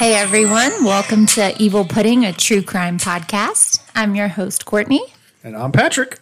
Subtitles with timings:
[0.00, 3.82] Hey everyone, welcome to Evil Pudding, a true crime podcast.
[3.94, 5.02] I'm your host, Courtney.
[5.44, 6.18] And I'm Patrick.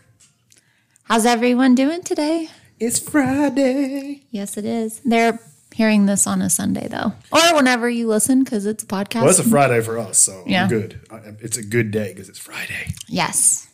[1.04, 2.48] How's everyone doing today?
[2.80, 4.24] It's Friday.
[4.32, 5.00] Yes, it is.
[5.04, 5.38] They're
[5.72, 9.20] hearing this on a Sunday, though, or whenever you listen, because it's a podcast.
[9.20, 10.64] Well, it's a Friday for us, so Yeah.
[10.64, 11.00] we're good.
[11.08, 12.94] Uh, It's a good day because it's Friday.
[13.06, 13.68] yes,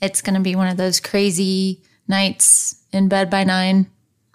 [0.00, 3.88] it's going to be one of those crazy nights in bed by nine,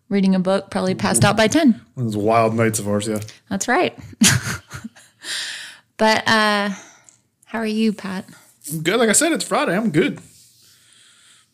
[0.10, 1.82] reading a book, probably passed out by 10.
[1.94, 3.22] One of those wild nights of ours, yeah.
[3.50, 3.98] That's right.
[5.98, 6.70] but uh,
[7.46, 8.26] how are you, Pat?
[8.72, 8.98] I'm good.
[9.00, 9.76] Like I said, it's Friday.
[9.76, 10.18] I'm good.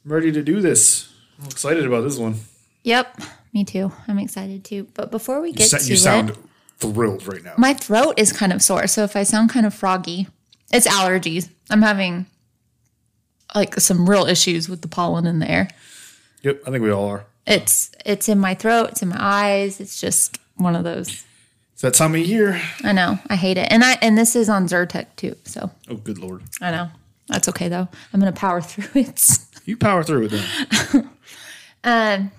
[0.06, 1.12] I'm ready to do this.
[1.40, 2.36] I'm excited about this one.
[2.84, 3.22] Yep,
[3.54, 3.92] me too.
[4.08, 4.88] I'm excited too.
[4.94, 6.38] But before we You, get sa- to you it, sound
[6.80, 7.54] thrilled right now.
[7.58, 8.88] my throat is kind of sore.
[8.88, 10.28] So if I sound kind of froggy,
[10.74, 11.50] it's allergies.
[11.70, 12.26] I'm having
[13.54, 15.68] like some real issues with the pollen in the air.
[16.42, 17.26] yep, I think we all are.
[17.46, 19.80] It's it's in my throat, it's in my eyes.
[19.80, 21.24] It's just one of those.
[21.82, 22.62] It's that time of year.
[22.84, 23.18] I know.
[23.28, 23.68] I hate it.
[23.72, 25.36] And I and this is on Zyrtec too.
[25.46, 26.44] So Oh, good lord.
[26.62, 26.90] I know.
[27.28, 27.88] That's okay though.
[28.14, 29.20] I'm gonna power through it.
[29.66, 31.10] You power through it then.
[31.84, 32.32] Um,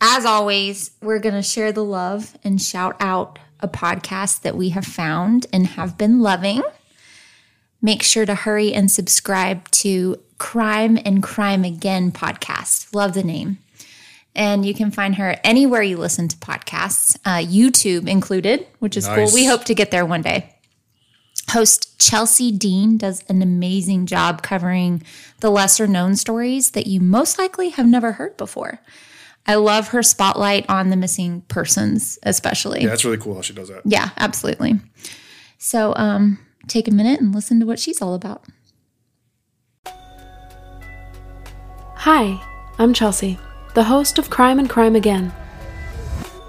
[0.00, 4.70] as always, we're going to share the love and shout out a podcast that we
[4.70, 6.62] have found and have been loving.
[7.80, 12.92] Make sure to hurry and subscribe to Crime and Crime Again podcast.
[12.94, 13.58] Love the name.
[14.34, 19.06] And you can find her anywhere you listen to podcasts, uh, YouTube included, which is
[19.08, 19.28] cool.
[19.34, 20.54] We hope to get there one day.
[21.50, 25.02] Host Chelsea Dean does an amazing job covering
[25.40, 28.80] the lesser known stories that you most likely have never heard before.
[29.46, 32.82] I love her spotlight on the missing persons, especially.
[32.82, 33.82] Yeah, that's really cool how she does that.
[33.84, 34.80] Yeah, absolutely.
[35.58, 38.44] So, um, take a minute and listen to what she's all about.
[41.96, 42.40] Hi,
[42.78, 43.38] I'm Chelsea,
[43.74, 45.32] the host of Crime and Crime Again.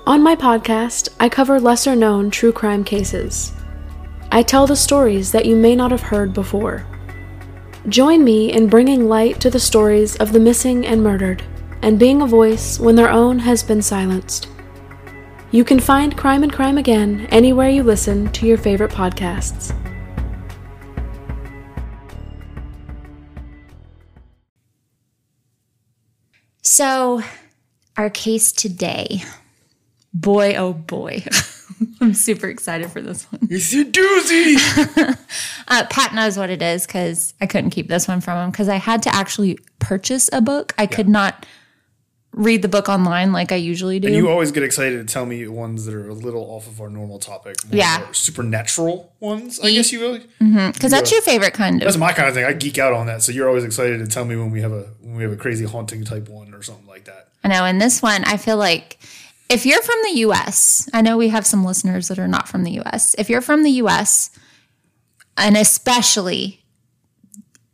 [0.07, 3.53] On my podcast, I cover lesser known true crime cases.
[4.31, 6.85] I tell the stories that you may not have heard before.
[7.87, 11.43] Join me in bringing light to the stories of the missing and murdered,
[11.83, 14.47] and being a voice when their own has been silenced.
[15.51, 19.75] You can find Crime and Crime Again anywhere you listen to your favorite podcasts.
[26.71, 27.21] So,
[27.97, 29.23] our case today,
[30.13, 31.25] boy, oh boy,
[31.99, 33.45] I'm super excited for this one.
[33.51, 35.17] It's a doozy.
[35.67, 38.67] Uh, Pat knows what it is because I couldn't keep this one from him because
[38.67, 40.73] I had to actually purchase a book.
[40.77, 41.45] I could not
[42.33, 44.07] read the book online like I usually do.
[44.07, 46.79] and you always get excited to tell me ones that are a little off of
[46.79, 47.57] our normal topic.
[47.69, 48.07] Yeah.
[48.11, 50.19] Supernatural ones, I guess you really.
[50.19, 50.87] Because mm-hmm.
[50.87, 51.85] that's your favorite kind of.
[51.85, 52.45] That's my kind of thing.
[52.45, 53.21] I geek out on that.
[53.21, 55.37] So you're always excited to tell me when we have a when we have a
[55.37, 57.29] crazy haunting type one or something like that.
[57.43, 57.65] I know.
[57.65, 58.97] In this one, I feel like
[59.49, 62.63] if you're from the US, I know we have some listeners that are not from
[62.63, 63.13] the US.
[63.17, 64.29] If you're from the US,
[65.37, 66.63] and especially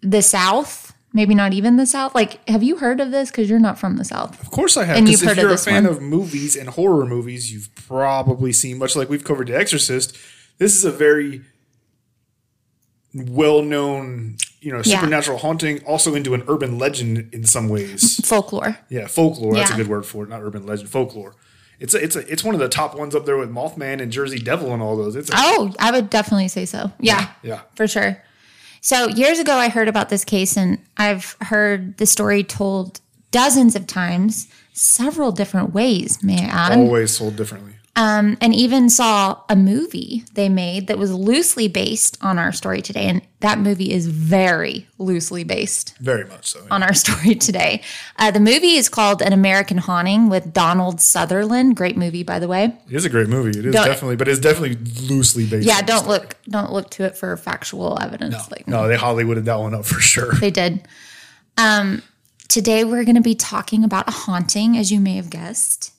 [0.01, 3.31] the South, maybe not even the South, like, have you heard of this?
[3.31, 4.39] Because you're not from the South.
[4.41, 4.97] Of course I have.
[4.97, 5.93] And you've if heard of you're a this fan one.
[5.93, 10.15] of movies and horror movies, you've probably seen much like we've covered The Exorcist.
[10.57, 11.41] This is a very
[13.13, 14.99] well known, you know, Yeah.
[14.99, 18.19] supernatural haunting, also into an urban legend in some ways.
[18.25, 18.77] Folklore.
[18.89, 19.53] Yeah, folklore.
[19.55, 20.29] That's a good word for it.
[20.29, 21.35] Not urban legend, folklore.
[21.79, 24.11] It's a, it's a, it's one of the top ones up there with Mothman and
[24.11, 25.15] Jersey Devil and all those.
[25.15, 26.91] It's a, Oh, I would definitely say so.
[26.99, 27.29] Yeah.
[27.43, 27.61] yeah.
[27.75, 28.21] for sure.
[28.81, 32.99] So years ago, I heard about this case, and I've heard the story told
[33.31, 36.23] dozens of times, several different ways.
[36.23, 36.77] May I add?
[36.77, 37.73] Always sold differently.
[37.99, 42.79] Um, and even saw a movie they made that was loosely based on our story
[42.83, 46.59] today, and that movie is very loosely based Very much so.
[46.69, 47.81] on our story today.
[48.19, 51.75] Uh, the movie is called An American Haunting with Donald Sutherland.
[51.75, 52.65] Great movie, by the way.
[52.87, 53.57] It is a great movie.
[53.57, 54.75] It is Don't- definitely, but it's definitely
[55.07, 55.65] loosely based.
[55.67, 58.51] Yeah, don't look don't look to it for factual evidence.
[58.51, 60.33] Like No, they Hollywooded that one up for sure.
[60.35, 60.87] They did.
[61.57, 62.03] Um,
[62.47, 65.93] today we're going to be talking about a haunting, as you may have guessed.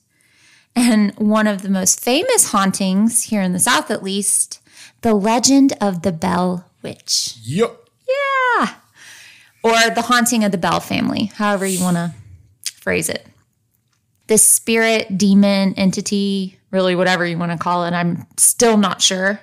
[0.75, 4.59] And one of the most famous hauntings here in the South, at least,
[5.01, 7.35] the legend of the Bell Witch.
[7.43, 7.89] Yep.
[8.07, 8.73] Yeah.
[9.63, 12.13] Or the haunting of the Bell family, however you want to
[12.63, 13.25] phrase it.
[14.27, 19.41] This spirit, demon, entity, really whatever you want to call it, I'm still not sure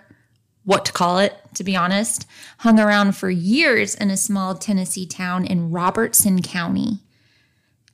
[0.65, 2.27] what to call it, to be honest,
[2.59, 6.99] hung around for years in a small Tennessee town in Robertson County.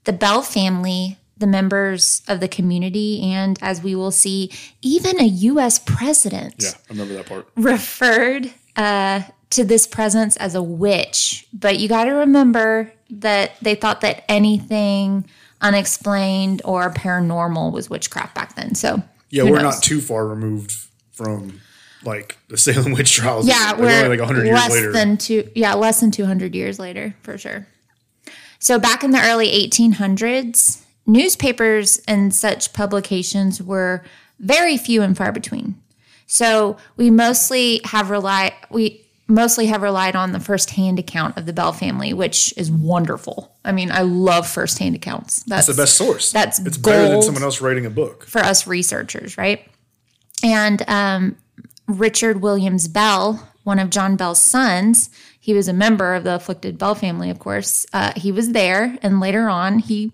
[0.05, 4.51] The Bell family, the members of the community, and as we will see,
[4.81, 5.79] even a U.S.
[5.79, 7.47] president Yeah, I remember that part.
[7.57, 11.47] referred uh, to this presence as a witch.
[11.53, 15.27] But you got to remember that they thought that anything
[15.61, 18.75] unexplained or paranormal was witchcraft back then.
[18.75, 19.75] So Yeah, we're knows?
[19.75, 20.73] not too far removed
[21.13, 21.61] from
[22.05, 23.47] like the Salem witch trials.
[23.47, 24.93] Yeah, like, we're only like hundred years less later.
[24.93, 25.49] than two.
[25.55, 27.67] Yeah, less than two hundred years later, for sure.
[28.59, 34.05] So back in the early 1800s, newspapers and such publications were
[34.39, 35.81] very few and far between.
[36.27, 41.53] So we mostly have relied we mostly have relied on the firsthand account of the
[41.53, 43.55] Bell family, which is wonderful.
[43.65, 45.43] I mean, I love firsthand accounts.
[45.45, 46.33] That's It's the best source.
[46.33, 48.25] That's it's better than someone else writing a book.
[48.27, 49.67] for us researchers, right?
[50.45, 51.37] And um,
[51.87, 56.79] Richard Williams Bell, one of John Bell's sons, he was a member of the afflicted
[56.79, 57.87] Bell family, of course.
[57.93, 60.13] Uh, he was there, and later on, he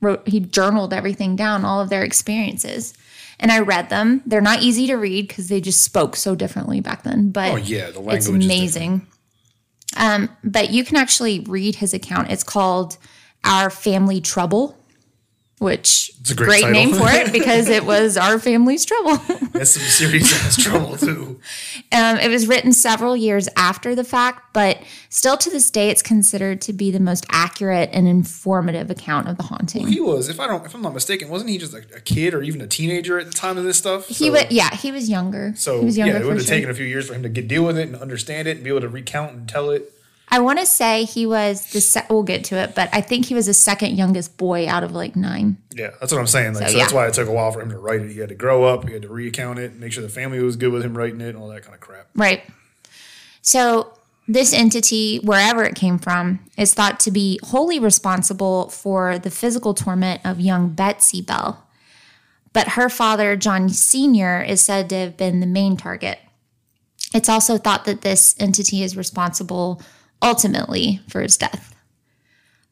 [0.00, 2.94] wrote, he journaled everything down, all of their experiences.
[3.40, 4.22] And I read them.
[4.26, 7.30] They're not easy to read because they just spoke so differently back then.
[7.30, 9.06] But Oh, yeah, the language it's is amazing.
[9.96, 12.30] Um, but you can actually read his account.
[12.30, 12.96] It's called
[13.44, 14.77] Our Family Trouble,
[15.60, 16.70] which It's a great title.
[16.72, 19.16] name for it because it was our family's trouble.
[19.52, 21.40] That's some serious ass trouble too.
[21.92, 24.78] um, it was written several years after the fact, but
[25.08, 29.36] still to this day, it's considered to be the most accurate and informative account of
[29.36, 29.88] the haunting.
[29.88, 32.34] He was, if I don't, if I'm not mistaken, wasn't he just like a kid
[32.34, 34.06] or even a teenager at the time of this stuff?
[34.08, 35.52] he was, yeah, he was younger.
[35.56, 36.54] So he was yeah, it would have sure.
[36.54, 38.64] taken a few years for him to get deal with it and understand it and
[38.64, 39.92] be able to recount and tell it.
[40.30, 41.80] I want to say he was the.
[41.80, 44.82] Se- we'll get to it, but I think he was the second youngest boy out
[44.84, 45.56] of like nine.
[45.72, 46.54] Yeah, that's what I'm saying.
[46.54, 46.96] Like, So, so, that's yeah.
[46.96, 48.10] why it took a while for him to write it.
[48.12, 48.86] He had to grow up.
[48.86, 51.28] He had to recount it, make sure the family was good with him writing it,
[51.30, 52.08] and all that kind of crap.
[52.14, 52.42] Right.
[53.40, 53.92] So,
[54.26, 59.72] this entity, wherever it came from, is thought to be wholly responsible for the physical
[59.72, 61.64] torment of young Betsy Bell.
[62.52, 66.18] But her father, John Sr., is said to have been the main target.
[67.14, 69.80] It's also thought that this entity is responsible
[70.22, 71.74] ultimately for his death.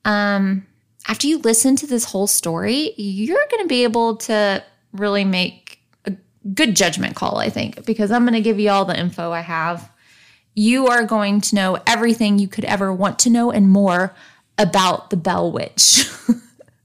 [0.04, 0.66] Um,
[1.08, 4.62] after you listen to this whole story, you're going to be able to
[4.93, 6.12] really make a
[6.54, 9.40] good judgment call, I think, because I'm going to give you all the info I
[9.40, 9.90] have.
[10.54, 14.14] You are going to know everything you could ever want to know and more
[14.58, 16.08] about the Bell Witch.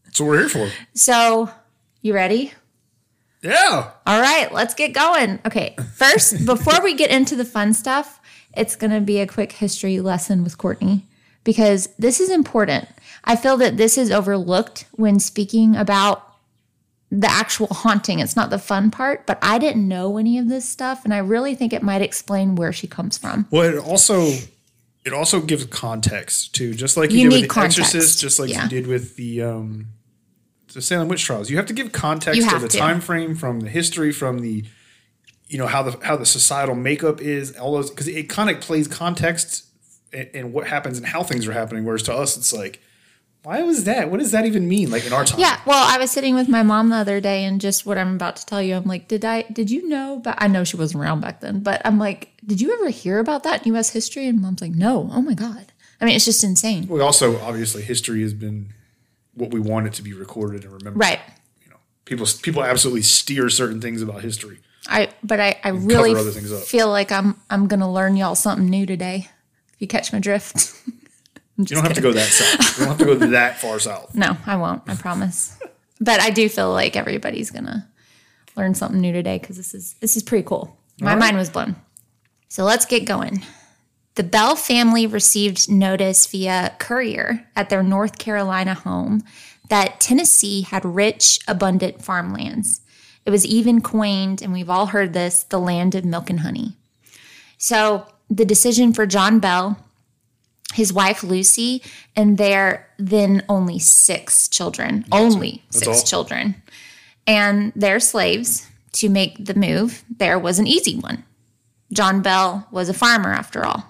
[0.03, 0.69] That's what we're here for.
[0.93, 1.49] so,
[2.01, 2.53] you ready?
[3.41, 3.91] Yeah.
[4.05, 5.39] All right, let's get going.
[5.45, 8.20] Okay, first, before we get into the fun stuff,
[8.55, 11.05] it's going to be a quick history lesson with Courtney
[11.43, 12.87] because this is important.
[13.23, 16.27] I feel that this is overlooked when speaking about
[17.09, 18.19] the actual haunting.
[18.19, 21.19] It's not the fun part, but I didn't know any of this stuff, and I
[21.19, 23.47] really think it might explain where she comes from.
[23.51, 24.31] Well, it also
[25.03, 27.79] it also gives context to just like you, You did with the context.
[27.79, 28.63] Exorcist, just like Yeah.
[28.63, 29.87] you did with the um,
[30.73, 31.49] the Salem witch trials.
[31.49, 32.77] You have to give context to the to.
[32.77, 34.63] time frame, from the history, from the
[35.51, 38.61] you know how the how the societal makeup is, all those because it kind of
[38.61, 39.65] plays context
[40.13, 41.83] and, and what happens and how things are happening.
[41.83, 42.79] Whereas to us, it's like,
[43.43, 44.09] why was that?
[44.09, 44.89] What does that even mean?
[44.89, 47.43] Like in our time, Yeah, well, I was sitting with my mom the other day,
[47.43, 50.21] and just what I'm about to tell you, I'm like, did I, did you know?
[50.23, 53.19] But I know she wasn't around back then, but I'm like, did you ever hear
[53.19, 53.89] about that in U.S.
[53.89, 54.27] history?
[54.27, 55.09] And mom's like, no.
[55.11, 55.73] Oh my god.
[55.99, 56.87] I mean, it's just insane.
[56.87, 58.73] We also obviously history has been
[59.33, 61.01] what we want it to be recorded and remembered.
[61.01, 61.19] Right.
[61.61, 64.59] You know, people people absolutely steer certain things about history.
[64.91, 66.63] I, but I, I really other things up.
[66.63, 69.29] feel like I'm, I'm gonna learn y'all something new today.
[69.73, 70.73] If you catch my drift.
[71.57, 72.79] You don't have to go that south.
[72.79, 74.15] You don't have to go that far south.
[74.15, 74.81] no, I won't.
[74.87, 75.59] I promise.
[75.99, 77.87] but I do feel like everybody's gonna
[78.55, 80.75] learn something new today because this is this is pretty cool.
[80.99, 81.19] My right.
[81.19, 81.75] mind was blown.
[82.49, 83.43] So let's get going.
[84.15, 89.23] The Bell family received notice via courier at their North Carolina home
[89.69, 92.80] that Tennessee had rich, abundant farmlands.
[93.25, 96.75] It was even coined, and we've all heard this, the land of milk and honey.
[97.57, 99.77] So the decision for John Bell,
[100.73, 101.83] his wife Lucy,
[102.15, 106.03] and their then only six children, only six all.
[106.03, 106.61] children,
[107.27, 111.23] and their slaves to make the move there was an easy one.
[111.93, 113.85] John Bell was a farmer after all.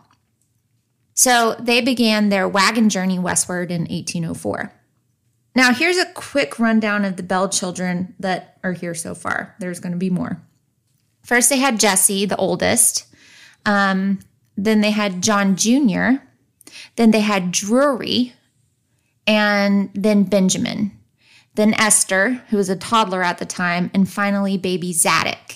[1.13, 4.73] So they began their wagon journey westward in 1804.
[5.53, 9.55] Now, here's a quick rundown of the Bell children that are here so far.
[9.60, 10.41] There's going to be more.
[11.24, 13.05] First, they had Jesse, the oldest.
[13.65, 14.20] Um,
[14.55, 16.24] then they had John Jr.
[16.96, 18.34] Then they had Drury,
[19.27, 20.91] and then Benjamin.
[21.55, 25.55] Then Esther, who was a toddler at the time, and finally baby Zadok.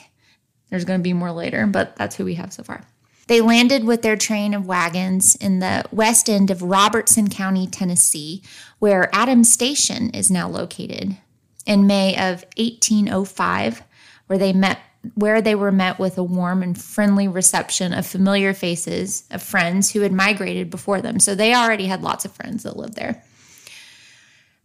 [0.70, 2.84] There's going to be more later, but that's who we have so far.
[3.28, 8.44] They landed with their train of wagons in the west end of Robertson County, Tennessee,
[8.80, 11.18] where Adams Station is now located.
[11.66, 13.84] In May of 1805,
[14.28, 14.80] where they met
[15.14, 19.92] where they were met with a warm and friendly reception of familiar faces of friends
[19.92, 21.20] who had migrated before them.
[21.20, 23.24] So they already had lots of friends that lived there.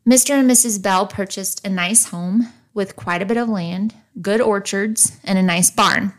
[0.08, 0.30] Mr.
[0.30, 0.80] and Mrs.
[0.82, 5.42] Bell purchased a nice home with quite a bit of land, good orchards, and a
[5.42, 6.14] nice barn.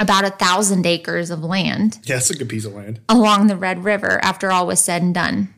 [0.00, 3.00] about a thousand acres of land Yeah, it's a good piece of land.
[3.10, 5.52] along the Red River after all was said and done.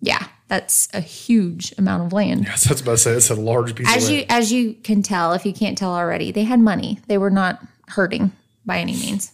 [0.00, 2.44] Yeah, that's a huge amount of land.
[2.44, 5.02] Yes, that's about to say it's a large piece As of you as you can
[5.02, 6.98] tell, if you can't tell already, they had money.
[7.06, 8.32] They were not hurting
[8.66, 9.32] by any means.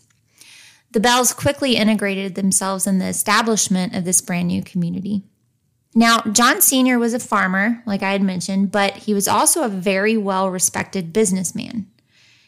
[0.93, 5.25] The Bells quickly integrated themselves in the establishment of this brand new community.
[5.93, 7.01] Now, John Sr.
[7.01, 11.13] was a farmer, like I had mentioned, but he was also a very well respected
[11.13, 11.89] businessman.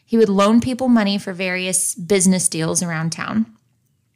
[0.05, 3.47] He would loan people money for various business deals around town.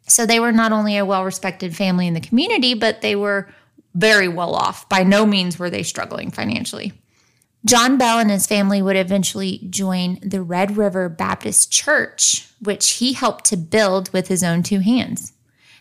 [0.07, 3.49] So they were not only a well respected family in the community, but they were
[3.95, 4.87] very well off.
[4.89, 6.93] By no means were they struggling financially.
[7.65, 13.13] John Bell and his family would eventually join the Red River Baptist Church, which he
[13.13, 15.33] helped to build with his own two hands,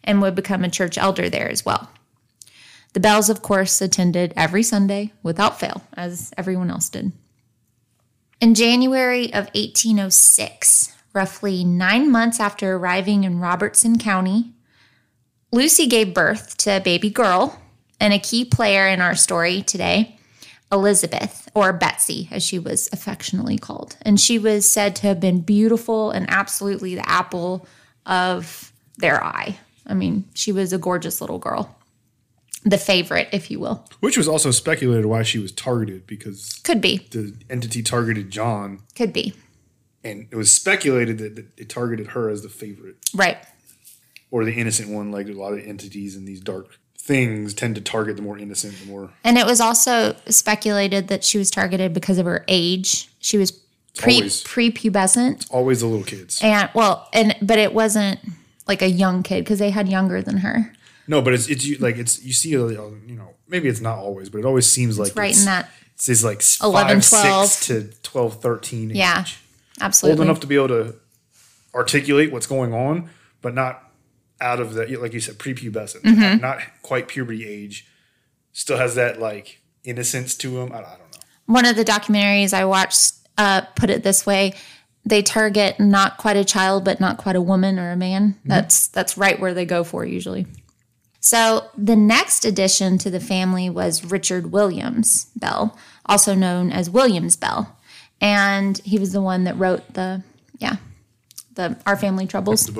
[0.02, 1.90] and would become a church elder there as well.
[2.94, 7.12] The Bells, of course, attended every Sunday without fail, as everyone else did.
[8.40, 14.52] In January of 1806, roughly nine months after arriving in Robertson County,
[15.52, 17.60] Lucy gave birth to a baby girl
[18.00, 20.18] and a key player in our story today,
[20.72, 23.96] Elizabeth, or Betsy, as she was affectionately called.
[24.02, 27.66] And she was said to have been beautiful and absolutely the apple
[28.06, 29.58] of their eye.
[29.86, 31.76] I mean, she was a gorgeous little girl.
[32.64, 33.86] The favorite, if you will.
[34.00, 37.06] Which was also speculated why she was targeted because Could be.
[37.10, 39.34] the entity targeted John, Could be.
[40.02, 43.36] and it was speculated that, it targeted her as the favorite Right.
[44.30, 45.12] or the innocent one.
[45.12, 48.74] Like a lot of entities in these dark things tend to target the more innocent,
[48.80, 53.10] the more And it was also speculated that she was targeted because of her age.
[53.20, 53.52] She was
[53.94, 54.42] pre Always.
[54.42, 55.46] prepubescent.
[55.50, 56.40] always the little kids.
[56.42, 58.20] And well, and but it wasn't
[58.66, 60.72] like a young kid because they had younger than her.
[61.06, 64.30] No, but it's it's like it's you see uh, you know maybe it's not always,
[64.30, 65.68] but it always seems like right it's, in that.
[65.96, 67.46] It's this like 11, 5, 12.
[67.48, 68.96] 6 to 12, 13 age.
[68.96, 69.24] Yeah,
[70.02, 70.94] Old enough to be able to
[71.72, 73.10] articulate what's going on,
[73.42, 73.83] but not
[74.44, 76.40] out of the like you said prepubescent, Mm-hmm.
[76.40, 77.86] not quite puberty age.
[78.52, 80.70] Still has that like innocence to him.
[80.72, 81.20] I, I don't know.
[81.46, 84.52] One of the documentaries I watched uh, put it this way:
[85.04, 88.36] they target not quite a child, but not quite a woman or a man.
[88.44, 90.46] That's that's right where they go for usually.
[91.20, 97.34] So the next addition to the family was Richard Williams Bell, also known as Williams
[97.34, 97.74] Bell,
[98.20, 100.22] and he was the one that wrote the
[100.58, 100.76] yeah
[101.54, 102.70] the Our Family Troubles.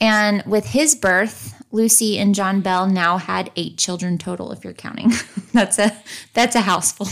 [0.00, 4.72] And with his birth, Lucy and John Bell now had eight children total, if you're
[4.72, 5.12] counting.
[5.52, 5.96] that's a
[6.32, 7.08] that's a house full.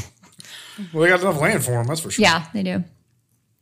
[0.93, 2.23] Well, they got enough land for them, That's for sure.
[2.23, 2.85] Yeah, they do.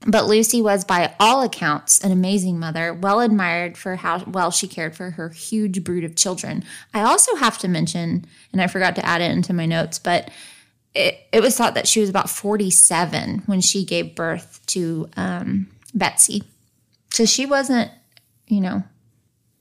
[0.07, 4.67] But Lucy was, by all accounts, an amazing mother, well admired for how well she
[4.67, 6.65] cared for her huge brood of children.
[6.95, 10.31] I also have to mention, and I forgot to add it into my notes, but
[10.95, 15.69] it, it was thought that she was about 47 when she gave birth to um,
[15.95, 16.45] Betsy.
[17.13, 17.91] So she wasn't,
[18.47, 18.85] you know,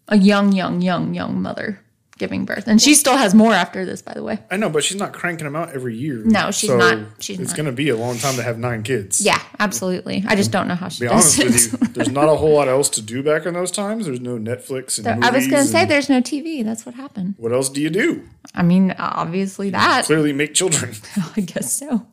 [0.10, 1.80] a young, young, young, young mother
[2.20, 2.68] giving birth.
[2.68, 4.40] And she still has more after this, by the way.
[4.52, 6.22] I know, but she's not cranking them out every year.
[6.24, 7.00] No, she's not.
[7.20, 7.58] She's it's not.
[7.58, 9.22] going to be a long time to have nine kids.
[9.22, 10.24] Yeah, absolutely.
[10.28, 11.72] I just don't know how she Be does honest it.
[11.72, 14.06] with you, there's not a whole lot else to do back in those times.
[14.06, 16.64] There's no Netflix and I was going to say there's no TV.
[16.64, 17.36] That's what happened.
[17.38, 18.28] What else do you do?
[18.54, 20.06] I mean, obviously that.
[20.06, 20.94] Clearly, make children.
[21.38, 22.06] I guess so.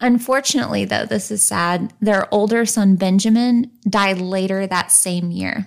[0.00, 1.94] Unfortunately, though, this is sad.
[2.00, 5.66] Their older son, Benjamin, died later that same year.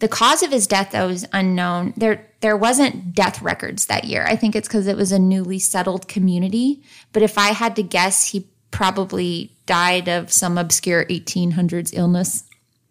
[0.00, 1.92] The cause of his death, though, is unknown.
[1.96, 4.24] There, there wasn't death records that year.
[4.26, 6.82] I think it's because it was a newly settled community.
[7.12, 12.44] But if I had to guess, he probably died of some obscure 1800s illness.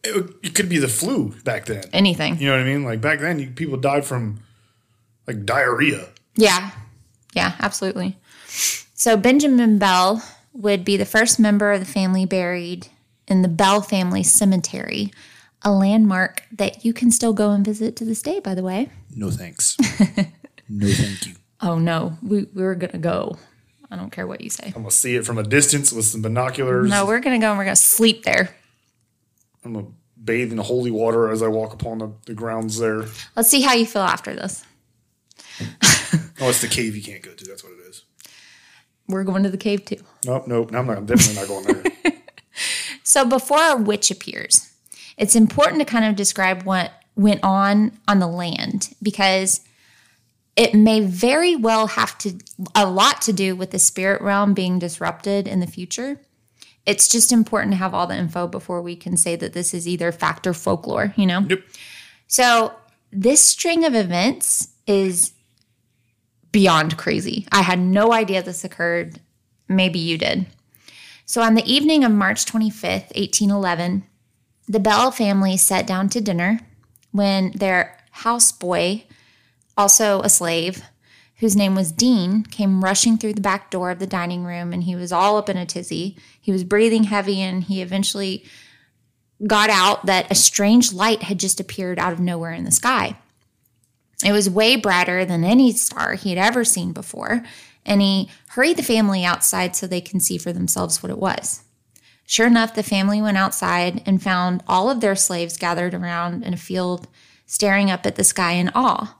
[0.03, 1.83] It, it could be the flu back then.
[1.93, 2.37] Anything.
[2.39, 2.83] You know what I mean?
[2.83, 4.41] Like back then, you, people died from
[5.25, 6.09] like diarrhea.
[6.35, 6.71] Yeah.
[7.33, 8.17] Yeah, absolutely.
[8.93, 10.23] So Benjamin Bell
[10.53, 12.87] would be the first member of the family buried
[13.27, 15.11] in the Bell family cemetery,
[15.63, 18.89] a landmark that you can still go and visit to this day, by the way.
[19.15, 19.77] No thanks.
[20.69, 21.35] no thank you.
[21.61, 23.37] Oh no, we, we were gonna go.
[23.89, 24.67] I don't care what you say.
[24.67, 26.89] I'm gonna see it from a distance with some binoculars.
[26.89, 28.55] No, we're gonna go and we're gonna sleep there.
[29.63, 29.87] I'm gonna
[30.23, 33.05] bathe in the holy water as I walk upon the, the grounds there.
[33.35, 34.63] Let's see how you feel after this.
[36.39, 37.45] Oh, it's the cave you can't go to.
[37.45, 38.03] That's what it is.
[39.07, 39.97] We're going to the cave too.
[40.23, 40.71] Nope, nope.
[40.71, 40.97] I'm not.
[40.97, 41.83] I'm definitely not going there.
[43.03, 44.69] So before a witch appears,
[45.17, 49.61] it's important to kind of describe what went on on the land because
[50.55, 52.37] it may very well have to
[52.75, 56.19] a lot to do with the spirit realm being disrupted in the future.
[56.85, 59.87] It's just important to have all the info before we can say that this is
[59.87, 61.41] either fact or folklore, you know?
[61.41, 61.59] Yep.
[62.27, 62.73] So
[63.11, 65.33] this string of events is
[66.51, 67.45] beyond crazy.
[67.51, 69.19] I had no idea this occurred.
[69.67, 70.47] Maybe you did.
[71.25, 74.05] So on the evening of March 25th, 1811,
[74.67, 76.59] The Bell family sat down to dinner
[77.11, 79.03] when their houseboy,
[79.77, 80.83] also a slave,
[81.37, 84.83] whose name was Dean, came rushing through the back door of the dining room and
[84.83, 86.17] he was all up in a tizzy.
[86.41, 88.43] He was breathing heavy and he eventually
[89.45, 93.15] got out that a strange light had just appeared out of nowhere in the sky.
[94.25, 97.43] It was way brighter than any star he had ever seen before,
[97.85, 101.61] and he hurried the family outside so they can see for themselves what it was.
[102.29, 106.53] Sure enough, the family went outside and found all of their slaves gathered around in
[106.53, 107.07] a field,
[107.45, 109.17] staring up at the sky in awe.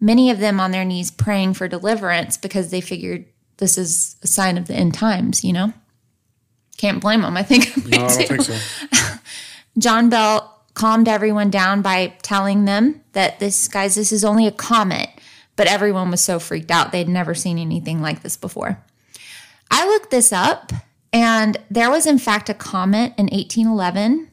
[0.00, 3.26] Many of them on their knees praying for deliverance because they figured
[3.58, 5.74] this is a sign of the end times, you know?
[6.78, 7.36] Can't blame them.
[7.36, 7.76] I think.
[7.86, 9.18] No, I don't think so.
[9.78, 14.52] John Bell calmed everyone down by telling them that this, guys, this is only a
[14.52, 15.10] comet.
[15.56, 16.92] But everyone was so freaked out.
[16.92, 18.82] They'd never seen anything like this before.
[19.70, 20.72] I looked this up,
[21.12, 24.30] and there was, in fact, a comet in 1811.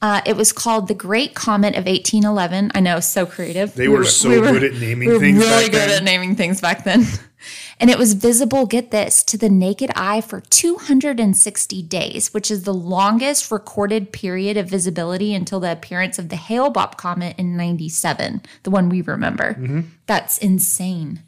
[0.00, 2.72] Uh, it was called the Great Comet of 1811.
[2.74, 3.74] I know, so creative.
[3.74, 5.98] They were so good at naming we were things really back good then.
[5.98, 7.06] at naming things back then.
[7.80, 12.62] And it was visible, get this, to the naked eye for 260 days, which is
[12.62, 17.56] the longest recorded period of visibility until the appearance of the Hale Bopp comet in
[17.56, 19.54] 97, the one we remember.
[19.54, 19.80] Mm-hmm.
[20.06, 21.22] That's insane.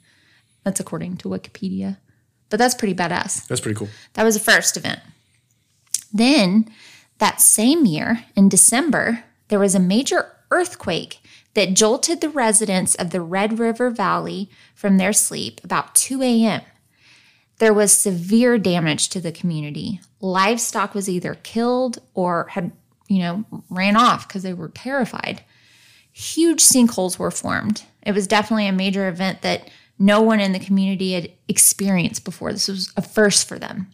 [0.63, 1.97] That's according to Wikipedia.
[2.51, 3.47] But that's pretty badass.
[3.47, 3.89] That's pretty cool.
[4.15, 5.01] That was the first event.
[6.13, 6.71] Then,
[7.19, 11.21] that same year, in December, there was a major earthquake
[11.55, 16.63] that jolted the residents of the Red River Valley from their sleep about 2 a.m.
[17.59, 20.01] There was severe damage to the community.
[20.21, 22.73] Livestock was either killed or had,
[23.09, 25.43] you know, ran off because they were terrified.
[26.13, 27.85] Huge sinkholes were formed.
[28.03, 32.53] It was definitely a major event that no one in the community had experienced before.
[32.53, 33.89] This was a first for them.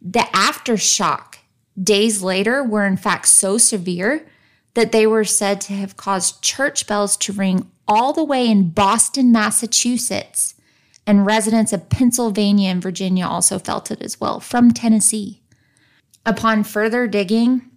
[0.00, 1.36] The aftershock
[1.82, 4.26] days later were, in fact, so severe
[4.74, 8.70] that they were said to have caused church bells to ring all the way in
[8.70, 10.54] Boston, Massachusetts.
[11.06, 15.40] And residents of Pennsylvania and Virginia also felt it as well from Tennessee.
[16.26, 17.70] Upon further digging,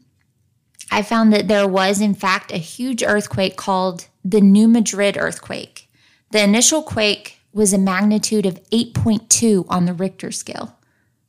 [0.92, 5.89] I found that there was, in fact, a huge earthquake called the New Madrid earthquake.
[6.32, 10.76] The initial quake was a magnitude of 8.2 on the Richter scale.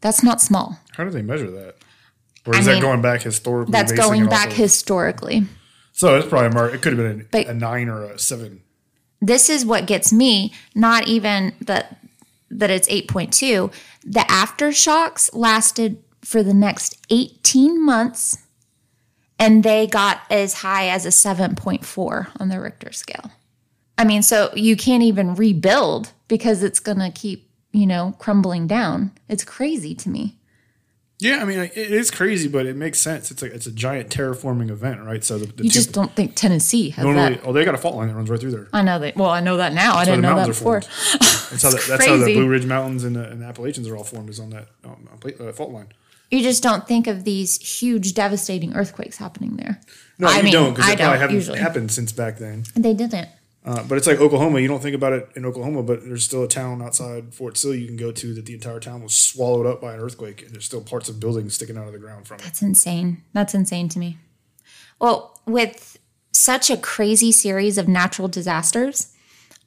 [0.00, 0.78] That's not small.
[0.92, 1.76] How do they measure that?
[2.46, 3.72] Or is I that mean, going back historically?
[3.72, 5.44] That's going back historically.
[5.92, 8.62] So it's probably mar- it could have been a, But- a nine or a seven.
[9.20, 11.98] this is what gets me not even that
[12.50, 13.70] that it's 8.2
[14.02, 18.38] the aftershocks lasted for the next 18 months
[19.38, 23.30] and they got as high as a 7.4 on the richter scale
[24.00, 28.66] i mean so you can't even rebuild because it's going to keep you know crumbling
[28.66, 30.36] down it's crazy to me
[31.22, 33.30] Yeah, I mean it is crazy, but it makes sense.
[33.32, 35.22] It's a it's a giant terraforming event, right?
[35.22, 37.74] So the, the you two- just don't think tennessee has normally that oh they got
[37.74, 38.68] a fault line that runs right through there.
[38.72, 40.80] i know that well i know that now i That's how didn't know that before.
[40.80, 42.32] That's how, the, that's how the.
[42.38, 45.08] Blue Ridge Mountains and the, and the Appalachians are all formed is on that um,
[45.22, 45.88] uh, fault line.
[46.30, 49.74] you just don't think of these huge devastating earthquakes happening there
[50.18, 51.58] No, I you mean, don't because I it probably haven't usually.
[51.66, 52.64] happened since back then.
[52.74, 53.28] They didn't.
[53.64, 54.60] Uh, but it's like Oklahoma.
[54.60, 57.74] You don't think about it in Oklahoma, but there's still a town outside Fort Sill
[57.74, 60.54] you can go to that the entire town was swallowed up by an earthquake, and
[60.54, 62.44] there's still parts of buildings sticking out of the ground from it.
[62.44, 63.22] That's insane.
[63.34, 64.18] That's insane to me.
[64.98, 65.98] Well, with
[66.32, 69.14] such a crazy series of natural disasters,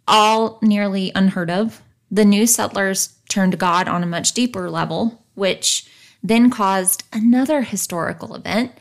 [0.08, 5.88] all nearly unheard of, the new settlers turned God on a much deeper level, which
[6.24, 8.72] then caused another historical event.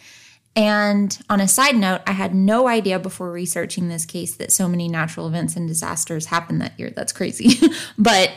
[0.55, 4.69] And on a side note, I had no idea before researching this case that so
[4.69, 6.91] many natural events and disasters happened that year.
[6.91, 7.59] That's crazy.
[7.99, 8.31] but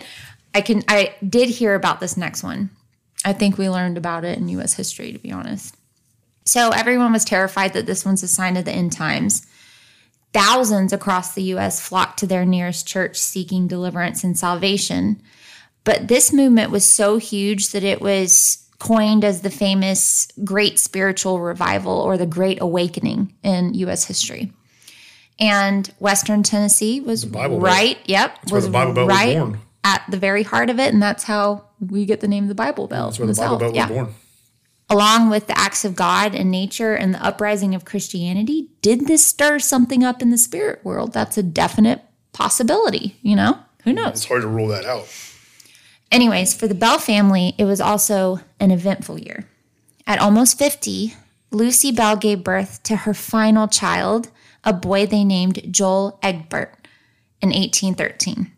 [0.54, 2.69] I can I did hear about this next one.
[3.25, 5.75] I think we learned about it in US history to be honest.
[6.45, 9.45] So everyone was terrified that this one's a sign of the end times.
[10.32, 15.21] Thousands across the US flocked to their nearest church seeking deliverance and salvation.
[15.84, 21.39] But this movement was so huge that it was coined as the famous Great Spiritual
[21.39, 24.51] Revival or the Great Awakening in US history.
[25.39, 27.63] And Western Tennessee was Bible Belt.
[27.63, 29.59] right, yep, where was the Bible Belt was right born.
[29.83, 32.55] at the very heart of it, and that's how we get the name of the
[32.55, 33.11] Bible Belt.
[33.11, 33.59] That's where the from Bible South.
[33.59, 34.15] Belt Yeah was born.
[34.89, 39.25] along with the acts of God and nature and the uprising of Christianity, did this
[39.25, 41.11] stir something up in the spirit world?
[41.11, 43.59] That's a definite possibility, you know?
[43.83, 44.13] Who knows?
[44.13, 45.07] It's hard to rule that out.
[46.11, 49.47] Anyways, for the Bell family, it was also an eventful year.
[50.07, 51.15] At almost 50,
[51.51, 54.29] Lucy Bell gave birth to her final child,
[54.63, 56.87] a boy they named Joel Egbert,
[57.41, 58.51] in 1813.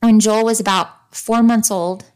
[0.00, 2.06] When Joel was about four months old,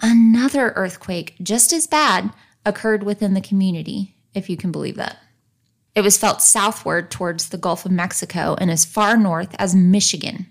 [0.00, 2.32] another earthquake just as bad
[2.66, 5.18] occurred within the community, if you can believe that.
[5.94, 10.46] It was felt southward towards the Gulf of Mexico and as far north as Michigan.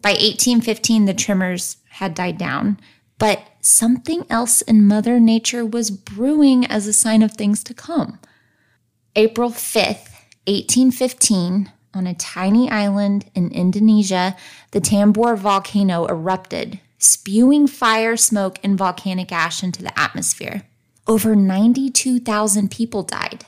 [0.00, 2.78] By 1815, the tremors had died down,
[3.18, 8.18] but something else in Mother Nature was brewing as a sign of things to come.
[9.14, 10.10] April 5th,
[10.46, 14.36] 1815, on a tiny island in Indonesia,
[14.72, 20.62] the Tambora volcano erupted, spewing fire, smoke, and volcanic ash into the atmosphere.
[21.06, 23.44] Over 92,000 people died.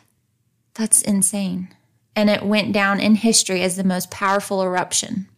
[0.74, 1.74] That's insane.
[2.14, 5.28] And it went down in history as the most powerful eruption.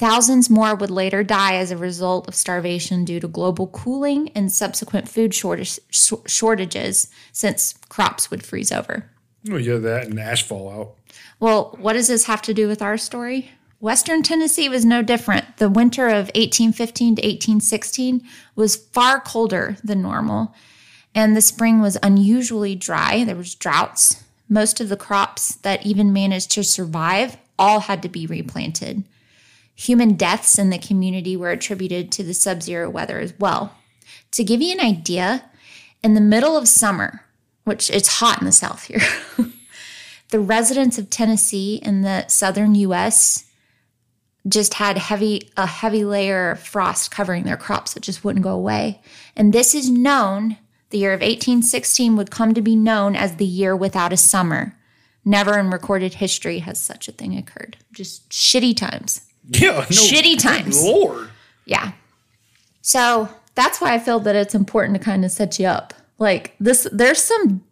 [0.00, 4.50] Thousands more would later die as a result of starvation due to global cooling and
[4.50, 5.78] subsequent food shortage,
[6.26, 9.10] shortages since crops would freeze over.
[9.46, 10.94] Well, yeah, that and ash fallout.
[11.38, 13.50] Well, what does this have to do with our story?
[13.78, 15.58] Western Tennessee was no different.
[15.58, 20.54] The winter of 1815 to 1816 was far colder than normal,
[21.14, 23.22] and the spring was unusually dry.
[23.24, 24.24] There was droughts.
[24.48, 29.04] Most of the crops that even managed to survive all had to be replanted.
[29.80, 33.78] Human deaths in the community were attributed to the sub-zero weather as well.
[34.32, 35.46] To give you an idea,
[36.02, 37.24] in the middle of summer,
[37.64, 39.00] which it's hot in the south here,
[40.28, 43.46] the residents of Tennessee in the southern US
[44.46, 48.54] just had heavy a heavy layer of frost covering their crops that just wouldn't go
[48.54, 49.00] away.
[49.34, 50.58] And this is known,
[50.90, 54.76] the year of 1816 would come to be known as the year without a summer.
[55.24, 57.78] Never in recorded history has such a thing occurred.
[57.92, 59.22] Just shitty times.
[59.50, 60.82] Yeah, no, Shitty times.
[60.82, 61.28] Lord.
[61.66, 61.92] Yeah.
[62.82, 65.92] So that's why I feel that it's important to kind of set you up.
[66.18, 67.62] Like this, there's some,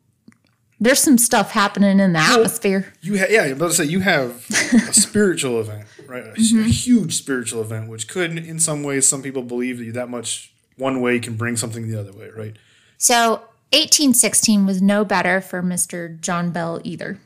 [0.81, 2.93] there's some stuff happening in the atmosphere.
[3.01, 6.25] You ha- yeah, I'm about to say you have a spiritual event, right?
[6.25, 6.61] A, Mm-hmm.
[6.61, 10.09] a huge spiritual event, which could, in some ways, some people believe that you that
[10.09, 12.57] much one way can bring something the other way, right?
[12.97, 16.21] So 1816 was no better for Mr.
[16.21, 17.19] John Bell either.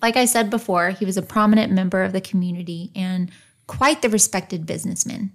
[0.00, 3.30] Like I said before, he was a prominent member of the community and
[3.66, 5.32] quite the respected businessman.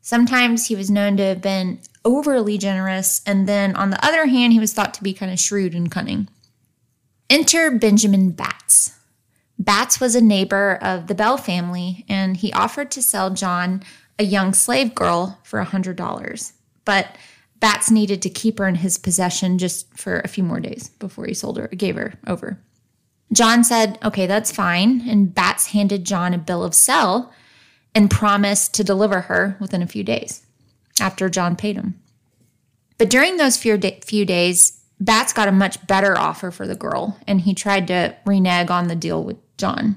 [0.00, 4.52] Sometimes he was known to have been overly generous, and then on the other hand,
[4.52, 6.28] he was thought to be kind of shrewd and cunning.
[7.28, 8.94] Enter Benjamin Batts.
[9.58, 13.82] Batts was a neighbor of the Bell family, and he offered to sell John
[14.18, 16.52] a young slave girl for a $100.
[16.84, 17.16] But
[17.60, 21.26] Batts needed to keep her in his possession just for a few more days before
[21.26, 22.60] he sold her, gave her over.
[23.32, 25.08] John said, okay, that's fine.
[25.08, 27.32] And Batts handed John a bill of sale
[27.94, 30.46] and promised to deliver her within a few days
[31.00, 32.00] after John paid him.
[32.96, 36.74] But during those few, da- few days, Batts got a much better offer for the
[36.74, 39.96] girl, and he tried to renege on the deal with John.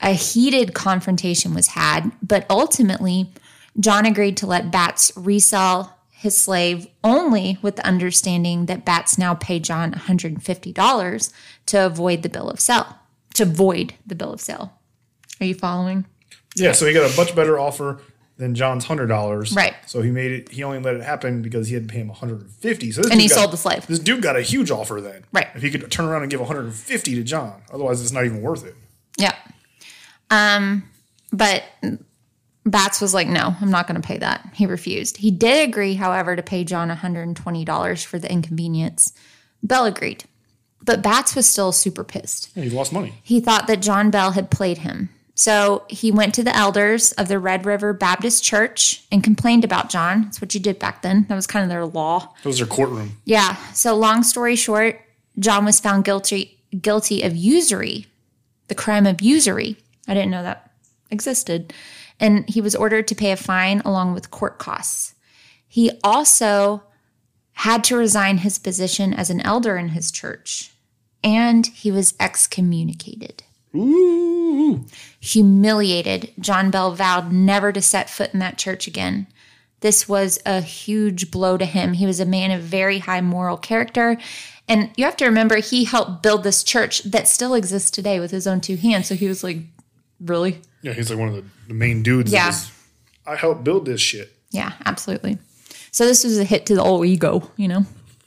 [0.00, 3.32] A heated confrontation was had, but ultimately,
[3.80, 9.34] John agreed to let Batts resell his slave only with the understanding that Batts now
[9.34, 11.32] pay John $150
[11.66, 12.96] to avoid the bill of sale,
[13.34, 14.72] to void the bill of sale.
[15.40, 16.06] Are you following?
[16.54, 18.00] Yeah, so he got a much better offer
[18.36, 19.54] than John's hundred dollars.
[19.54, 19.74] Right.
[19.86, 20.48] So he made it.
[20.50, 22.92] He only let it happen because he had to pay him one hundred and fifty.
[22.92, 23.86] So And he got- sold the slave.
[23.86, 25.24] This dude got a huge offer then.
[25.32, 25.48] Right.
[25.54, 28.12] If he could turn around and give one hundred and fifty to John, otherwise it's
[28.12, 28.74] not even worth it.
[29.16, 29.34] Yeah.
[30.30, 30.88] Um,
[31.32, 31.62] but
[32.64, 34.48] Batts was like, no, I'm not going to pay that.
[34.54, 35.16] He refused.
[35.16, 39.12] He did agree, however, to pay John $120 for the inconvenience.
[39.62, 40.24] Bell agreed.
[40.84, 42.50] But Batts was still super pissed.
[42.54, 43.14] Yeah, he lost money.
[43.22, 45.10] He thought that John Bell had played him.
[45.34, 49.90] So he went to the elders of the Red River Baptist Church and complained about
[49.90, 50.22] John.
[50.22, 51.26] That's what you did back then.
[51.28, 52.32] That was kind of their law.
[52.42, 53.16] That was their courtroom.
[53.24, 53.56] Yeah.
[53.72, 55.00] So long story short,
[55.38, 58.06] John was found guilty guilty of usury,
[58.68, 59.76] the crime of usury.
[60.08, 60.70] I didn't know that
[61.10, 61.72] existed.
[62.22, 65.14] And he was ordered to pay a fine along with court costs.
[65.68, 66.84] He also
[67.52, 70.70] had to resign his position as an elder in his church,
[71.22, 73.42] and he was excommunicated.
[73.74, 74.86] Ooh.
[75.20, 79.26] Humiliated, John Bell vowed never to set foot in that church again.
[79.80, 81.94] This was a huge blow to him.
[81.94, 84.16] He was a man of very high moral character.
[84.68, 88.30] And you have to remember, he helped build this church that still exists today with
[88.30, 89.08] his own two hands.
[89.08, 89.58] So he was like,
[90.20, 90.60] really?
[90.82, 92.30] Yeah, he's like one of the, the main dudes.
[92.32, 92.46] Yeah.
[92.48, 92.70] was,
[93.26, 94.32] I helped build this shit.
[94.50, 95.38] Yeah, absolutely.
[95.90, 97.84] So this was a hit to the old ego, you know?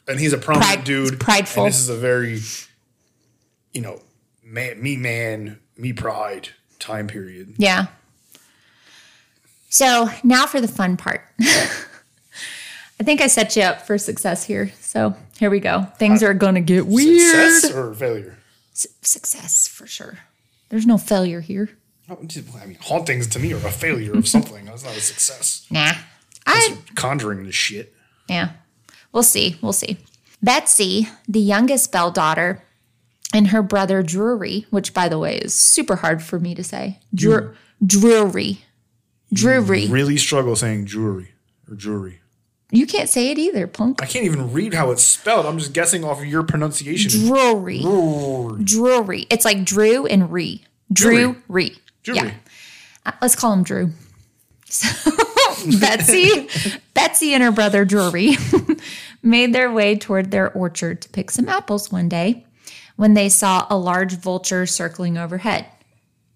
[0.07, 1.19] and he's a prominent Pride- dude.
[1.19, 1.65] prideful.
[1.65, 2.39] This is a very,
[3.73, 3.99] you know,
[4.43, 7.55] man, me man, me pride time period.
[7.57, 7.87] Yeah.
[9.69, 11.21] So now for the fun part.
[11.39, 14.71] I think I set you up for success here.
[14.79, 15.83] So here we go.
[15.97, 17.51] Things uh, are going to get weird.
[17.61, 18.37] Success or failure?
[18.73, 20.19] S- success for sure.
[20.69, 21.69] There's no failure here.
[22.09, 22.17] Oh,
[22.61, 24.65] I mean, hauntings to me are a failure of something.
[24.65, 25.65] That's not a success.
[25.71, 25.93] Nah.
[26.45, 27.93] I Conjuring this shit.
[28.27, 28.51] yeah.
[29.11, 29.57] We'll see.
[29.61, 29.97] We'll see.
[30.43, 32.61] Betsy, the youngest Bell daughter,
[33.33, 36.99] and her brother Drury, which by the way is super hard for me to say.
[37.15, 38.63] Dru- Drury.
[39.33, 39.87] Drury.
[39.87, 41.31] Really struggle saying Drury
[41.69, 42.19] or jewelry.
[42.71, 44.03] You can't say it either, punk.
[44.03, 45.45] I can't even read how it's spelled.
[45.45, 47.09] I'm just guessing off of your pronunciation.
[47.25, 47.79] Drury.
[48.63, 49.25] Drury.
[49.29, 50.63] It's like Drew and Re.
[50.91, 51.75] Drew, Re.
[52.05, 52.29] Jewelry.
[52.29, 52.33] Yeah.
[53.05, 53.91] Uh, let's call him Drew.
[54.69, 55.11] So
[55.79, 56.47] Betsy,
[56.93, 58.37] Betsy and her brother Drury
[59.23, 62.45] made their way toward their orchard to pick some apples one day
[62.95, 65.65] when they saw a large vulture circling overhead.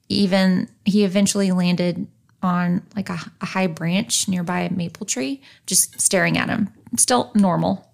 [0.10, 2.08] Even he eventually landed
[2.42, 6.70] on like a, a high branch nearby a maple tree, just staring at him.
[6.98, 7.88] Still normal.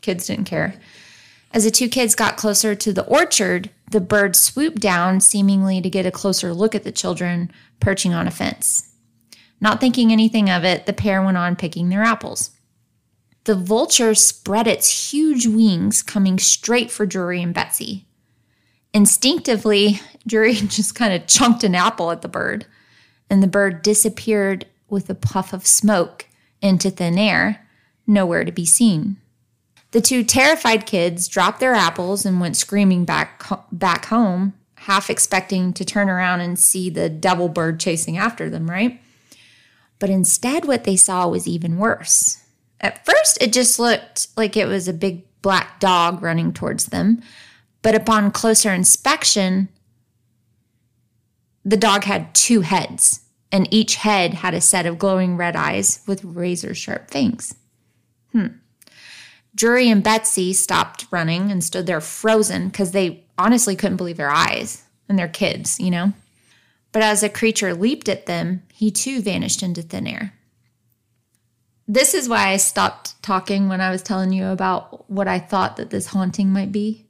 [0.00, 0.74] Kids didn't care.
[1.52, 5.90] As the two kids got closer to the orchard, the bird swooped down, seemingly to
[5.90, 8.94] get a closer look at the children perching on a fence.
[9.60, 12.50] Not thinking anything of it, the pair went on picking their apples.
[13.44, 18.06] The vulture spread its huge wings, coming straight for Drury and Betsy.
[18.92, 22.66] Instinctively, Drury just kind of chunked an apple at the bird,
[23.30, 26.26] and the bird disappeared with a puff of smoke
[26.60, 27.66] into thin air,
[28.06, 29.16] nowhere to be seen.
[29.90, 35.72] The two terrified kids dropped their apples and went screaming back back home, half expecting
[35.74, 39.00] to turn around and see the devil bird chasing after them, right?
[39.98, 42.42] But instead what they saw was even worse.
[42.80, 47.22] At first it just looked like it was a big black dog running towards them,
[47.82, 49.68] but upon closer inspection
[51.64, 53.20] the dog had two heads,
[53.52, 57.54] and each head had a set of glowing red eyes with razor sharp fangs.
[58.32, 58.46] Hmm.
[59.58, 64.30] Drury and Betsy stopped running and stood there frozen because they honestly couldn't believe their
[64.30, 66.12] eyes and their kids, you know?
[66.92, 70.32] But as the creature leaped at them, he too vanished into thin air.
[71.88, 75.76] This is why I stopped talking when I was telling you about what I thought
[75.76, 77.06] that this haunting might be.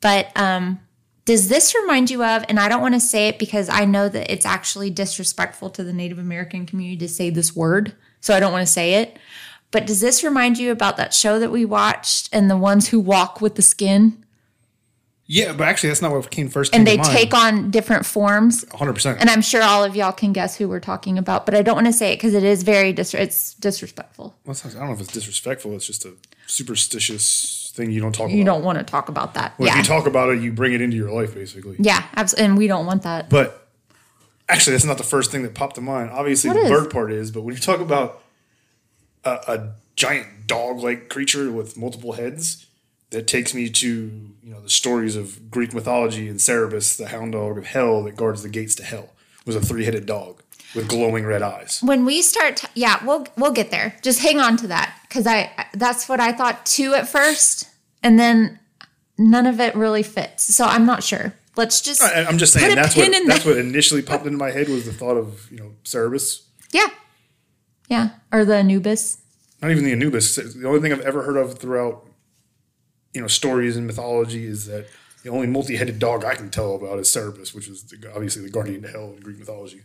[0.00, 0.78] But um,
[1.24, 4.08] does this remind you of, and I don't want to say it because I know
[4.08, 8.38] that it's actually disrespectful to the Native American community to say this word, so I
[8.38, 9.18] don't want to say it.
[9.74, 13.00] But does this remind you about that show that we watched and the ones who
[13.00, 14.24] walk with the skin
[15.26, 16.70] Yeah, but actually, that's not what came first.
[16.72, 17.12] Came and they to mind.
[17.12, 18.64] take on different forms?
[18.66, 19.16] 100%.
[19.20, 21.74] And I'm sure all of y'all can guess who we're talking about, but I don't
[21.74, 24.36] want to say it because it is very dis- it's disrespectful.
[24.44, 25.74] Well, it's not- I don't know if it's disrespectful.
[25.74, 26.12] It's just a
[26.46, 28.52] superstitious thing you don't talk You about.
[28.54, 29.54] don't want to talk about that.
[29.58, 31.76] Well, yeah, If you talk about it, you bring it into your life, basically.
[31.78, 32.44] yeah, absolutely.
[32.46, 33.28] And we don't want that.
[33.30, 33.66] But
[34.48, 36.10] actually, that's not the first thing that popped to mind.
[36.10, 36.70] Obviously, What the is?
[36.70, 38.20] bird part is, but when you talk about
[39.24, 42.66] a, a giant dog-like creature with multiple heads,
[43.10, 43.88] that takes me to
[44.42, 48.16] you know the stories of Greek mythology and Cerberus, the hound dog of hell that
[48.16, 49.10] guards the gates to hell,
[49.46, 50.42] was a three-headed dog
[50.74, 51.80] with glowing red eyes.
[51.84, 55.24] when we start t- yeah we'll we'll get there just hang on to that because
[55.24, 57.68] i that's what i thought too at first
[58.02, 58.58] and then
[59.16, 62.74] none of it really fits so i'm not sure let's just I, I'm just saying
[62.74, 63.54] that's what that's there.
[63.54, 66.42] what initially popped into my head was the thought of you know Cerberus.
[66.72, 66.88] yeah
[67.88, 69.18] yeah or the anubis
[69.62, 70.36] Not even the Anubis.
[70.36, 72.04] The only thing I've ever heard of throughout
[73.14, 74.86] you know stories and mythology is that
[75.22, 78.50] the only multi-headed dog I can tell about is Cerberus, which is the, obviously the
[78.50, 79.82] guardian to hell in Greek mythology.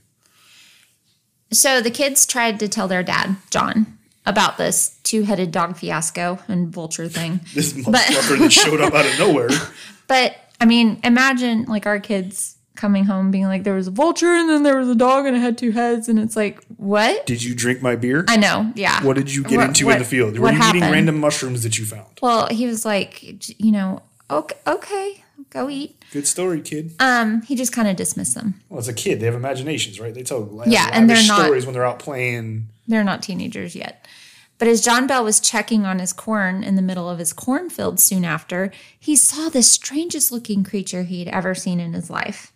[1.52, 6.70] so the kids tried to tell their dad john about this two-headed dog fiasco and
[6.70, 9.50] vulture thing This motherfucker that showed up out of nowhere.
[10.08, 14.34] but i mean imagine like our kids coming home being like there was a vulture
[14.34, 17.26] and then there was a dog and it had two heads and it's like what
[17.26, 18.24] Did you drink my beer?
[18.30, 20.40] i know yeah What did you get What- into what- in the field?
[20.40, 22.08] Were you eating random mushrooms that you found?
[22.22, 23.22] Well, he was like,
[23.62, 26.02] you know, okay, okay, go eat.
[26.14, 26.94] Good story, kid.
[27.00, 28.62] Um, he just kind of dismissed them.
[28.70, 29.20] Well, it's a kid.
[29.20, 30.14] They have imaginations, right?
[30.14, 32.68] They tell Yeah, and they're not- stories when they're out playing.
[32.88, 34.08] They're not teenagers yet.
[34.58, 38.00] But as John Bell was checking on his corn in the middle of his cornfield
[38.00, 42.52] soon after, he saw the strangest looking creature he'd ever seen in his life.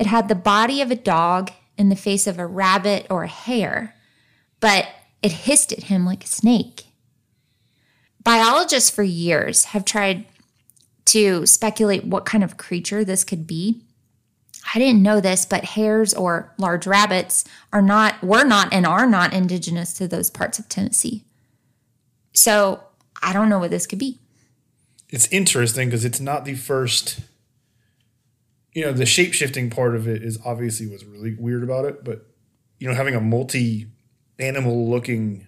[0.00, 3.28] It had the body of a dog and the face of a rabbit or a
[3.28, 3.94] hare,
[4.58, 4.88] but
[5.22, 6.86] it hissed at him like a snake.
[8.24, 10.24] Biologists for years have tried
[11.04, 13.82] to speculate what kind of creature this could be.
[14.74, 19.06] I didn't know this, but hares or large rabbits are not, were not, and are
[19.06, 21.24] not indigenous to those parts of Tennessee.
[22.32, 22.84] So
[23.22, 24.18] I don't know what this could be.
[25.10, 27.20] It's interesting because it's not the first.
[28.72, 32.04] You know, the shape shifting part of it is obviously what's really weird about it,
[32.04, 32.26] but
[32.78, 33.88] you know, having a multi
[34.38, 35.46] animal looking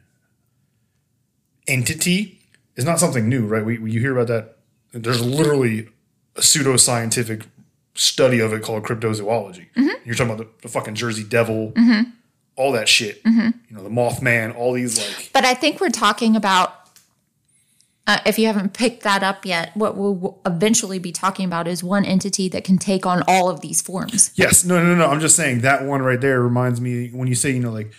[1.67, 2.41] entity
[2.77, 3.65] is not something new, right?
[3.65, 4.57] We, we you hear about that.
[4.93, 5.89] There's literally
[6.37, 7.47] a pseudoscientific
[7.95, 9.69] study of it called cryptozoology.
[9.77, 9.89] Mm-hmm.
[10.05, 12.11] You're talking about the, the fucking Jersey Devil, mm-hmm.
[12.57, 13.23] all that shit.
[13.25, 13.51] Mm-hmm.
[13.69, 16.82] You know, the Mothman, all these like But I think we're talking about
[18.07, 21.85] Uh, if you haven't picked that up yet, what we'll eventually be talking about is
[21.85, 24.33] one entity that can take on all of these forms.
[24.35, 25.07] Yes, no, no, no.
[25.07, 27.93] I'm just saying that one right there reminds me when you say you know like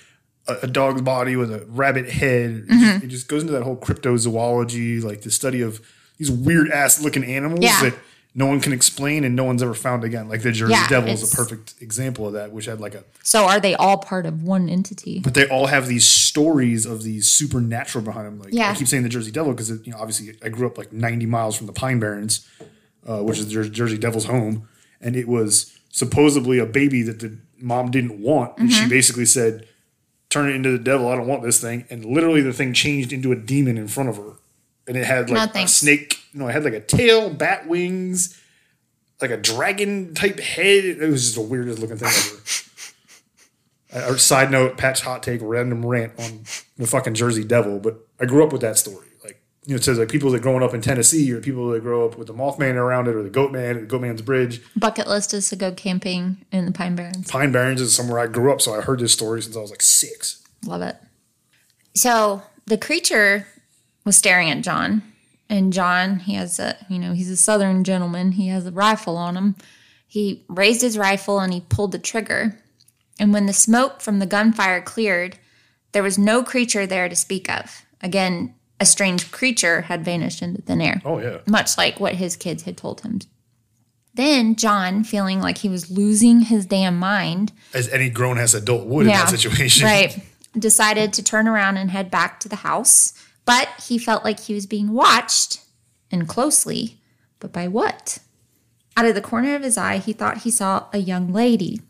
[0.48, 2.52] a, a dog's body with a rabbit head.
[2.52, 2.80] It, Mm-hmm.
[2.80, 5.80] just, it just goes into that whole cryptozoology, like the study of
[6.18, 7.82] these weird ass looking animals Yeah.
[7.84, 7.94] that
[8.36, 10.28] no one can explain and no one's ever found again.
[10.28, 13.04] Like the Jersey Yeah, Devil is a perfect example of that, which had like a.
[13.24, 15.20] So are they all part of one entity?
[15.20, 18.40] But they all have these stories of these supernatural behind them.
[18.40, 18.72] Like Yeah.
[18.72, 21.26] I keep saying the Jersey Devil because you know obviously I grew up like 90
[21.28, 22.48] miles from the Pine Barrens,
[23.08, 24.68] uh, which is the Jer- Jersey Devil's home,
[25.00, 28.84] and it was supposedly a baby that the mom didn't want, and Mm-hmm.
[28.86, 29.68] she basically said,
[30.30, 31.08] "Turn it into the devil.
[31.08, 34.10] I don't want this thing." And literally, the thing changed into a demon in front
[34.10, 34.34] of her,
[34.88, 35.84] and it had No, like a thanks.
[36.34, 36.40] Snake.
[36.40, 38.40] No, it had like a tail, bat wings,
[39.22, 40.84] like a dragon type head.
[40.84, 42.42] It was just the weirdest looking thing ever.
[43.94, 46.44] Uh, side note, Pat's hot take, random rant on
[46.78, 47.80] the fucking Jersey Devil.
[47.80, 49.06] But I grew up with that story.
[49.24, 51.82] Like, you know, it says like people that growing up in Tennessee or people that
[51.82, 54.62] grow up with the Mothman around it or the Goatman, the Goatman's Bridge.
[54.76, 57.30] Bucket list is to go camping in the Pine Barrens.
[57.30, 59.70] Pine Barrens is somewhere I grew up, so I heard this story since I was
[59.70, 60.44] like six.
[60.66, 60.96] Love it.
[61.94, 63.46] So the creature
[64.06, 65.04] was staring at John,
[65.54, 68.32] and John, he has a, you know, he's a Southern gentleman.
[68.32, 69.56] He has a rifle on him.
[70.08, 72.60] He raised his rifle and he pulled the trigger.
[73.20, 75.38] And when the smoke from the gunfire cleared,
[75.92, 77.86] there was no creature there to speak of.
[78.02, 82.36] Again, a strange creature had vanished into thin air Oh yeah, much like what his
[82.36, 83.20] kids had told him.
[84.16, 88.88] Then John, feeling like he was losing his damn mind, as any grown ass adult
[88.88, 89.86] would in that situation.
[89.86, 90.18] right,
[90.58, 93.14] decided to turn around and head back to the house.
[93.46, 95.62] But he felt like he was being watched
[96.12, 97.00] and closely.
[97.40, 98.20] But by what?
[98.96, 101.82] Out of the corner of his eye, he thought he saw a young lady.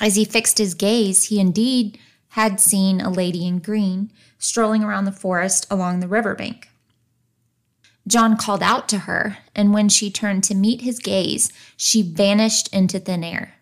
[0.00, 1.98] As he fixed his gaze, he indeed
[2.30, 6.68] had seen a lady in green strolling around the forest along the riverbank.
[8.06, 12.72] John called out to her, and when she turned to meet his gaze, she vanished
[12.74, 13.54] into thin air.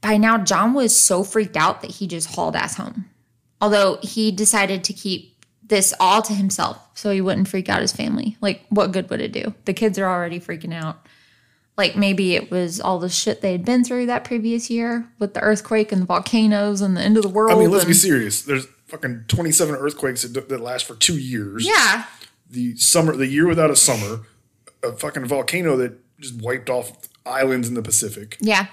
[0.00, 3.08] By now, John was so freaked out that he just hauled ass home.
[3.60, 5.35] Although he decided to keep
[5.68, 8.36] this all to himself so he wouldn't freak out his family.
[8.40, 9.54] Like, what good would it do?
[9.64, 11.06] The kids are already freaking out.
[11.76, 15.34] Like, maybe it was all the shit they had been through that previous year with
[15.34, 17.52] the earthquake and the volcanoes and the end of the world.
[17.52, 18.42] I mean, let's and- be serious.
[18.42, 21.66] There's fucking 27 earthquakes that, that last for two years.
[21.66, 22.04] Yeah.
[22.48, 24.20] The summer, the year without a summer,
[24.82, 26.92] a fucking volcano that just wiped off
[27.26, 28.38] islands in the Pacific.
[28.40, 28.68] Yeah.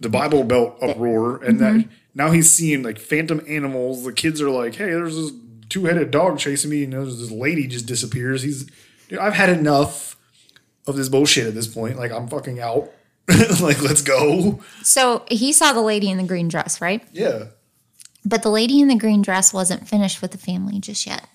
[0.00, 1.90] The Bible Belt uproar, and that Mm-hmm.
[2.14, 4.04] now he's seeing like phantom animals.
[4.04, 5.32] The kids are like, "Hey, there's this
[5.68, 8.42] two-headed dog chasing me," and there's this lady just disappears.
[8.42, 8.66] He's,
[9.08, 10.16] dude, I've had enough
[10.86, 11.96] of this bullshit at this point.
[11.98, 12.90] Like, I'm fucking out.
[13.60, 14.60] like, let's go.
[14.82, 17.02] So he saw the lady in the green dress, right?
[17.12, 17.46] Yeah.
[18.24, 21.26] But the lady in the green dress wasn't finished with the family just yet.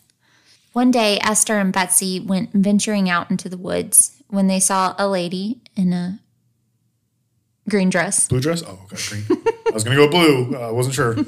[0.74, 5.08] One day, Esther and Betsy went venturing out into the woods when they saw a
[5.10, 6.20] lady in a
[7.70, 8.28] green dress.
[8.28, 8.64] Blue dress.
[8.66, 8.98] Oh, okay.
[9.10, 9.44] Green.
[9.68, 10.56] I was gonna go blue.
[10.56, 11.16] Uh, I wasn't sure.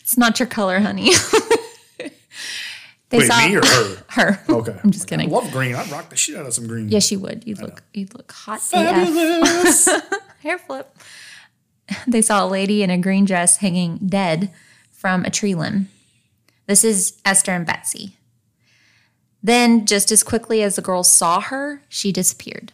[0.00, 1.10] It's not your color, honey.
[1.98, 4.04] they Wait, me or her?
[4.10, 4.40] her.
[4.48, 4.78] Okay.
[4.82, 5.30] I'm just I kidding.
[5.30, 5.74] love green.
[5.74, 6.88] I'd rock the shit out of some green.
[6.88, 7.46] Yes, you would.
[7.46, 7.82] You'd look.
[7.92, 8.60] You'd look hot.
[8.60, 9.88] Fabulous.
[10.42, 10.96] Hair flip.
[12.06, 14.50] They saw a lady in a green dress hanging dead
[14.90, 15.88] from a tree limb.
[16.66, 18.16] This is Esther and Betsy.
[19.42, 22.72] Then, just as quickly as the girls saw her, she disappeared.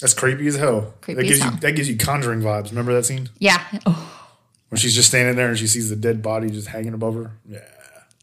[0.00, 0.94] That's creepy as hell.
[1.00, 1.52] Creepy that as gives hell.
[1.54, 2.70] you that gives you conjuring vibes.
[2.70, 3.28] Remember that scene?
[3.38, 3.62] Yeah.
[3.86, 4.28] Oh,
[4.68, 7.32] When she's just standing there and she sees the dead body just hanging above her.
[7.48, 7.60] Yeah.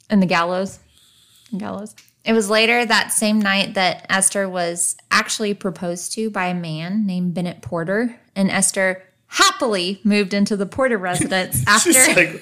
[0.09, 0.79] and the gallows.
[1.51, 1.95] The gallows.
[2.25, 7.05] It was later that same night that Esther was actually proposed to by a man
[7.05, 11.91] named Bennett Porter, and Esther happily moved into the Porter residence after.
[11.91, 12.41] She's like,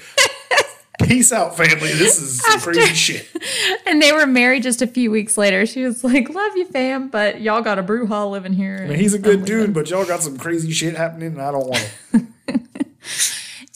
[1.08, 1.92] peace out, family.
[1.94, 3.28] This is some crazy shit.
[3.86, 5.66] And they were married just a few weeks later.
[5.66, 8.80] She was like, Love you, fam, but y'all got a brew hall living here.
[8.84, 11.52] I mean, he's a good dude, but y'all got some crazy shit happening, and I
[11.52, 12.26] don't want it.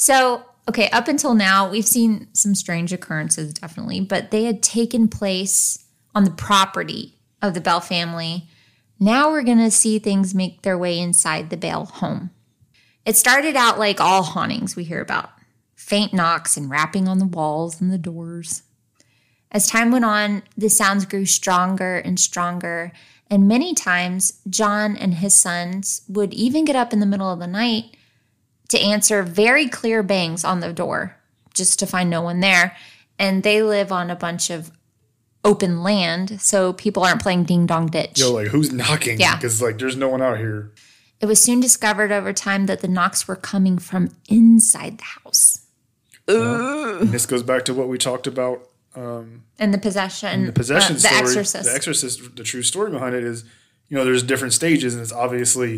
[0.06, 5.08] So, okay, up until now, we've seen some strange occurrences, definitely, but they had taken
[5.08, 8.48] place on the property of the Bell family.
[9.00, 12.30] Now we're going to see things make their way inside the Bell home.
[13.04, 15.32] It started out like all hauntings we hear about
[15.86, 18.64] faint knocks and rapping on the walls and the doors.
[19.52, 22.92] As time went on, the sounds grew stronger and stronger,
[23.30, 27.38] and many times John and his sons would even get up in the middle of
[27.38, 27.96] the night
[28.70, 31.18] to answer very clear bangs on the door
[31.54, 32.76] just to find no one there.
[33.20, 34.72] And they live on a bunch of
[35.44, 38.20] open land, so people aren't playing ding dong ditch.
[38.20, 39.20] Yo, like, who's knocking?
[39.20, 39.36] Yeah.
[39.36, 40.72] Because, like, there's no one out here.
[41.22, 45.55] It was soon discovered over time that the knocks were coming from inside the house.
[46.28, 49.42] And this goes back to what we talked about and
[49.74, 51.70] the possession, the possession uh, the story, exorcist.
[51.70, 53.44] the exorcist, the true story behind it is,
[53.90, 55.72] you know, there's different stages, and it's obviously,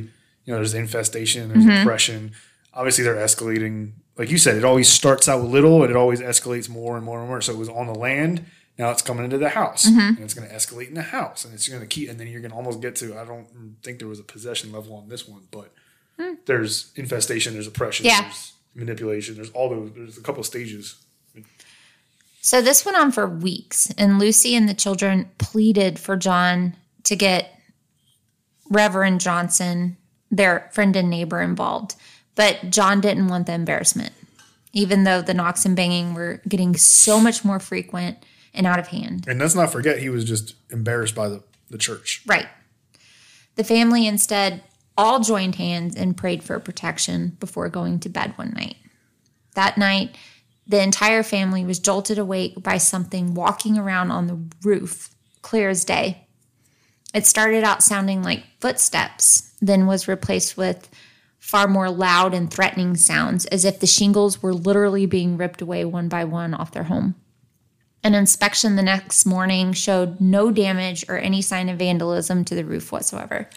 [0.45, 1.81] you know, there's infestation, there's Mm-hmm.
[1.81, 2.31] oppression.
[2.73, 3.93] Obviously, they're escalating.
[4.17, 7.19] Like you said, it always starts out little, and it always escalates more and more
[7.19, 7.41] and more.
[7.41, 8.45] So it was on the land.
[8.77, 9.99] Now it's coming into the house, Mm-hmm.
[9.99, 12.27] and it's going to escalate in the house, and it's going to keep, and then
[12.27, 13.17] you're going to almost get to.
[13.19, 13.47] I don't
[13.83, 15.73] think there was a possession level on this one, but
[16.45, 18.05] there's infestation, there's oppression.
[18.05, 18.21] Yeah.
[18.21, 19.91] there's manipulation, there's all those.
[19.93, 20.95] There's a couple of stages.
[22.41, 27.15] So this went on for weeks, and Lucy and the children pleaded for John to
[27.15, 27.59] get
[28.69, 29.97] Reverend Johnson,
[30.31, 31.95] their friend and neighbor, involved.
[32.35, 34.13] But John didn't want the embarrassment,
[34.71, 38.23] even though the knocks and banging were getting so much more frequent
[38.53, 39.25] and out of hand.
[39.27, 42.23] And let's not forget, he was just embarrassed by the the church.
[42.25, 42.47] Right.
[43.55, 44.63] The family instead
[44.97, 48.77] all joined hands and prayed for protection before going to bed one night.
[49.55, 50.17] That night,
[50.67, 55.09] the entire family was jolted awake by something walking around on the roof,
[55.41, 56.27] clear as day.
[57.13, 60.89] It started out sounding like footsteps, then was replaced with
[61.39, 65.85] far more loud and threatening sounds, as if the shingles were literally being ripped away
[65.85, 67.15] one by one off their home.
[68.03, 72.65] An inspection the next morning showed no damage or any sign of vandalism to the
[72.65, 73.49] roof whatsoever.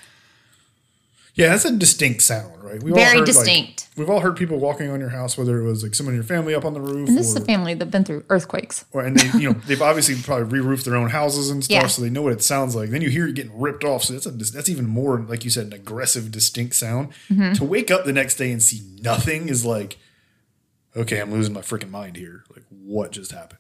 [1.34, 2.82] Yeah, that's a distinct sound, right?
[2.82, 3.88] We've Very heard, like- distinct.
[3.96, 6.24] we've all heard people walking on your house, whether it was like someone in your
[6.24, 8.84] family up on the roof, And this is a family that've been through earthquakes.
[8.92, 11.86] or and they, you know, they've obviously probably re-roofed their own houses and stuff, Yeah.
[11.86, 12.90] so they know what it sounds like.
[12.90, 15.50] Then you hear it getting ripped off, so that's a that's even more, like you
[15.50, 17.10] said, an aggressive, distinct sound.
[17.30, 17.52] Mm-hmm.
[17.54, 19.98] To wake up the next day and see nothing is like,
[20.96, 22.44] okay, I'm losing my freaking mind here.
[22.54, 23.58] Like, what just happened?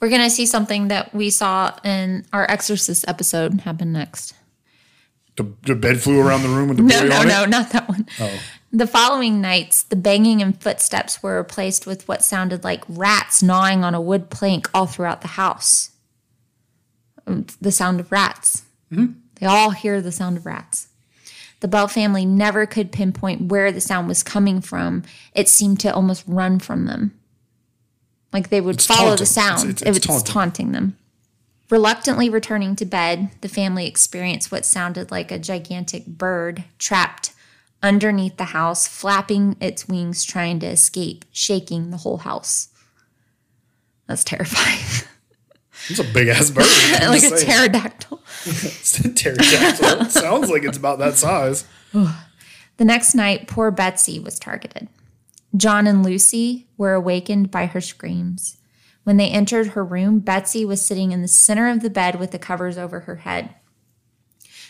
[0.00, 4.34] We're going to see something that we saw in our Exorcist episode happen next.
[5.36, 8.06] The, the bed flew around the room with the No, no, no, not that one.
[8.70, 13.82] The following nights, the banging and footsteps were replaced with what sounded like rats gnawing
[13.84, 15.90] on a wood plank all throughout the house.
[17.26, 18.62] Um, The sound of rats.
[18.90, 20.88] They all hear the sound of rats.
[21.60, 25.02] The Bell family never could pinpoint where the sound was coming from.
[25.34, 27.18] It seemed to almost run from them.
[28.32, 29.18] Like they would It's follow taunting.
[29.22, 29.70] the sound.
[29.70, 30.32] It's- it's- it was taunting.
[30.32, 30.96] taunting them.
[31.72, 37.32] Reluctantly returning to bed, the family experienced what sounded like a gigantic bird trapped
[37.82, 42.68] underneath the house, flapping its wings, trying to escape, shaking the whole house.
[44.06, 45.08] That's terrifying.
[45.88, 46.66] It's a big ass bird.
[47.08, 48.22] Like a pterodactyl.
[48.44, 50.10] It's a pterodactyl.
[50.10, 51.64] Sounds like it's about that size.
[52.76, 54.88] The next night, poor Betsy was targeted.
[55.56, 58.58] John and Lucy were awakened by her screams.
[59.04, 62.30] When they entered her room, Betsy was sitting in the center of the bed with
[62.30, 63.54] the covers over her head.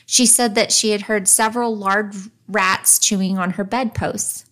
[0.06, 2.16] She said that she had heard several large
[2.48, 4.44] rats chewing on her bedposts.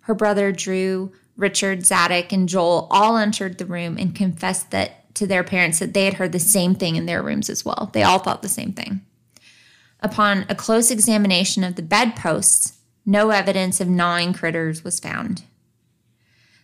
[0.00, 5.26] Her brother Drew, Richard, Zadok, and Joel all entered the room and confessed that to
[5.26, 7.90] their parents that they had heard the same thing in their rooms as well.
[7.92, 9.00] They all thought the same thing.
[10.00, 15.42] Upon a close examination of the bedposts, no evidence of gnawing critters was found.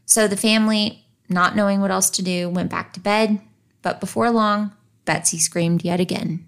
[0.05, 3.41] So the family, not knowing what else to do, went back to bed,
[3.83, 4.73] but before long,
[5.05, 6.47] Betsy screamed yet again.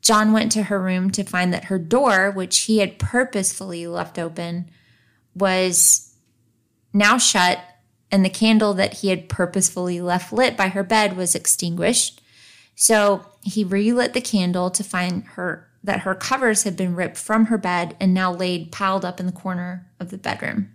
[0.00, 4.18] John went to her room to find that her door, which he had purposefully left
[4.18, 4.70] open,
[5.34, 6.14] was
[6.92, 7.58] now shut,
[8.10, 12.20] and the candle that he had purposefully left lit by her bed was extinguished.
[12.74, 17.46] So he relit the candle to find her that her covers had been ripped from
[17.46, 20.73] her bed and now laid piled up in the corner of the bedroom.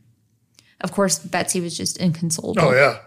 [0.82, 2.62] Of course, Betsy was just inconsolable.
[2.62, 3.00] Oh yeah.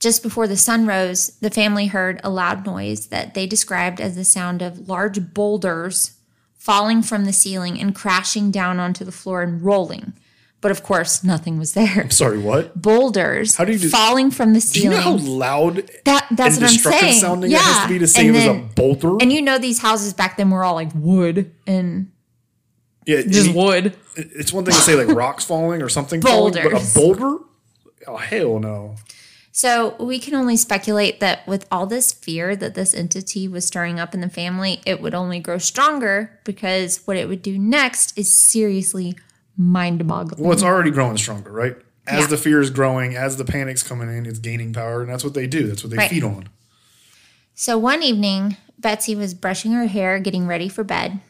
[0.00, 4.16] Just before the sun rose, the family heard a loud noise that they described as
[4.16, 6.18] the sound of large boulders
[6.58, 10.12] falling from the ceiling and crashing down onto the floor and rolling.
[10.60, 12.00] But of course, nothing was there.
[12.04, 12.80] I'm Sorry, what?
[12.80, 14.90] Boulders How do you do- falling from the ceiling.
[14.90, 17.20] Do you know how loud that, that's what I'm saying.
[17.20, 17.58] sounding yeah.
[17.58, 19.18] it has to be to say and it was then, a boulder?
[19.20, 22.10] And you know these houses back then were all like wood and
[23.06, 23.96] yeah, just you- wood.
[24.16, 27.38] It's one thing to say like rocks falling or something falling, but a boulder?
[28.06, 28.96] Oh hell no!
[29.52, 33.98] So we can only speculate that with all this fear that this entity was stirring
[34.00, 38.16] up in the family, it would only grow stronger because what it would do next
[38.18, 39.16] is seriously
[39.56, 40.42] mind boggling.
[40.42, 41.76] Well, it's already growing stronger, right?
[42.06, 42.26] As Yeah.
[42.26, 45.32] the fear is growing, as the panic's coming in, it's gaining power, and that's what
[45.34, 45.66] they do.
[45.68, 46.10] That's what they Right.
[46.10, 46.48] feed on.
[47.54, 51.20] So one evening, Betsy was brushing her hair, getting ready for bed,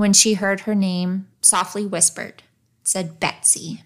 [0.00, 2.42] when she heard her name softly whispered.
[2.82, 3.82] Said Betsy.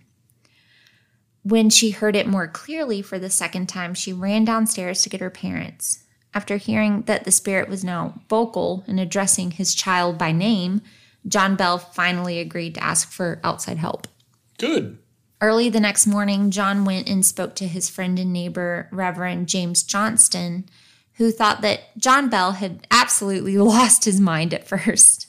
[1.43, 5.21] When she heard it more clearly for the second time, she ran downstairs to get
[5.21, 6.05] her parents.
[6.33, 10.83] After hearing that the spirit was now vocal in addressing his child by name,
[11.27, 14.07] John Bell finally agreed to ask for outside help.
[14.57, 14.99] Good.
[15.41, 19.83] Early the next morning, John went and spoke to his friend and neighbor, Reverend James
[19.83, 20.67] Johnston,
[21.15, 25.27] who thought that John Bell had absolutely lost his mind at first.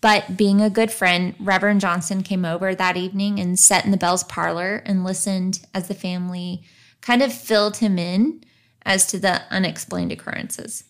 [0.00, 3.96] But being a good friend, Reverend Johnson came over that evening and sat in the
[3.96, 6.62] Bell's parlor and listened as the family
[7.00, 8.42] kind of filled him in
[8.84, 10.84] as to the unexplained occurrences.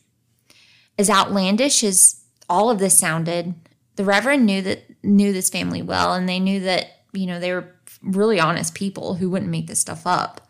[0.98, 3.54] As outlandish as all of this sounded,
[3.96, 7.52] the Reverend knew that knew this family well, and they knew that you know they
[7.52, 10.40] were really honest people who wouldn't make this stuff up.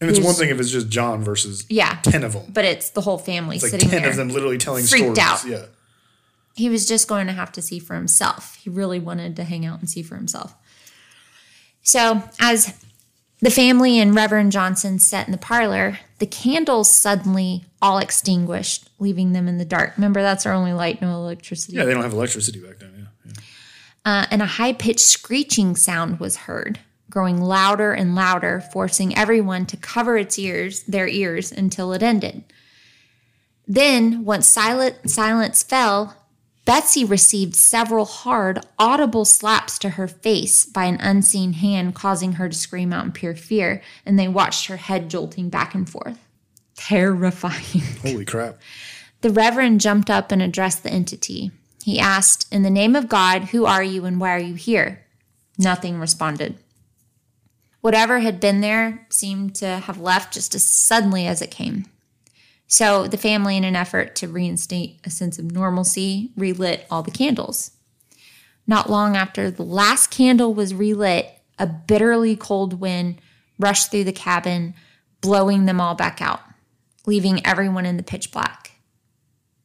[0.00, 2.44] And it's one thing if it's just John versus Yeah, ten of them.
[2.48, 4.10] but it's the whole family It's like sitting ten there.
[4.10, 5.18] of them literally telling freaked stories.
[5.18, 5.44] out.
[5.44, 5.66] Yeah.
[6.60, 8.54] He was just going to have to see for himself.
[8.56, 10.54] He really wanted to hang out and see for himself.
[11.82, 12.84] So, as
[13.40, 19.32] the family and Reverend Johnson sat in the parlor, the candles suddenly all extinguished, leaving
[19.32, 19.96] them in the dark.
[19.96, 21.78] Remember, that's our only light, no electricity.
[21.78, 22.92] Yeah, they don't have electricity back then.
[23.24, 23.32] Yeah.
[23.32, 23.32] yeah.
[24.04, 29.64] Uh, and a high pitched screeching sound was heard, growing louder and louder, forcing everyone
[29.66, 32.44] to cover its ears, their ears, until it ended.
[33.66, 36.19] Then, once silent, silence fell,
[36.70, 42.48] Betsy received several hard, audible slaps to her face by an unseen hand, causing her
[42.48, 46.16] to scream out in pure fear, and they watched her head jolting back and forth.
[46.76, 47.82] Terrifying.
[48.02, 48.60] Holy crap.
[49.20, 51.50] The Reverend jumped up and addressed the entity.
[51.82, 55.04] He asked, In the name of God, who are you and why are you here?
[55.58, 56.56] Nothing responded.
[57.80, 61.86] Whatever had been there seemed to have left just as suddenly as it came.
[62.72, 67.10] So the family, in an effort to reinstate a sense of normalcy, relit all the
[67.10, 67.72] candles.
[68.64, 73.20] Not long after the last candle was relit, a bitterly cold wind
[73.58, 74.74] rushed through the cabin,
[75.20, 76.42] blowing them all back out,
[77.06, 78.70] leaving everyone in the pitch black.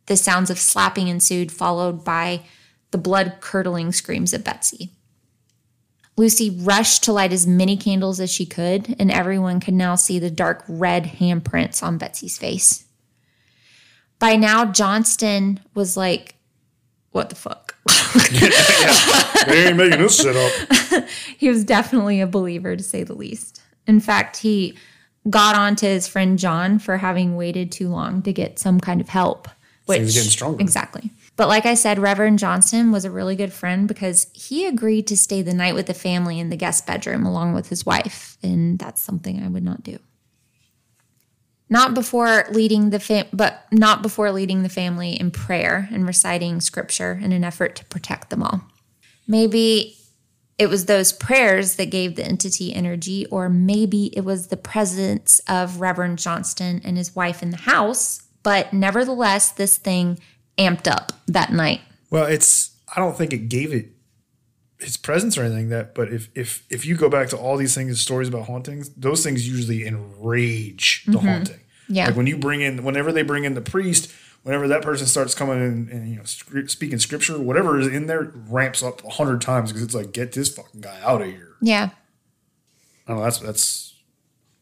[0.07, 2.41] The sounds of slapping ensued, followed by
[2.89, 4.93] the blood curdling screams of Betsy.
[6.17, 10.17] Lucy rushed to light as many candles as she could, and everyone could now see
[10.17, 12.84] the dark red handprints on Betsy's face.
[14.25, 16.33] By now, Johnston was like,
[17.11, 17.75] What the fuck?
[19.45, 21.07] They ain't making this shit up.
[21.37, 23.61] he was definitely a believer, to say the least.
[23.85, 24.75] In fact, he
[25.29, 28.99] got on to his friend John for having waited too long to get some kind
[28.99, 29.47] of help.
[29.85, 30.59] Which, Things getting stronger.
[30.59, 31.11] Exactly.
[31.35, 35.15] But like I said, Reverend Johnston was a really good friend because he agreed to
[35.17, 38.39] stay the night with the family in the guest bedroom along with his wife.
[38.41, 39.99] And that's something I would not do.
[41.69, 46.61] Not before leading the fam- but not before leading the family in prayer and reciting
[46.61, 48.61] scripture in an effort to protect them all.
[49.27, 49.97] Maybe
[50.57, 55.41] it was those prayers that gave the entity energy, or maybe it was the presence
[55.47, 58.21] of Reverend Johnston and his wife in the house.
[58.43, 60.19] But nevertheless, this thing
[60.57, 61.81] amped up that night.
[62.09, 63.94] Well, it's I don't think it gave it
[64.79, 67.73] its presence or anything that but if if if you go back to all these
[67.73, 71.55] things stories about hauntings those things usually enrage the haunting
[71.87, 71.93] Mm-hmm.
[71.93, 72.07] Yeah.
[72.07, 74.11] like when you bring in whenever they bring in the priest
[74.43, 78.07] whenever that person starts coming in and you know scr- speaking scripture whatever is in
[78.07, 81.27] there ramps up a hundred times because it's like get this fucking guy out of
[81.27, 81.89] here Yeah.
[83.07, 83.93] I don't know that's that's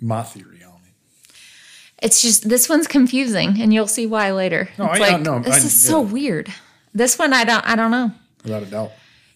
[0.02, 1.34] my theory on it
[2.02, 4.68] It's just this one's confusing, and you'll see why later.
[4.78, 5.40] No, it's I- like know.
[5.40, 6.52] this I- is so weird.
[6.94, 8.12] This one I don't I don't know.
[8.44, 8.92] without a doubt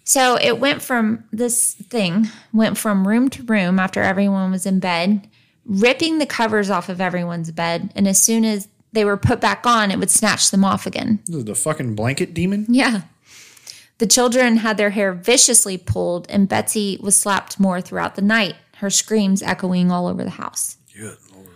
[0.09, 4.79] So it went from this thing went from room to room after everyone was in
[4.79, 5.27] bed,
[5.65, 9.65] ripping the covers off of everyone's bed, and as soon as they were put back
[9.67, 11.19] on, it would snatch them off again.
[11.27, 13.01] the fucking blanket demon Yeah.
[13.97, 18.55] The children had their hair viciously pulled, and Betsy was slapped more throughout the night,
[18.77, 20.77] her screams echoing all over the house.
[20.95, 21.47] good lord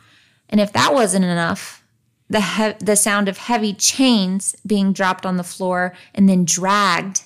[0.50, 1.84] And if that wasn't enough,
[2.30, 7.24] the he- the sound of heavy chains being dropped on the floor and then dragged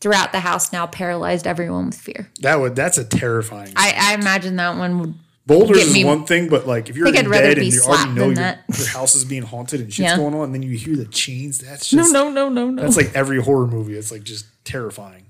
[0.00, 2.30] throughout the house now paralyzed everyone with fear.
[2.40, 5.14] that would that's a terrifying I, I imagine that one would.
[5.46, 8.10] Boulders is me- one thing, but like if you're in bed be and you already
[8.12, 8.62] know your, that.
[8.78, 10.16] your house is being haunted and shit's Yeah.
[10.16, 11.58] going on, and then you hear the chains.
[11.58, 12.82] That's No, no, no, no, no.
[12.82, 13.94] that's like every horror movie.
[13.96, 15.26] It's like just terrifying.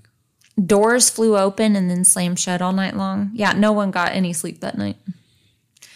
[0.63, 3.31] Doors flew open and then slammed shut all night long.
[3.33, 4.97] Yeah, no one got any sleep that night.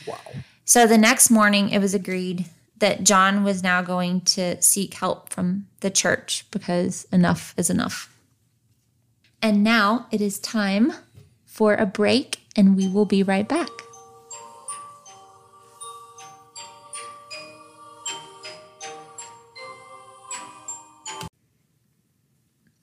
[0.08, 0.18] Wow.
[0.64, 2.46] So the next morning, it was agreed
[2.80, 8.10] that John was now going to seek help from the church because enough is enough.
[9.46, 10.92] And now it is time
[11.46, 13.70] for a break, and we will be right back.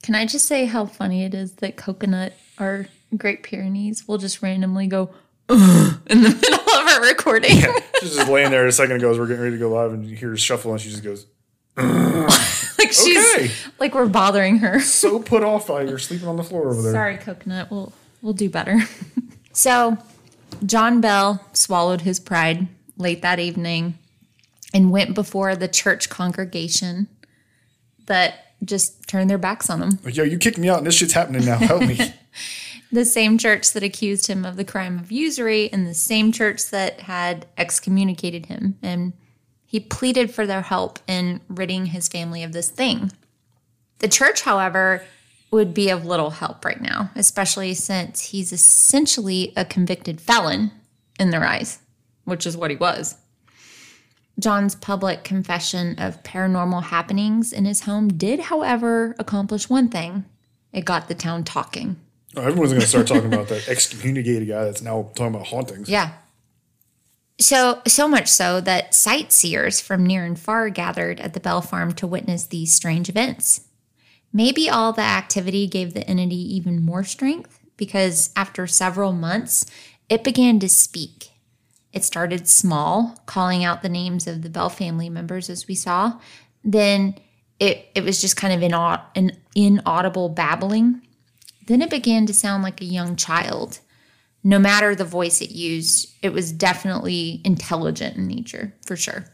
[0.05, 2.87] Can I just say how funny it is that Coconut, our
[3.17, 5.11] Great Pyrenees, will just randomly go
[5.49, 5.99] in the
[6.41, 7.57] middle of our recording?
[7.57, 9.93] Yeah, She's just laying there a second ago as we're getting ready to go live,
[9.93, 11.27] and you hear her shuffle, and she just goes,
[12.99, 14.81] like she's "Okay." like we're bothering her.
[14.81, 16.93] So put off by you're sleeping on the floor over there.
[16.93, 17.71] Sorry, Coconut.
[17.71, 18.79] We'll we'll do better.
[19.53, 19.99] so
[20.65, 23.99] John Bell swallowed his pride late that evening
[24.75, 27.09] and went before the church congregation
[28.07, 29.99] that just turned their backs on him.
[30.11, 31.57] Yo, you kicked me out and this shit's happening now.
[31.57, 31.99] Help me.
[32.93, 36.69] The same church that accused him of the crime of usury and the same church
[36.69, 38.77] that had excommunicated him.
[38.83, 39.15] And
[39.73, 43.11] he pleaded for their help in ridding his family of this thing.
[44.01, 45.03] The church, however,
[45.51, 50.73] would be of little help right now, especially since he's essentially a convicted felon
[51.19, 51.79] in their eyes,
[52.25, 53.17] which is what he was.
[54.39, 60.27] John's public confession of paranormal happenings in his home did, however, accomplish one thing
[60.71, 61.97] it got the town talking.
[62.37, 65.89] Oh, everyone's going to start talking about that excommunicated guy that's now talking about hauntings.
[65.89, 66.13] Yeah.
[67.43, 71.93] So, so much so that sightseers from near and far gathered at the Bell Farm
[71.95, 73.63] to witness these strange events.
[74.33, 79.67] Maybe all the activity gave the entity even more strength because after several months,
[80.09, 81.31] it began to speak.
[81.93, 86.21] It started small, calling out the names of the Bell family members, as we saw.
[86.63, 87.17] Then
[87.59, 91.03] it, it was just kind of an inaudible babbling.
[91.67, 93.81] Then it began to sound like a young child.
[94.45, 99.27] No matter the voice it used, it was definitely intelligent in nature, for sure.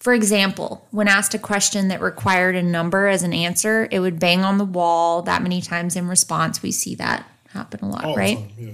[0.00, 4.18] For example, when asked a question that required a number as an answer, it would
[4.18, 6.60] bang on the wall that many times in response.
[6.60, 8.36] We see that happen a lot, All right?
[8.36, 8.72] time, yeah.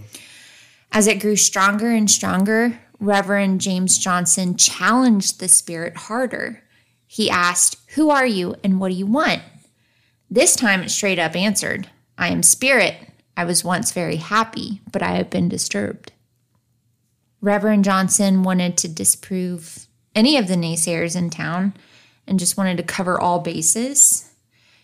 [0.91, 6.63] As it grew stronger and stronger, Reverend James Johnson challenged the spirit harder.
[7.07, 9.43] He asked, Who are you and what do you want?
[10.31, 12.97] This time it straight up answered, I am spirit.
[13.39, 16.11] I was once very happy, but I have been disturbed.
[17.41, 21.75] Reverend Johnson wanted to disprove any of the naysayers in town
[22.27, 24.29] and just wanted to cover all bases.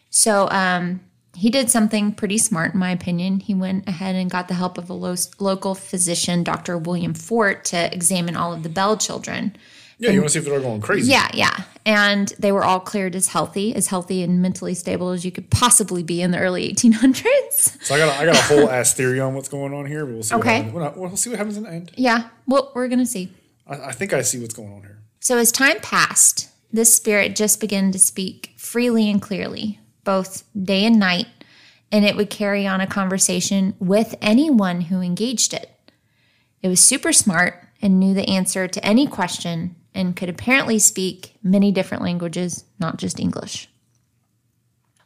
[0.08, 1.00] So um,
[1.34, 3.40] he did something pretty smart, in my opinion.
[3.40, 6.78] He went ahead and got the help of a lo- local physician, Dr.
[6.78, 9.56] William Fort, to examine all of the Bell children.
[9.98, 11.12] Yeah, you want to see if they're going crazy.
[11.12, 11.64] Yeah, yeah.
[11.86, 15.50] And they were all cleared as healthy, as healthy and mentally stable as you could
[15.50, 17.82] possibly be in the early 1800s.
[17.84, 20.04] So I got a, I got a whole ass theory on what's going on here,
[20.06, 20.34] but we'll see.
[20.34, 20.62] Okay.
[20.70, 21.00] What happens.
[21.00, 21.92] We'll, we'll see what happens in the end.
[21.96, 23.32] Yeah, well, we're going to see.
[23.66, 25.02] I, I think I see what's going on here.
[25.20, 30.84] So as time passed, this spirit just began to speak freely and clearly, both day
[30.84, 31.28] and night,
[31.92, 35.70] and it would carry on a conversation with anyone who engaged it.
[36.62, 41.36] It was super smart and knew the answer to any question and could apparently speak
[41.42, 43.68] many different languages, not just English.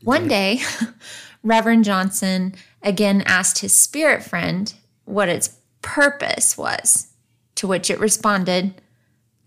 [0.02, 0.60] One day,
[1.42, 4.72] Reverend Johnson again asked his spirit friend
[5.04, 7.08] what its purpose was,
[7.56, 8.80] to which it responded,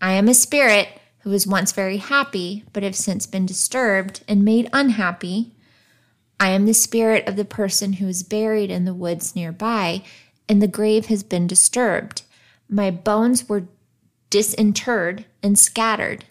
[0.00, 0.88] I am a spirit
[1.20, 5.52] who was once very happy, but have since been disturbed and made unhappy.
[6.40, 10.02] I am the spirit of the person who is buried in the woods nearby,
[10.48, 12.22] and the grave has been disturbed.
[12.68, 13.68] My bones were
[14.28, 16.24] disinterred and scattered.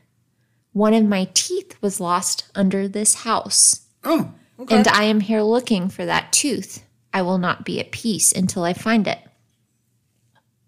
[0.74, 4.76] One of my teeth was lost under this house, Oh, okay.
[4.78, 6.84] and I am here looking for that tooth.
[7.14, 9.20] I will not be at peace until I find it.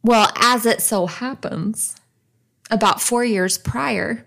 [0.04, 1.96] Well, as it so happens,
[2.70, 4.26] about four years prior,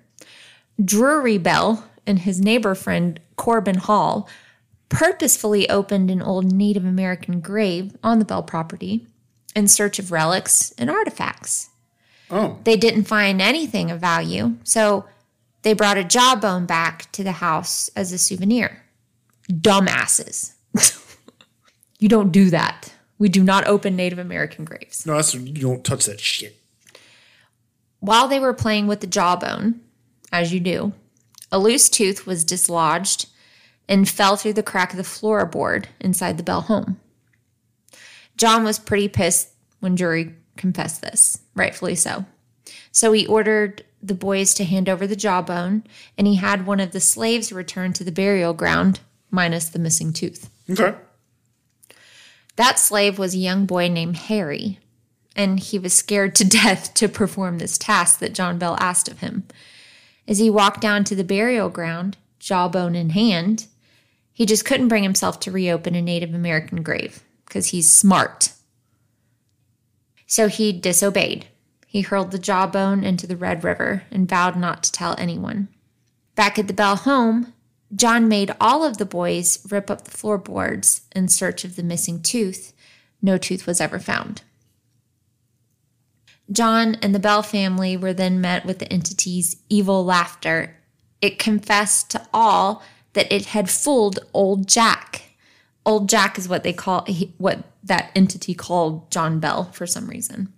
[0.83, 4.29] Drury Bell and his neighbor friend Corbin Hall
[4.89, 9.07] purposefully opened an old Native American grave on the Bell property
[9.55, 11.69] in search of relics and artifacts.
[12.31, 15.05] Oh, They didn't find anything of value, so
[15.63, 18.83] they brought a jawbone back to the house as a souvenir.
[19.51, 20.55] Dumbasses.
[21.99, 22.93] you don't do that.
[23.19, 25.07] We do not open Native American graves.
[25.07, 26.57] no, that's you don't touch that shit.
[28.01, 29.81] While they were playing with the jawbone,
[30.33, 30.93] as you do,
[31.51, 33.27] a loose tooth was dislodged
[33.89, 37.01] and fell through the crack of the floorboard inside the Bell home.
[38.37, 39.51] John was pretty pissed
[39.81, 42.25] when Drury confessed this, rightfully so.
[42.93, 45.85] So he ordered the boys to hand over the jawbone,
[46.17, 49.01] and he had one of the slaves return to the burial ground,
[49.31, 50.51] minus the missing tooth.
[50.71, 50.95] Okay.
[52.57, 54.79] That slave was a young boy named Harry,
[55.35, 59.21] and he was scared to death to perform this task that John Bell asked of
[59.21, 59.45] him.
[60.27, 63.67] As he walked down to the burial ground, jawbone in hand,
[64.33, 68.53] he just couldn't bring himself to reopen a Native American grave because he's smart.
[70.27, 71.47] So he disobeyed.
[71.87, 75.69] He hurled the jawbone into the Red River and vowed not to tell anyone.
[76.35, 77.55] Back at the Bell home,
[77.95, 82.21] John made all of the boys rip up the floorboards in search of the missing
[82.21, 82.73] tooth.
[83.23, 84.43] No tooth was ever found.
[86.51, 90.77] John and the Bell family were then met with the entity's evil laughter.
[91.23, 92.83] It confessed to all
[93.15, 95.23] that it had fooled old Jack.
[95.85, 97.07] Old Jack is what they call
[97.39, 100.53] what that entity called John Bell for some reason.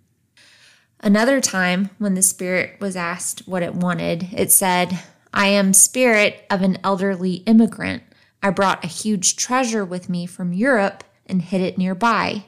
[1.01, 4.99] Another time, when the spirit was asked what it wanted, it said,
[5.33, 8.03] I am spirit of an elderly immigrant.
[8.43, 12.45] I brought a huge treasure with me from Europe and hid it nearby.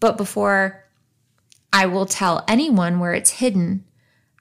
[0.00, 0.84] But before
[1.72, 3.84] I will tell anyone where it's hidden,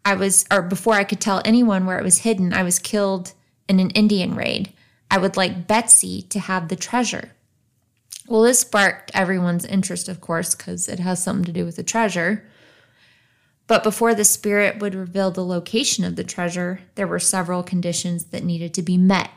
[0.05, 3.33] I was, or before I could tell anyone where it was hidden, I was killed
[3.67, 4.73] in an Indian raid.
[5.09, 7.31] I would like Betsy to have the treasure.
[8.31, 11.83] Well, this sparked everyone's interest, of course, because it has something to do with the
[11.83, 12.49] treasure.
[13.67, 18.27] But before the spirit would reveal the location of the treasure, there were several conditions
[18.27, 19.31] that needed to be met.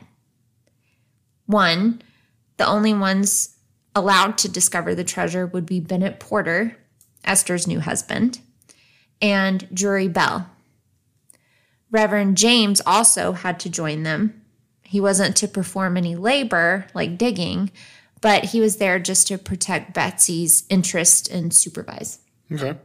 [1.45, 2.03] One,
[2.55, 3.57] the only ones
[3.93, 6.77] allowed to discover the treasure would be Bennett Porter,
[7.25, 8.39] Esther's new husband,
[9.21, 10.49] and Drury Bell.
[11.91, 14.41] Reverend James also had to join them.
[14.83, 17.71] He wasn't to perform any labor like digging,
[18.21, 22.19] but he was there just to protect Betsy's interest and supervise.
[22.51, 22.77] Okay.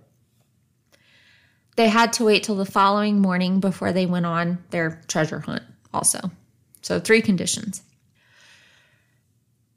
[1.76, 5.62] They had to wait till the following morning before they went on their treasure hunt,
[5.94, 6.30] also.
[6.82, 7.82] So, three conditions.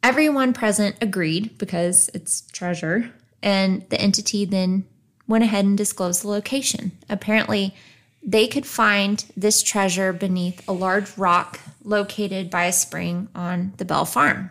[0.02, 4.86] Everyone present agreed because it's treasure, and the entity then
[5.28, 6.92] went ahead and disclosed the location.
[7.10, 7.74] Apparently,
[8.22, 13.86] they could find this treasure beneath a large rock located by a spring on the
[13.86, 14.50] Bell Farm.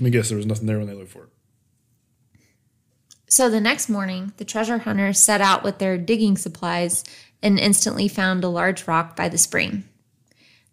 [0.00, 1.28] Let me guess there was nothing there when they looked for it.
[3.28, 7.04] So the next morning, the treasure hunters set out with their digging supplies
[7.42, 9.84] and instantly found a large rock by the spring.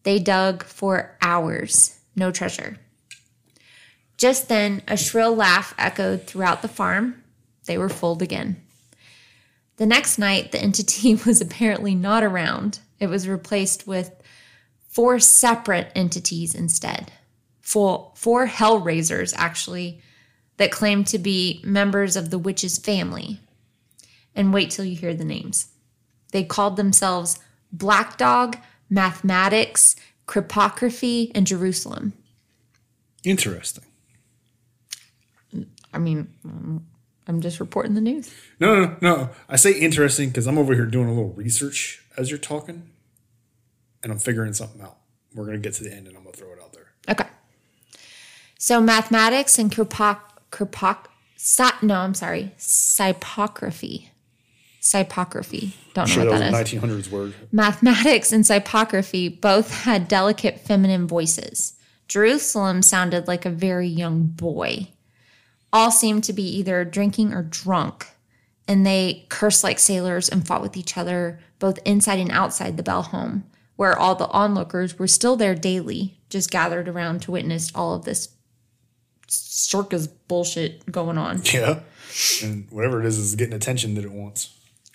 [0.04, 2.78] They dug for hours, no treasure.
[4.16, 7.22] Just then, a shrill laugh echoed throughout the farm.
[7.66, 8.64] They were fooled again.
[9.76, 12.80] The next night, the entity was apparently not around.
[12.98, 14.24] It was replaced with
[14.88, 17.12] four separate entities instead.
[17.68, 20.00] Four, four hellraisers, actually,
[20.56, 23.42] that claimed to be members of the witch's family.
[24.34, 25.68] And wait till you hear the names.
[26.32, 27.40] They called themselves
[27.74, 28.56] Black Dog,
[28.90, 29.98] Mathematics,
[30.28, 32.14] Cryptography, and Jerusalem.
[33.26, 33.84] Interesting.
[35.94, 36.30] I mean,
[37.28, 38.34] I'm just reporting the news.
[38.62, 39.30] No, no, no.
[39.50, 42.92] I say interesting because I'm over here doing a little research as you're talking,
[44.04, 45.00] and I'm figuring something out.
[45.36, 46.94] We're gonna get to the end, and I'm gonna throw it out there.
[47.10, 47.28] Okay.
[48.60, 50.18] So mathematics and crypto,
[51.82, 52.52] no, I'm sorry,
[52.98, 54.12] typography.
[54.82, 55.74] Typography.
[55.94, 56.80] Don't know Sure, what that that is.
[56.80, 57.34] 1900s word.
[57.52, 61.74] Mathematics and typography both had delicate feminine voices.
[62.08, 64.88] Jerusalem sounded like a very young boy.
[65.74, 68.08] All seemed to be either drinking or drunk,
[68.68, 72.84] and they cursed like sailors and fought with each other both inside and outside the
[72.84, 73.44] Bell home,
[73.76, 78.06] where all the onlookers were still there daily, just gathered around to witness all of
[78.06, 78.30] this
[79.28, 81.42] circus bullshit going on.
[81.54, 81.80] Yeah,
[82.42, 84.54] and whatever it is is getting attention that it wants.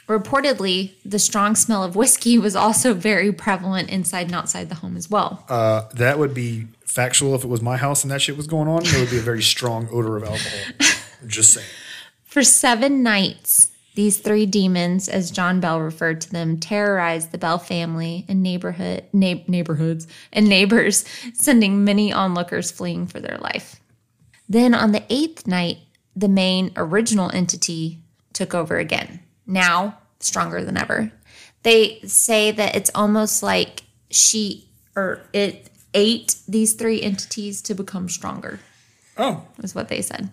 [0.08, 4.96] Reportedly, the strong smell of whiskey was also very prevalent inside and outside the home
[4.96, 5.44] as well.
[5.48, 8.68] Uh, that would be factual if it was my house and that shit was going
[8.68, 8.82] on.
[8.82, 10.98] There would be a very strong odor of alcohol.
[11.26, 11.66] Just saying.
[12.24, 17.58] For seven nights, these three demons, as John Bell referred to them, terrorized the Bell
[17.58, 21.04] family and neighborhood na- neighborhoods and neighbors,
[21.34, 23.80] sending many onlookers fleeing for their life.
[24.48, 25.78] Then on the eighth night,
[26.14, 27.98] the main original entity
[28.32, 29.20] took over again.
[29.46, 31.12] Now stronger than ever.
[31.62, 38.08] They say that it's almost like she or it ate these three entities to become
[38.08, 38.60] stronger
[39.16, 40.30] Oh, is what they said.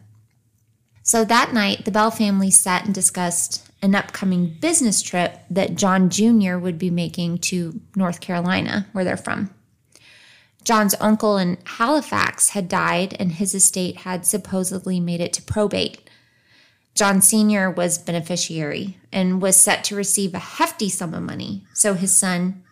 [1.03, 6.10] So that night, the Bell family sat and discussed an upcoming business trip that John
[6.10, 6.57] Jr.
[6.57, 9.49] would be making to North Carolina, where they're from.
[10.64, 16.10] John's uncle in Halifax had died, and his estate had supposedly made it to probate.
[16.95, 17.72] John Sr.
[17.72, 22.64] was beneficiary and was set to receive a hefty sum of money, so his son,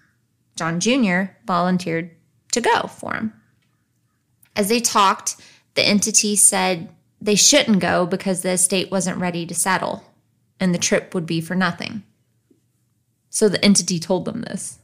[0.56, 2.12] John Jr., volunteered
[2.52, 3.34] to go for him.
[4.56, 5.36] As they talked,
[5.76, 6.90] the entity said
[7.22, 10.04] they shouldn't go because the estate wasn't ready to settle
[10.60, 12.04] and the trip would be for nothing.
[13.30, 14.80] So the entity told them this.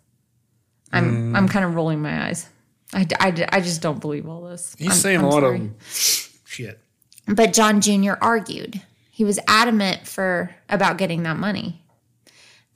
[0.92, 1.52] I'm I'm mm.
[1.52, 2.48] kind of rolling my eyes.
[2.94, 4.76] I, I, I just don't believe all this.
[4.78, 5.60] he's I'm- saying I'm a lot sorry.
[5.62, 6.80] of shit.
[7.28, 8.14] But John Jr.
[8.22, 8.82] argued.
[9.10, 11.82] He was adamant for about getting that money.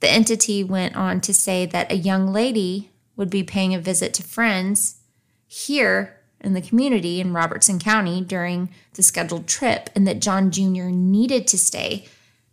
[0.00, 4.14] The entity went on to say that a young lady would be paying a visit
[4.14, 5.00] to friends
[5.46, 10.84] here in the community in Robertson County during the scheduled trip and that John Jr.
[10.84, 12.06] needed to stay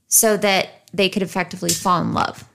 [0.08, 2.46] so that they could effectively fall in love.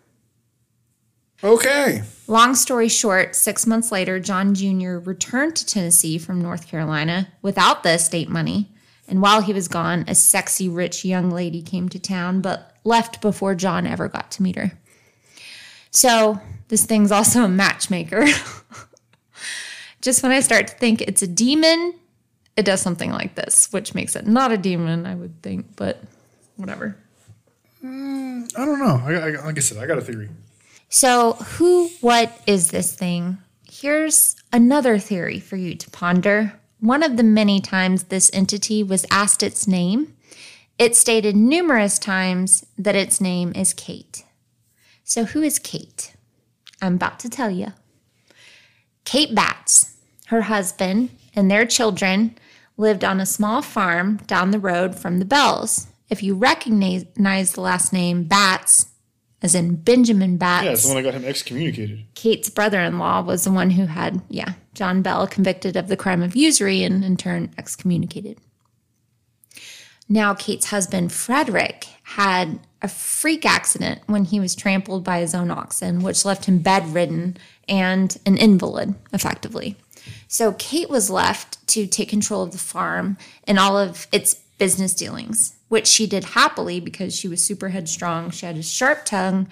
[1.42, 2.02] Okay.
[2.26, 4.98] Long story short, six months later, John Jr.
[4.98, 8.68] returned to Tennessee from North Carolina without the estate money
[9.08, 13.20] And while he was gone, a sexy, rich young lady came to town, but left
[13.20, 14.78] before John ever got to meet her.
[15.90, 18.26] So, this thing's also a matchmaker.
[20.00, 21.94] Just when I start to think it's a demon,
[22.56, 26.00] it does something like this, which makes it not a demon, I would think, but
[26.54, 26.96] whatever.
[27.84, 29.02] Mm, I don't know.
[29.04, 30.28] I, I, like I said, I got a theory.
[30.92, 33.38] So, who, what is this thing?
[33.70, 36.54] Here's another theory for you to ponder.
[36.80, 40.16] One of the many times this entity was asked its name,
[40.80, 44.24] it stated numerous times that its name is Kate.
[45.04, 46.16] So, who is Kate?
[46.82, 47.68] I'm about to tell you.
[49.04, 52.34] Kate Batts, her husband, and their children
[52.76, 55.86] lived on a small farm down the road from the Bells.
[56.08, 58.89] If you recognize the last name Batts,
[59.42, 62.04] as in Benjamin Batts, Yeah, it's the one that got him excommunicated.
[62.14, 65.96] Kate's brother in law was the one who had, yeah, John Bell convicted of the
[65.96, 68.38] crime of usury and in turn excommunicated.
[70.08, 75.50] Now, Kate's husband, Frederick, had a freak accident when he was trampled by his own
[75.50, 77.36] oxen, which left him bedridden
[77.68, 79.76] and an invalid, effectively.
[80.26, 84.94] So, Kate was left to take control of the farm and all of its business
[84.94, 88.30] dealings, which she did happily because she was super headstrong.
[88.30, 89.46] She had a sharp tongue,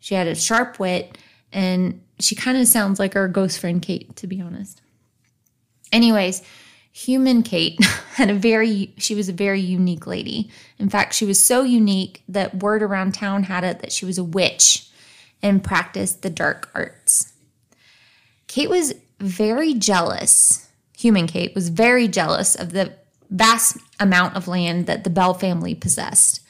[0.00, 1.16] she had a sharp wit,
[1.52, 4.82] and she kind of sounds like our ghost friend Kate, to be honest.
[5.92, 6.42] Anyways,
[6.90, 7.78] human Kate
[8.14, 10.50] had a very, she was a very unique lady.
[10.80, 14.18] In fact, she was so unique that word around town had it that she was
[14.18, 14.90] a witch
[15.42, 17.34] and practiced the dark arts.
[18.48, 20.68] Kate was very jealous.
[20.98, 22.94] Human Kate was very jealous of the
[23.32, 26.40] vast amount of land that the Bell family possessed.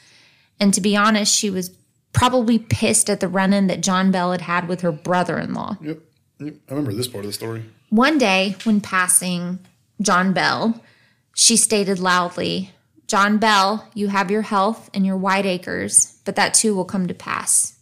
[0.59, 1.71] And to be honest, she was
[2.11, 5.53] probably pissed at the run in that John Bell had had with her brother in
[5.53, 5.77] law.
[5.81, 5.99] Yep.
[6.39, 6.53] yep.
[6.69, 7.63] I remember this part of the story.
[7.89, 9.59] One day, when passing
[10.01, 10.81] John Bell,
[11.33, 12.71] she stated loudly,
[13.07, 17.07] John Bell, you have your health and your wide acres, but that too will come
[17.07, 17.77] to pass.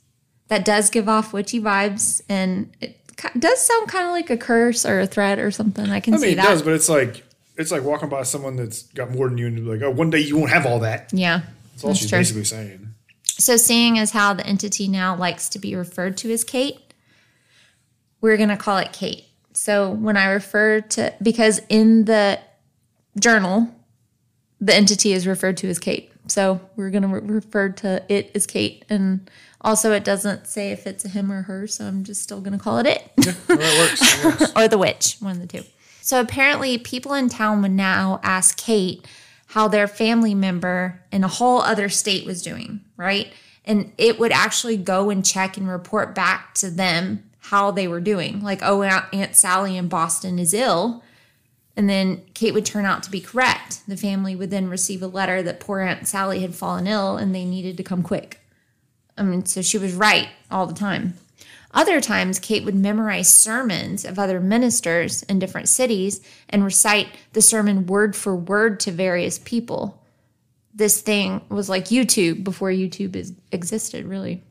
[0.47, 2.97] That does give off witchy vibes, and it
[3.39, 5.89] does sound kind of like a curse or a threat or something.
[5.89, 6.49] I can I see mean, it that.
[6.49, 7.23] does, but it's like
[7.57, 10.09] it's like walking by someone that's got more than you and be like, oh, one
[10.09, 11.09] day you won't have all that.
[11.13, 11.41] yeah,
[11.73, 12.87] That's all she's basically saying.
[13.23, 16.79] So, seeing as how the entity now likes to be referred to as Kate,
[18.19, 19.25] we're going to call it Kate.
[19.53, 22.39] So, when I refer to, because in the
[23.19, 23.73] journal,
[24.59, 26.11] the entity is referred to as Kate.
[26.27, 28.85] So, we're going to re- refer to it as Kate.
[28.89, 29.29] And
[29.61, 31.65] also, it doesn't say if it's a him or her.
[31.67, 33.99] So, I'm just still going to call it it Well, that works.
[33.99, 34.53] That works.
[34.55, 35.63] or the witch, one of the two.
[36.11, 39.07] So apparently, people in town would now ask Kate
[39.45, 43.31] how their family member in a whole other state was doing, right?
[43.63, 48.01] And it would actually go and check and report back to them how they were
[48.01, 48.41] doing.
[48.41, 51.01] Like, oh, Aunt Sally in Boston is ill.
[51.77, 53.79] And then Kate would turn out to be correct.
[53.87, 57.33] The family would then receive a letter that poor Aunt Sally had fallen ill and
[57.33, 58.41] they needed to come quick.
[59.17, 61.13] I mean, so she was right all the time.
[61.73, 67.41] Other times, Kate would memorize sermons of other ministers in different cities and recite the
[67.41, 70.03] sermon word for word to various people.
[70.73, 74.43] This thing was like YouTube before YouTube is, existed, really.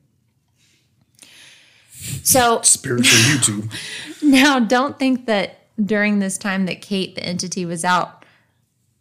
[2.22, 4.22] So Spiritual YouTube.
[4.22, 8.24] now, don't think that during this time that Kate, the entity, was out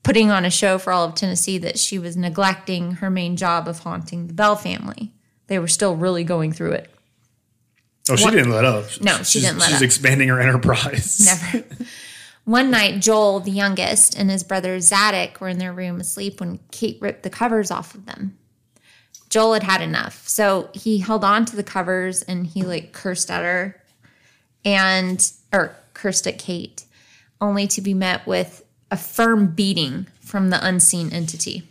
[0.04, 3.68] putting on a show for all of Tennessee, that she was neglecting her main job
[3.68, 5.12] of haunting the Bell family.
[5.48, 6.90] They were still really going through it.
[8.10, 8.86] Oh, she didn't let up.
[9.02, 9.82] No, she She's- didn't let she's up.
[9.84, 11.26] expanding her enterprise.
[11.54, 11.66] Never.
[12.46, 16.60] One night, Joel, the youngest, and his brother Zadok were in their room asleep when
[16.72, 18.38] Kate ripped the covers off of them.
[19.30, 20.28] Joel had had enough.
[20.28, 23.80] So he held on to the covers and he like cursed at her
[24.66, 26.86] and, or cursed at Kate,
[27.40, 31.68] only to be met with a firm beating from the unseen entity.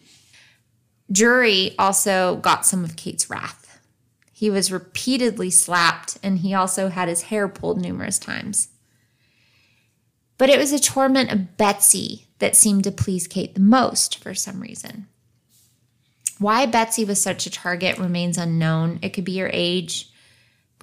[1.11, 3.58] Drury also got some of Kate's wrath.
[4.39, 8.69] He was repeatedly slapped and he also had his hair pulled numerous times.
[10.37, 14.35] But it was a torment of Betsy that seemed to please Kate the most for
[14.35, 15.09] some reason.
[16.39, 19.01] Why Betsy was such a target remains unknown.
[19.03, 20.09] It could be her age.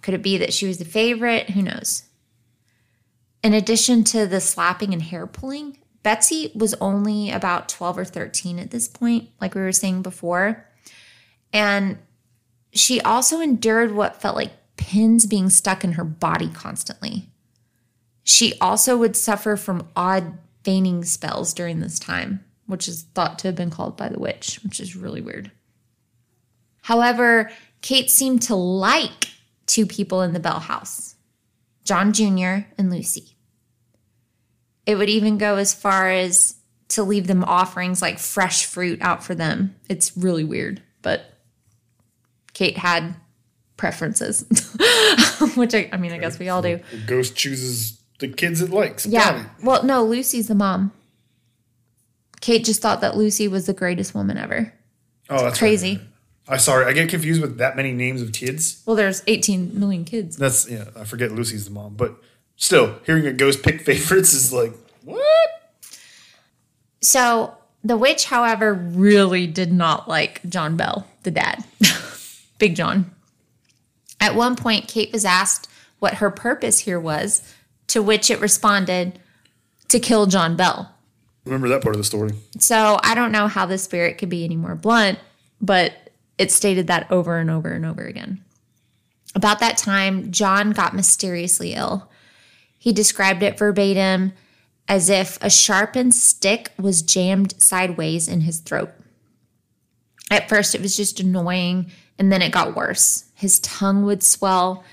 [0.02, 1.52] Could it be that she was the favorite?
[1.52, 2.04] Who knows?
[3.42, 8.60] In addition to the slapping and hair pulling, Betsy was only about 12 or 13
[8.60, 10.68] at this point, like we were saying before.
[11.54, 12.00] And
[12.76, 17.30] she also endured what felt like pins being stuck in her body constantly.
[18.24, 23.48] She also would suffer from odd feigning spells during this time, which is thought to
[23.48, 25.52] have been called by the witch, which is really weird.
[26.82, 27.52] However,
[27.82, 29.30] Kate seemed to like
[29.66, 31.16] two people in the Bell house
[31.84, 32.66] John Jr.
[32.78, 33.36] and Lucy.
[34.86, 36.56] It would even go as far as
[36.90, 39.76] to leave them offerings like fresh fruit out for them.
[39.90, 41.35] It's really weird, but
[42.56, 43.16] Kate had
[43.78, 44.42] preferences,
[45.56, 46.80] which I, I mean, I guess we all do.
[46.92, 49.06] The ghost chooses the kids it likes.
[49.06, 49.42] Yeah.
[49.42, 49.48] it.
[49.64, 50.92] Well, no, Lucy's the mom.
[52.42, 54.74] Kate just thought that Lucy was the greatest woman ever.
[55.30, 55.98] Oh, that's Crazy.
[55.98, 56.06] right.
[56.48, 58.82] I sorry, I get confused with that many names of kids.
[58.86, 60.38] Well, there's 18 million kids.
[60.38, 62.16] That's yeah, I forget Lucy's the mom, but
[62.56, 65.50] still, hearing a ghost pick favorites is like what?
[67.02, 71.64] So the witch, however, really did not like John Bell, the dad,
[72.58, 73.12] Big John.
[74.20, 77.42] At one point, Kate was asked what her purpose here was,
[77.88, 79.20] to which it responded,
[79.90, 80.92] to kill John Bell.
[81.46, 82.32] Remember that part of the story?
[82.60, 85.20] So I don't know how the spirit could be any more blunt,
[85.62, 85.94] but
[86.38, 88.44] it stated that over and over and over again.
[89.36, 92.10] About that time, John got mysteriously ill.
[92.78, 94.34] He described it verbatim
[94.88, 98.92] as if a sharpened stick was jammed sideways in his throat.
[100.32, 103.26] At first, it was just annoying, and then it got worse.
[103.36, 104.84] His tongue would swell,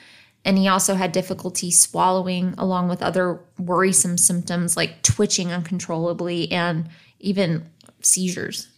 [0.44, 6.88] and he also had difficulty swallowing, along with other worrisome symptoms like twitching uncontrollably and
[7.20, 7.66] even
[8.00, 8.68] seizures.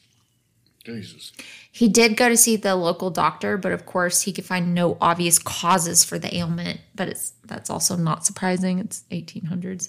[0.84, 1.32] Jesus.
[1.72, 4.96] He did go to see the local doctor, but of course he could find no
[5.00, 6.80] obvious causes for the ailment.
[6.94, 8.78] But it's that's also not surprising.
[8.78, 9.88] It's 1800s.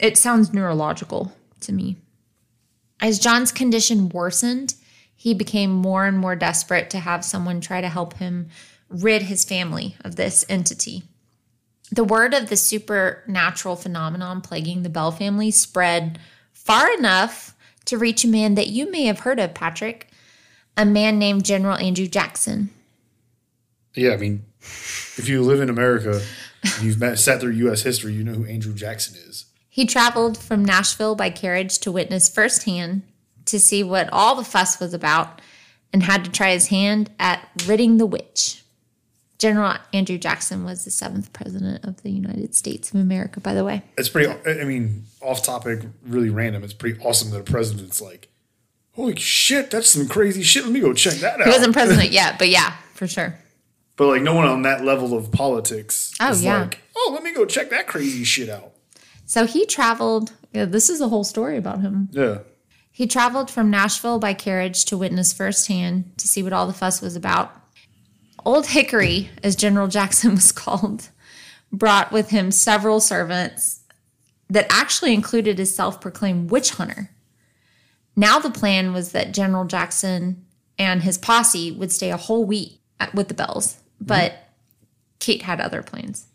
[0.00, 1.96] It sounds neurological to me.
[3.00, 4.74] As John's condition worsened,
[5.18, 8.48] he became more and more desperate to have someone try to help him
[8.88, 11.02] rid his family of this entity.
[11.90, 16.20] The word of the supernatural phenomenon plaguing the Bell family spread
[16.52, 17.56] far enough
[17.86, 20.08] to reach a man that you may have heard of, Patrick
[20.76, 22.70] a man named General Andrew Jackson.
[23.94, 26.22] Yeah, I mean, if you live in America,
[26.80, 27.82] you've met, sat through U.S.
[27.82, 29.46] history, you know who Andrew Jackson is.
[29.68, 33.02] He traveled from Nashville by carriage to witness firsthand
[33.48, 35.40] to see what all the fuss was about
[35.92, 38.62] and had to try his hand at ridding the witch.
[39.38, 43.64] General Andrew Jackson was the seventh president of the United States of America, by the
[43.64, 43.82] way.
[43.96, 44.32] It's pretty.
[44.48, 46.64] I mean, off topic, really random.
[46.64, 48.28] It's pretty awesome that a president's like,
[48.94, 50.64] "Holy shit, that's some crazy shit.
[50.64, 53.38] Let me go check that out." He wasn't president yet, but yeah, for sure.
[53.94, 56.12] But like, no one on that level of politics.
[56.20, 56.62] Oh, is yeah.
[56.62, 58.72] Like, oh, let me go check that crazy shit out.
[59.26, 62.08] So he traveled, yeah, this is a whole story about him.
[62.12, 62.38] Yeah.
[62.98, 67.00] He traveled from Nashville by carriage to witness firsthand to see what all the fuss
[67.00, 67.54] was about.
[68.44, 71.10] Old Hickory, as General Jackson was called,
[71.70, 73.84] brought with him several servants
[74.50, 77.10] that actually included his self proclaimed witch hunter.
[78.16, 80.44] Now, the plan was that General Jackson
[80.76, 84.06] and his posse would stay a whole week at, with the Bells, mm-hmm.
[84.06, 84.34] but
[85.20, 86.26] Kate had other plans.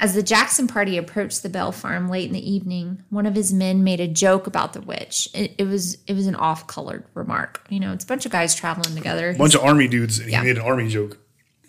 [0.00, 3.52] As the Jackson party approached the Bell farm late in the evening, one of his
[3.52, 5.28] men made a joke about the witch.
[5.34, 7.66] It, it was it was an off-colored remark.
[7.68, 10.30] You know, it's a bunch of guys traveling together, a Bunch of army dudes, and
[10.30, 10.40] Yeah.
[10.42, 11.18] he made an army joke.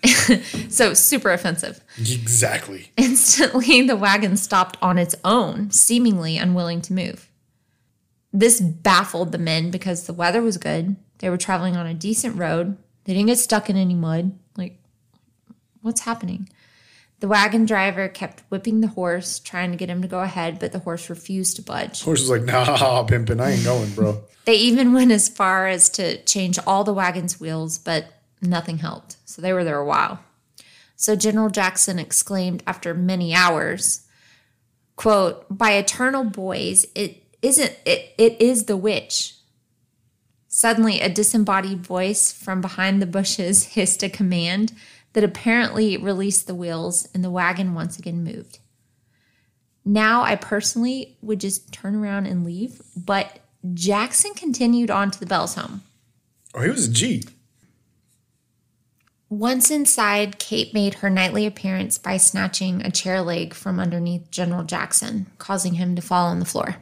[0.70, 1.82] so super offensive.
[1.98, 2.92] Exactly.
[2.98, 7.30] Instantly, the wagon stopped on its own, seemingly unwilling to move.
[8.32, 10.96] This baffled the men because the weather was good.
[11.18, 12.78] They were traveling on a decent road.
[13.06, 14.38] They didn't get stuck in any mud.
[14.56, 14.78] Like,
[15.82, 16.48] what's happening?
[17.20, 20.72] The wagon driver kept whipping the horse, trying to get him to go ahead, but
[20.72, 22.04] the horse refused to budge.
[22.04, 25.90] Horse was like, "Nah, pimpin', I ain't going, bro." They even went as far as
[25.90, 28.06] to change all the wagon's wheels, but
[28.42, 29.18] nothing helped.
[29.26, 30.22] So they were there a while.
[30.96, 34.08] So General Jackson exclaimed after many hours,
[34.96, 39.36] quote, by eternal boys, it isn't it it is the witch.
[40.48, 44.74] Suddenly a disembodied voice from behind the bushes hissed a command
[45.14, 48.60] that apparently released the wheels and the wagon once again moved.
[49.86, 53.40] Now I personally would just turn around and leave, but
[53.74, 55.82] Jackson continued on to the Bell's home.
[56.54, 57.24] Oh, he was a G.
[59.30, 64.64] Once inside, Kate made her nightly appearance by snatching a chair leg from underneath General
[64.64, 66.78] Jackson, causing him to fall on the floor.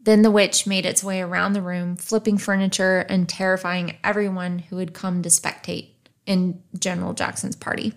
[0.00, 4.78] Then the witch made its way around the room, flipping furniture and terrifying everyone who
[4.78, 5.90] had come to spectate
[6.28, 7.92] in General Jackson's party.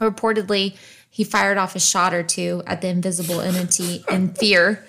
[0.00, 0.76] Reportedly,
[1.08, 4.84] he fired off a shot or two at the invisible entity in fear,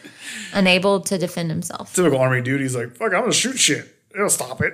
[0.54, 1.94] unable to defend himself.
[1.94, 2.62] Typical army dude.
[2.62, 3.96] He's like, "Fuck, I'm gonna shoot shit.
[4.16, 4.74] It'll stop it."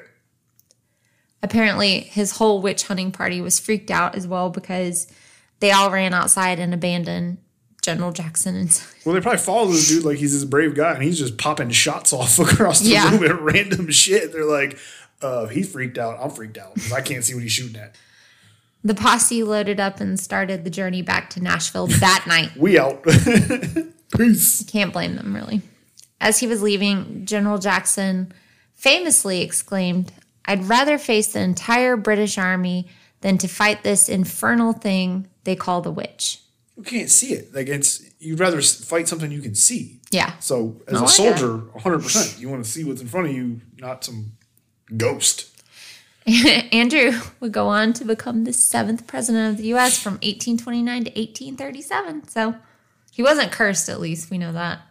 [1.42, 5.08] Apparently, his whole witch hunting party was freaked out as well because
[5.60, 7.38] they all ran outside and abandoned
[7.82, 8.56] General Jackson.
[8.56, 11.38] And Well, they probably follow this dude like he's this brave guy, and he's just
[11.38, 13.10] popping shots off across the Yeah.
[13.12, 14.32] room at random shit.
[14.34, 14.78] They're like,
[15.22, 16.18] uh, he's freaked out.
[16.22, 17.96] I'm freaked out 'cause I can't see what he's shooting at.
[18.84, 22.52] the posse loaded up and started the journey back to Nashville that night.
[22.56, 23.04] We out.
[24.18, 24.64] Peace.
[24.68, 25.62] Can't blame them, really.
[26.22, 28.32] As he was leaving, General Jackson
[28.74, 30.12] famously exclaimed,
[30.46, 32.88] I'd rather face the entire British army
[33.22, 36.40] than to fight this infernal thing they call the witch.
[36.78, 37.54] You can't see it.
[37.54, 40.00] Like it's you'd rather fight something you can see.
[40.12, 40.38] Yeah.
[40.40, 43.28] So as I a like soldier, 100, percent you want to see what's in front
[43.28, 44.32] of you, not some
[44.96, 45.50] ghost.
[46.72, 51.10] Andrew would go on to become the seventh president of the US from 1829 to
[51.12, 52.28] 1837.
[52.28, 52.56] So
[53.12, 54.30] he wasn't cursed, at least.
[54.30, 54.82] We know that.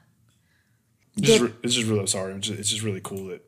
[1.17, 2.35] It's just, re- it's just really sorry.
[2.35, 3.45] It's just, it's just really cool that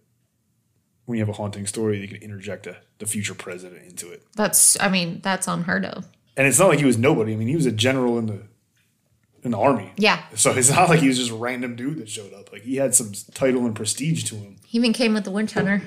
[1.07, 4.23] when you have a haunting story, you can interject a, the future president into it.
[4.37, 6.07] That's, I mean, that's unheard of.
[6.37, 7.33] And it's not like he was nobody.
[7.33, 8.43] I mean, he was a general in the
[9.43, 9.91] in the army.
[9.97, 10.23] Yeah.
[10.35, 12.53] So it's not like he was just a random dude that showed up.
[12.53, 14.57] Like he had some title and prestige to him.
[14.67, 15.83] He even came with the witch hunter.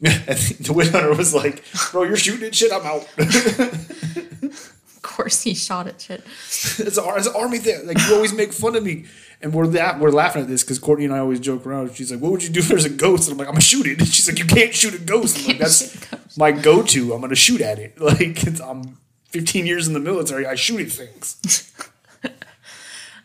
[0.02, 2.72] And the wind hunter was like, "Bro, you're shooting at shit.
[2.72, 3.08] I'm out."
[4.96, 6.24] Of course, he shot at shit.
[6.24, 7.86] it's, a, it's an army thing.
[7.86, 9.04] Like you always make fun of me,
[9.42, 11.94] and we're la- we're laughing at this because Courtney and I always joke around.
[11.94, 13.60] She's like, "What would you do if there's a ghost?" And I'm like, "I'm gonna
[13.60, 17.12] shoot it." And she's like, "You can't shoot a ghost." I'm like, That's my go-to.
[17.12, 18.00] I'm gonna shoot at it.
[18.00, 18.96] Like it's, I'm
[19.28, 20.46] 15 years in the military.
[20.46, 21.70] I shoot at things.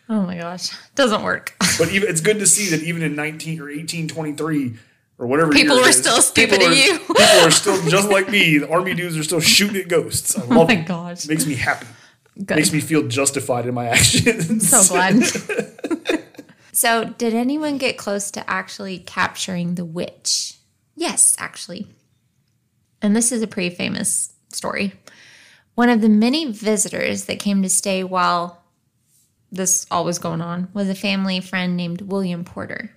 [0.10, 0.70] Oh my gosh.
[0.96, 1.56] Doesn't work.
[1.78, 4.76] But even it's good to see that even in 19 or 1823
[5.20, 6.98] or whatever, People year it were still stupid people at are- you.
[7.00, 8.58] people are still just like me.
[8.58, 10.36] The army dudes are still shooting at ghosts.
[10.38, 10.86] I oh love Oh my it.
[10.88, 11.28] gosh.
[11.28, 11.86] Makes me happy.
[12.44, 12.56] Good.
[12.56, 14.70] Makes me feel justified in my actions.
[14.70, 15.24] so glad.
[16.72, 20.56] so, did anyone get close to actually capturing the witch?
[20.96, 21.88] Yes, actually.
[23.02, 24.94] And this is a pretty famous story.
[25.76, 28.64] One of the many visitors that came to stay while
[29.52, 32.92] this all was going on was a family friend named William Porter.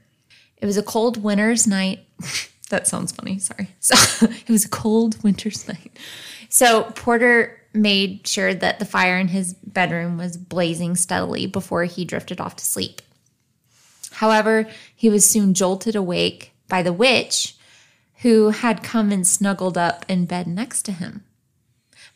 [0.62, 2.06] It was a cold winter's night.
[2.70, 3.68] that sounds funny, sorry.
[3.80, 5.98] So, it was a cold winter's night.
[6.48, 12.04] So, Porter made sure that the fire in his bedroom was blazing steadily before he
[12.04, 13.02] drifted off to sleep.
[14.12, 17.56] However, he was soon jolted awake by the witch
[18.18, 21.24] who had come and snuggled up in bed next to him.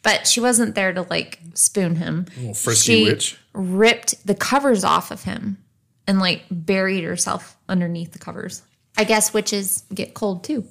[0.05, 2.27] But she wasn't there to like spoon him.
[2.37, 3.39] Little frisky she witch.
[3.53, 5.59] ripped the covers off of him
[6.07, 8.63] and like buried herself underneath the covers.
[8.97, 10.65] I guess witches get cold too.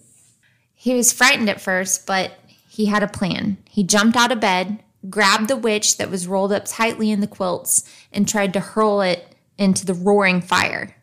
[0.74, 2.34] He was frightened at first, but
[2.70, 3.58] he had a plan.
[3.70, 7.28] He jumped out of bed, grabbed the witch that was rolled up tightly in the
[7.28, 10.96] quilts, and tried to hurl it into the roaring fire.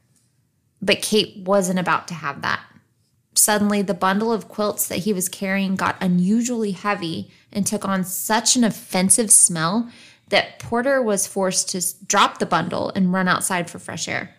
[0.81, 2.61] But Kate wasn't about to have that.
[3.35, 8.05] Suddenly, the bundle of quilts that he was carrying got unusually heavy and took on
[8.05, 9.91] such an offensive smell
[10.33, 14.35] that Porter was forced to drop the bundle and run outside for fresh air.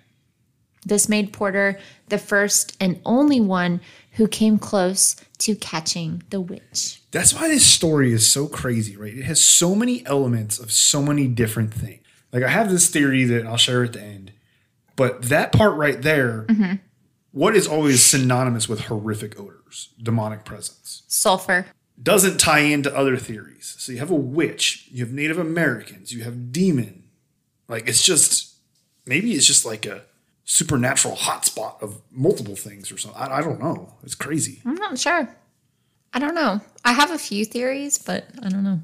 [0.84, 1.80] This made Porter
[2.10, 3.80] the first and only one
[4.14, 7.04] who came close to catching the witch.
[7.12, 9.14] That's why this story is so crazy, right?
[9.14, 12.02] It has so many elements of so many different things.
[12.32, 14.32] Like I have this theory that I'll share at the end,
[14.96, 16.78] but that part right there, mm-hmm.
[17.32, 21.68] what is always synonymous with horrific odors, demonic presence, Sulfur.
[22.04, 23.76] Doesn't tie into other theories.
[23.80, 27.04] So you have a witch, you have Native Americans, you have demon.
[27.68, 28.56] Like it's just
[29.06, 30.04] maybe it's just like a
[30.44, 33.22] supernatural hotspot of multiple things or something.
[33.22, 33.94] I, I don't know.
[34.04, 34.62] It's crazy.
[34.66, 35.34] I'm not sure.
[36.14, 36.62] I don't know.
[36.86, 38.80] I have a few theories, but I don't know.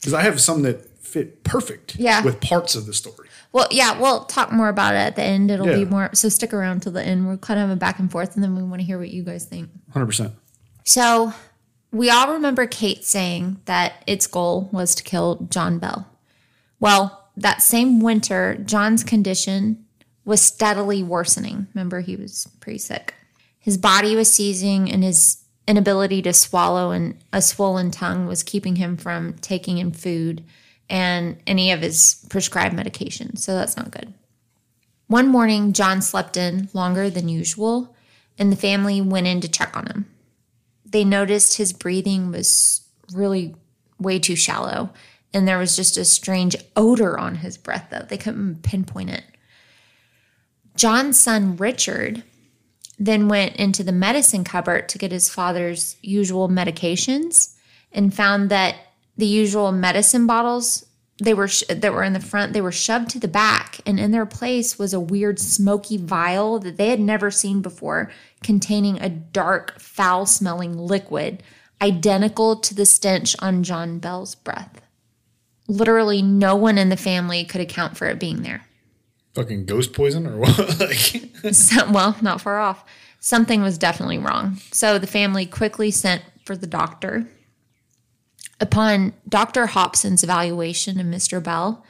[0.00, 2.22] Because I have some that fit perfect Yeah.
[2.24, 3.28] with parts of the story.
[3.52, 5.50] Well, yeah, we'll talk more about it at the end.
[5.50, 6.08] It'll be more.
[6.14, 7.26] So stick around till the end.
[7.26, 9.22] We're kind of a back and forth, and then we want to hear what you
[9.22, 9.68] guys think.
[9.94, 10.32] 100%.
[10.84, 11.34] So
[11.92, 16.08] we all remember Kate saying that its goal was to kill John Bell.
[16.80, 19.84] Well, that same winter, John's condition
[20.24, 21.66] was steadily worsening.
[21.74, 23.14] Remember, he was pretty sick.
[23.58, 28.76] His body was seizing, and his inability to swallow and a swollen tongue was keeping
[28.76, 30.42] him from taking in food
[30.90, 33.36] and any of his prescribed medication.
[33.36, 34.12] So that's not good.
[35.06, 37.94] One morning, John slept in longer than usual,
[38.38, 40.06] and the family went in to check on him
[40.92, 43.54] they noticed his breathing was really
[43.98, 44.90] way too shallow
[45.34, 49.24] and there was just a strange odor on his breath though they couldn't pinpoint it.
[50.76, 52.22] John's son richard
[52.98, 57.54] then went into the medicine cupboard to get his father's usual medications
[57.92, 58.76] and found that
[59.16, 60.86] the usual medicine bottles
[61.24, 63.98] they were sh- that were in the front they were shoved to the back and
[63.98, 68.10] in their place was a weird smoky vial that they had never seen before
[68.42, 71.42] containing a dark foul smelling liquid
[71.80, 74.80] identical to the stench on John Bell's breath
[75.68, 78.66] literally no one in the family could account for it being there
[79.34, 80.58] Fucking ghost poison or what?
[80.80, 80.98] like,
[81.54, 82.84] so, well, not far off.
[83.18, 84.58] Something was definitely wrong.
[84.72, 87.26] So the family quickly sent for the doctor.
[88.62, 89.66] Upon Dr.
[89.66, 91.42] Hobson's evaluation of Mr.
[91.42, 91.84] Bell,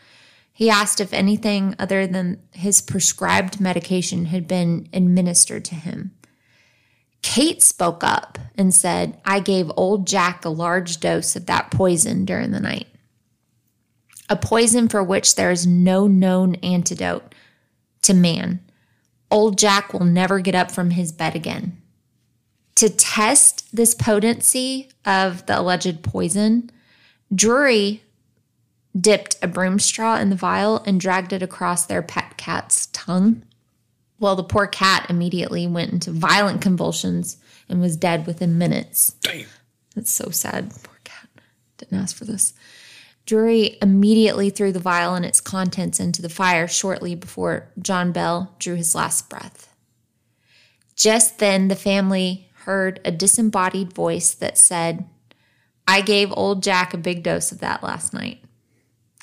[0.54, 6.12] He asked if anything other than his prescribed medication had been administered to him.
[7.20, 12.24] Kate spoke up and said, I gave old Jack a large dose of that poison
[12.24, 12.86] during the night.
[14.30, 17.34] A poison for which there is no known antidote
[18.02, 18.60] to man.
[19.30, 21.81] Old Jack will never get up from his bed again.
[22.82, 26.68] To test this potency of the alleged poison,
[27.32, 28.02] Drury
[29.00, 33.44] dipped a broom straw in the vial and dragged it across their pet cat's tongue.
[34.18, 37.36] Well, the poor cat immediately went into violent convulsions
[37.68, 39.12] and was dead within minutes.
[39.20, 39.46] Damn.
[39.94, 40.70] That's so sad.
[40.82, 41.28] Poor cat.
[41.78, 42.52] Didn't ask for this.
[43.26, 48.56] Drury immediately threw the vial and its contents into the fire shortly before John Bell
[48.58, 49.72] drew his last breath.
[50.96, 55.04] Just then, the family heard a disembodied voice that said,
[55.86, 58.42] I gave old Jack a big dose of that last night.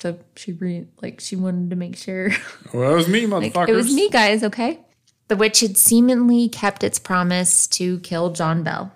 [0.00, 2.30] So she re- like she wanted to make sure
[2.72, 4.80] Well, that was me, like, it was me, guys, okay?
[5.28, 8.92] The witch had seemingly kept its promise to kill John Bell.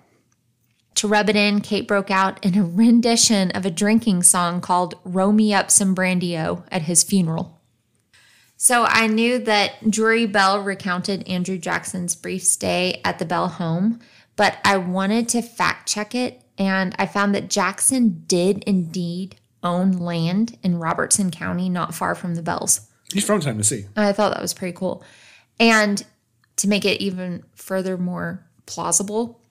[0.95, 4.95] To rub it in, Kate broke out in a rendition of a drinking song called
[5.03, 7.61] Row Me Up Some Brandio at his funeral.
[8.57, 13.99] So I knew that Drury Bell recounted Andrew Jackson's brief stay at the Bell home,
[14.35, 19.93] but I wanted to fact check it, and I found that Jackson did indeed own
[19.93, 22.81] land in Robertson County, not far from the Bells.
[23.13, 23.85] He's from Tennessee.
[23.95, 25.03] I thought that was pretty cool.
[25.59, 26.03] And
[26.57, 29.41] to make it even further more plausible,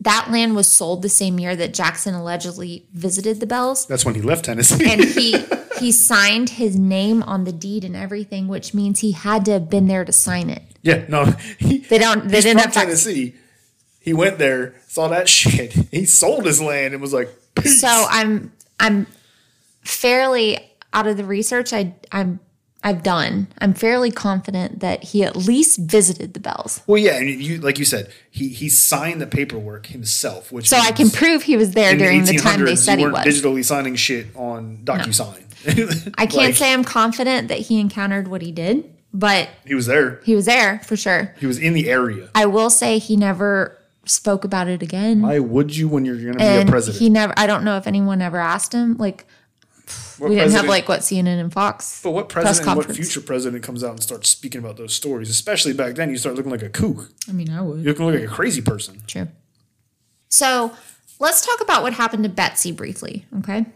[0.00, 3.86] that land was sold the same year that Jackson allegedly visited the Bells.
[3.86, 4.84] That's when he left Tennessee.
[4.90, 5.36] And he
[5.78, 9.70] he signed his name on the deed and everything, which means he had to have
[9.70, 10.62] been there to sign it.
[10.82, 11.24] yeah, no,
[11.58, 13.34] he, They don't they he's didn't from have Tennessee.
[14.02, 15.72] He went there, saw that shit.
[15.90, 17.80] He sold his land and was like, Peace.
[17.80, 19.06] So I'm I'm
[19.82, 20.58] fairly
[20.92, 22.40] out of the research I I'm
[22.84, 23.46] I've done.
[23.58, 26.80] I'm fairly confident that he at least visited the Bells.
[26.88, 30.76] well, yeah, and you like you said, he he signed the paperwork himself, which So
[30.76, 33.24] I can prove he was there during the time they said he was.
[33.24, 36.14] digitally signing shit on DocuSign.
[36.18, 40.20] I can't say I'm confident that he encountered what he did, but he was there.
[40.24, 41.32] he was there for sure.
[41.38, 42.30] He was in the area.
[42.34, 45.22] I will say he never spoke about it again.
[45.22, 47.00] Why would you when you're going to be a president?
[47.00, 49.26] he never I don't know if anyone ever asked him like
[50.18, 52.00] What we didn't have like what CNN and Fox.
[52.02, 55.30] But what president, what future president comes out and starts speaking about those stories?
[55.30, 57.10] Especially back then, you start looking like a kook.
[57.28, 57.80] I mean, I would.
[57.80, 59.02] You look like a crazy person.
[59.06, 59.28] True.
[60.28, 60.72] So
[61.18, 63.66] let's talk about what happened to Betsy briefly, okay?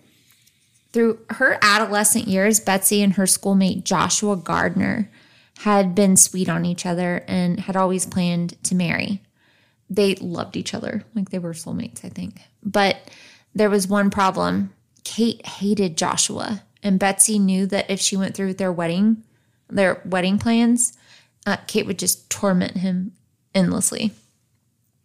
[0.93, 5.11] Through her adolescent years, Betsy and her schoolmate Joshua Gardner
[5.59, 9.23] had been sweet on each other and had always planned to marry.
[9.89, 12.41] They loved each other, like they were soulmates, I think.
[12.63, 12.99] But
[13.55, 14.73] there was one problem.
[15.05, 19.23] Kate hated Joshua, and Betsy knew that if she went through with their wedding,
[19.69, 20.97] their wedding plans,
[21.47, 23.13] uh, Kate would just torment him
[23.55, 24.13] endlessly.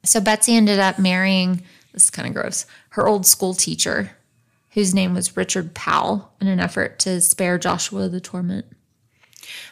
[0.04, 1.62] So Betsy ended up marrying,
[1.94, 4.12] this is kind of gross, her old school teacher,
[4.72, 8.66] whose name was Richard Powell, in an effort to spare Joshua the torment.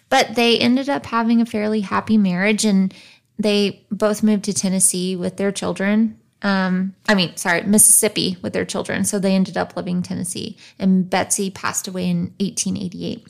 [0.09, 2.93] But they ended up having a fairly happy marriage and
[3.39, 6.19] they both moved to Tennessee with their children.
[6.41, 9.05] Um, I mean, sorry, Mississippi with their children.
[9.05, 10.57] So they ended up living in Tennessee.
[10.77, 13.27] And Betsy passed away in 1888.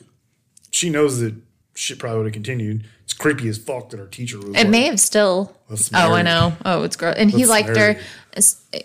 [0.71, 1.35] She knows that
[1.75, 2.85] shit probably would have continued.
[3.03, 4.49] It's creepy as fuck that our teacher was.
[4.49, 5.55] It like, may have still.
[5.69, 6.53] Oh, I know.
[6.65, 7.15] Oh, it's gross.
[7.17, 7.95] And he liked her.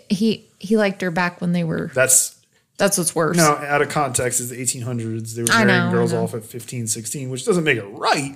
[0.09, 1.91] He he liked her back when they were.
[1.93, 2.39] That's
[2.77, 3.37] That's what's worse.
[3.37, 4.39] no out of context.
[4.39, 5.35] Is the 1800s.
[5.35, 8.35] They were marrying know, girls off at 15, 16, which doesn't make it right,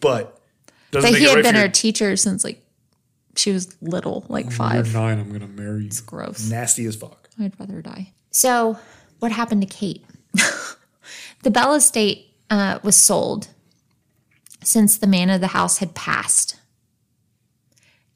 [0.00, 0.39] but
[0.90, 2.64] doesn't but he had right been her your- teacher since like
[3.36, 4.92] she was little, like You're five.
[4.92, 5.18] nine.
[5.18, 5.90] I'm gonna marry you.
[6.04, 6.50] Gross.
[6.50, 7.28] Nasty as fuck.
[7.38, 8.12] I'd rather die.
[8.32, 8.78] So,
[9.20, 10.04] what happened to Kate?
[11.42, 13.48] the Bell estate uh, was sold
[14.62, 16.56] since the man of the house had passed.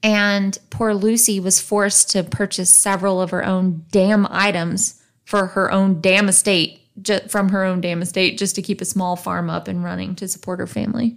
[0.03, 5.73] And poor Lucy was forced to purchase several of her own damn items for her
[5.73, 9.49] own damn estate, ju- from her own damn estate, just to keep a small farm
[9.49, 11.17] up and running to support her family.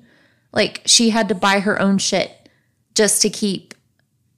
[0.58, 2.50] Like, she had to buy her own shit
[2.96, 3.76] just to keep,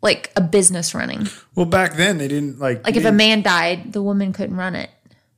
[0.01, 1.27] like, a business running.
[1.55, 2.85] Well, back then they didn't like.
[2.85, 4.89] Like if a man died, the woman couldn't run it.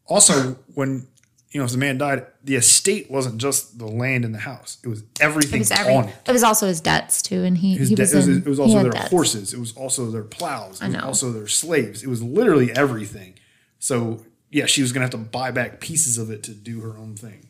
[0.08, 1.08] also when
[1.52, 4.78] you know if the man died, the estate wasn't just the land and the house;
[4.84, 5.94] it was everything It was every.
[5.94, 6.16] on it.
[6.28, 8.38] It was also his debts too, and he His he de- was it was, in,
[8.38, 9.10] it was also their debts.
[9.10, 9.54] horses.
[9.54, 10.82] It was also their plows.
[10.82, 11.02] It was know.
[11.06, 12.04] also their slaves.
[12.04, 13.34] It was literally everything.
[13.80, 16.98] So yeah, she was gonna have to buy back pieces of it to do her
[16.98, 17.48] own thing.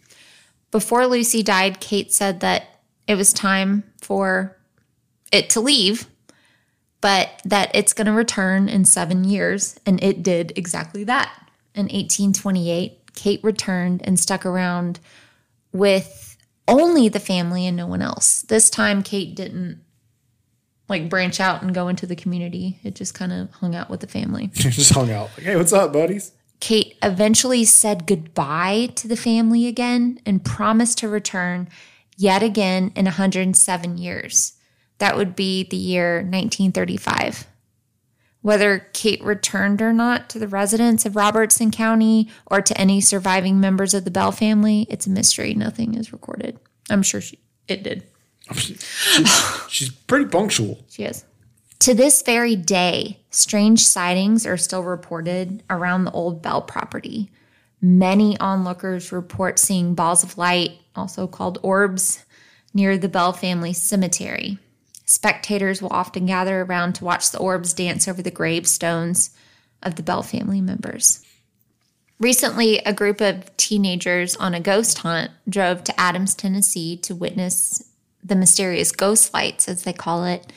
[0.71, 4.57] Before Lucy died, Kate said that it was time for
[5.31, 6.07] it to leave,
[6.99, 11.31] but that it's going to return in seven years, and it did exactly that.
[11.73, 14.99] In 1828, Kate returned and stuck around
[15.71, 16.37] with
[16.67, 18.43] only the family and no one else.
[18.43, 19.81] This time, Kate didn't
[20.87, 22.79] like branch out and go into the community.
[22.83, 24.47] It just kind of hung out with the family.
[24.53, 25.29] just hung out.
[25.37, 26.33] Like, hey, what's up, buddies?
[26.59, 31.67] Kate eventually said goodbye to the family again and promised to return
[32.21, 34.53] yet again in 107 years.
[34.99, 37.47] That would be the year 1935.
[38.41, 43.59] Whether Kate returned or not to the residents of Robertson County or to any surviving
[43.59, 45.53] members of the Bell family, it's a mystery.
[45.53, 46.59] Nothing is recorded.
[46.89, 48.03] I'm sure she, it did.
[48.49, 48.83] Oh, she's,
[49.69, 50.79] she's pretty punctual.
[50.89, 51.25] She is.
[51.79, 57.31] To this very day, strange sightings are still reported around the old Bell property.
[57.81, 62.25] Many onlookers report seeing balls of light, also called orbs,
[62.73, 64.57] near the Bell family cemetery.
[65.05, 69.31] Spectators will often gather around to watch the orbs dance over the gravestones
[69.83, 71.25] of the Bell family members.
[72.19, 77.91] Recently, a group of teenagers on a ghost hunt drove to Adams, Tennessee to witness
[78.23, 80.53] the mysterious ghost lights, as they call it,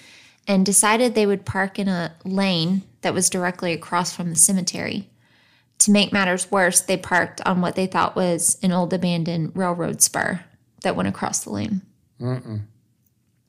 [0.46, 5.08] and decided they would park in a lane that was directly across from the cemetery.
[5.80, 10.00] To make matters worse, they parked on what they thought was an old abandoned railroad
[10.02, 10.42] spur
[10.82, 11.82] that went across the lane.
[12.20, 12.62] Mm-mm.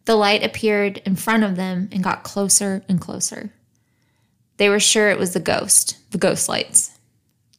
[0.06, 3.52] The light appeared in front of them and got closer and closer.
[4.58, 6.92] They were sure it was the ghost, the ghost lights.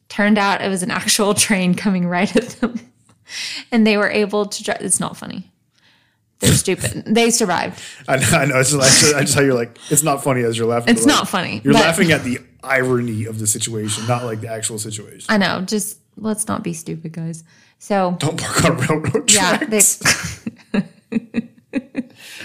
[0.09, 2.79] Turned out it was an actual train coming right at them.
[3.71, 4.81] and they were able to drive.
[4.81, 5.51] It's not funny.
[6.39, 7.03] They're stupid.
[7.05, 7.81] they survived.
[8.07, 8.27] I know.
[8.31, 8.59] I know.
[8.59, 10.93] It's just, I just how you're like, it's not funny as you're laughing.
[10.93, 11.61] It's like, not funny.
[11.63, 15.25] You're but- laughing at the irony of the situation, not like the actual situation.
[15.29, 15.61] I know.
[15.61, 17.43] Just let's not be stupid, guys.
[17.79, 19.99] So Don't park on railroad yeah, tracks.
[20.73, 20.81] they,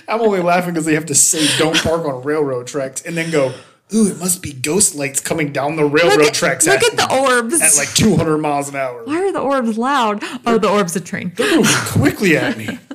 [0.09, 3.31] I'm only laughing because they have to say "Don't park on railroad tracks" and then
[3.31, 3.55] go,
[3.95, 6.93] "Ooh, it must be ghost lights coming down the railroad look at, tracks look at,
[6.93, 7.61] at the orbs.
[7.61, 10.23] at like 200 miles an hour, Why are the orbs loud?
[10.47, 11.33] Oh, the orb's a train.
[11.37, 12.79] They're moving quickly at me."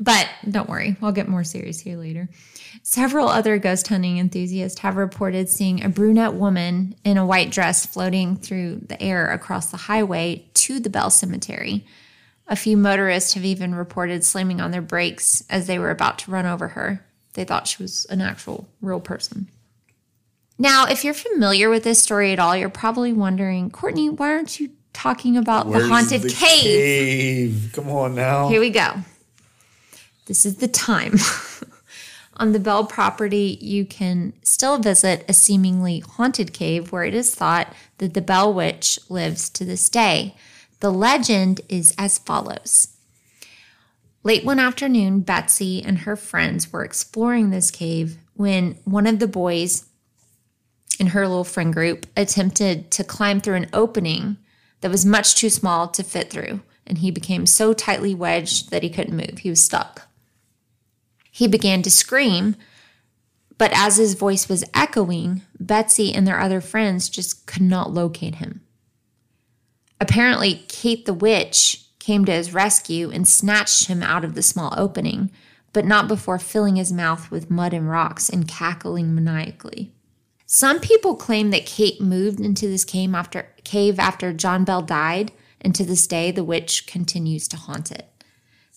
[0.00, 2.28] But don't worry, I'll get more serious here later.
[2.82, 7.84] Several other ghost hunting enthusiasts have reported seeing a brunette woman in a white dress
[7.84, 11.84] floating through the air across the highway to the Bell Cemetery.
[12.46, 16.30] A few motorists have even reported slamming on their brakes as they were about to
[16.30, 17.04] run over her.
[17.34, 19.50] They thought she was an actual real person.
[20.58, 24.58] Now, if you're familiar with this story at all, you're probably wondering, Courtney, why aren't
[24.58, 26.62] you talking about the haunted the cave?
[26.62, 27.70] cave?
[27.74, 28.48] Come on now.
[28.48, 28.94] Here we go.
[30.28, 31.14] This is the time.
[32.36, 37.34] On the Bell property, you can still visit a seemingly haunted cave where it is
[37.34, 40.36] thought that the Bell Witch lives to this day.
[40.80, 42.88] The legend is as follows.
[44.22, 49.26] Late one afternoon, Betsy and her friends were exploring this cave when one of the
[49.26, 49.86] boys
[51.00, 54.36] in her little friend group attempted to climb through an opening
[54.82, 58.82] that was much too small to fit through, and he became so tightly wedged that
[58.82, 59.38] he couldn't move.
[59.38, 60.07] He was stuck.
[61.38, 62.56] He began to scream,
[63.58, 68.34] but as his voice was echoing, Betsy and their other friends just could not locate
[68.34, 68.62] him.
[70.00, 74.74] Apparently, Kate the witch came to his rescue and snatched him out of the small
[74.76, 75.30] opening,
[75.72, 79.92] but not before filling his mouth with mud and rocks and cackling maniacally.
[80.44, 85.84] Some people claim that Kate moved into this cave after, John Bell died, and to
[85.84, 88.08] this day, the witch continues to haunt it.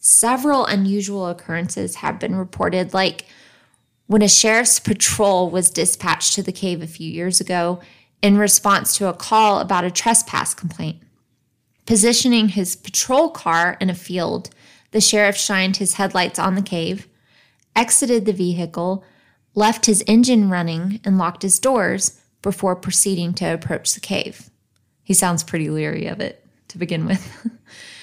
[0.04, 3.28] Several unusual occurrences have been reported, like
[4.08, 7.80] when a sheriff's patrol was dispatched to the cave a few years ago
[8.24, 10.98] in response to a call about a trespass complaint.
[11.86, 14.50] Positioning his patrol car in a field,
[14.90, 17.08] the sheriff shined his headlights on the cave,
[17.76, 19.04] exited the vehicle,
[19.54, 24.50] left his engine running, and locked his doors before proceeding to approach the cave.
[25.04, 27.48] He sounds pretty leery of it to begin with.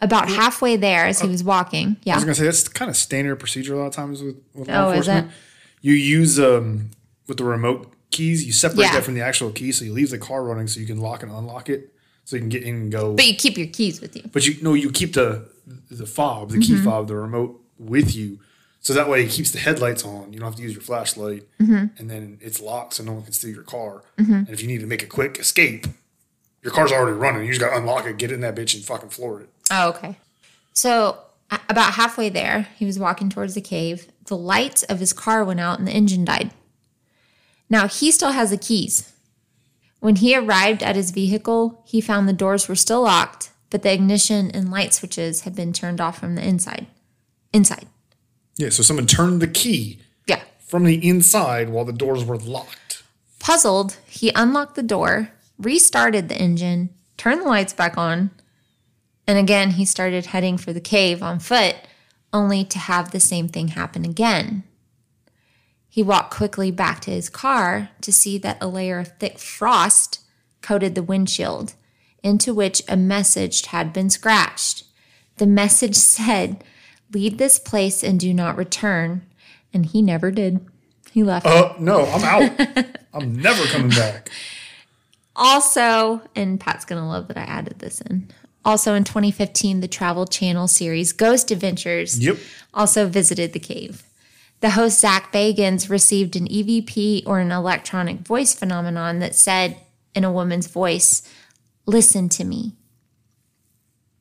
[0.00, 2.12] About halfway there, as he was walking, Yeah.
[2.14, 4.68] I was gonna say that's kind of standard procedure a lot of times with, with
[4.70, 5.32] Oh, law is enforcement.
[5.80, 6.90] You use um
[7.26, 8.92] with the remote keys, you separate Yeah.
[8.92, 11.22] that from the actual key, so you leave the car running so you can lock
[11.24, 11.92] and unlock it,
[12.24, 13.14] so you can get in and go.
[13.14, 14.22] but you keep your keys with you.
[14.32, 15.48] But you no, you keep the
[15.90, 16.76] the fob, the Mm-hmm.
[16.76, 18.38] key fob, the remote with you,
[18.80, 20.32] so that way it keeps the headlights on.
[20.32, 21.86] You don't have to use your flashlight, Mm-hmm.
[21.98, 24.02] and then it's locked, so no one can steal your car.
[24.16, 25.86] And if you need to make a quick escape,
[26.62, 27.42] your car's already running.
[27.46, 29.48] You just got to unlock it, get in that bitch, and fucking floor it.
[29.70, 30.16] Oh, okay.
[30.72, 31.18] So,
[31.68, 34.08] about halfway there, he was walking towards the cave.
[34.26, 36.50] The lights of his car went out and the engine died.
[37.70, 39.12] Now, he still has the keys.
[40.00, 43.92] When he arrived at his vehicle, he found the doors were still locked, but the
[43.92, 46.86] ignition and light switches had been turned off from the inside.
[47.52, 47.86] Inside.
[48.56, 50.42] Yeah, so someone turned the key Yeah.
[50.66, 53.02] from the inside while the doors were locked.
[53.38, 58.30] Puzzled, he unlocked the door, restarted the engine, turned the lights back on,
[59.28, 61.76] And again, he started heading for the cave on foot,
[62.32, 64.64] only to have the same thing happen again.
[65.86, 70.20] He walked quickly back to his car to see that a layer of thick frost
[70.62, 71.74] coated the windshield,
[72.22, 74.84] into which a message had been scratched.
[75.36, 76.64] The message said,
[77.12, 79.26] Leave this place and do not return.
[79.74, 80.66] And he never did.
[81.12, 81.44] He left.
[81.44, 82.96] Uh, no, I'm out.
[83.12, 84.30] I'm never coming back.
[85.36, 88.30] Also, and Pat's going to love that I added this in.
[88.64, 92.36] Also in 2015, the Travel Channel series Ghost Adventures Yep.
[92.74, 94.02] also visited the cave.
[94.60, 99.76] The host Zak Bagans received an EVP or an electronic voice phenomenon that said
[100.14, 101.22] in a woman's voice,
[101.86, 102.72] Listen to me.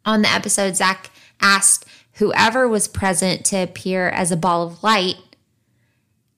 [0.06, 1.10] On the episode, Zach
[1.42, 5.18] asked whoever was present to appear as a ball of light.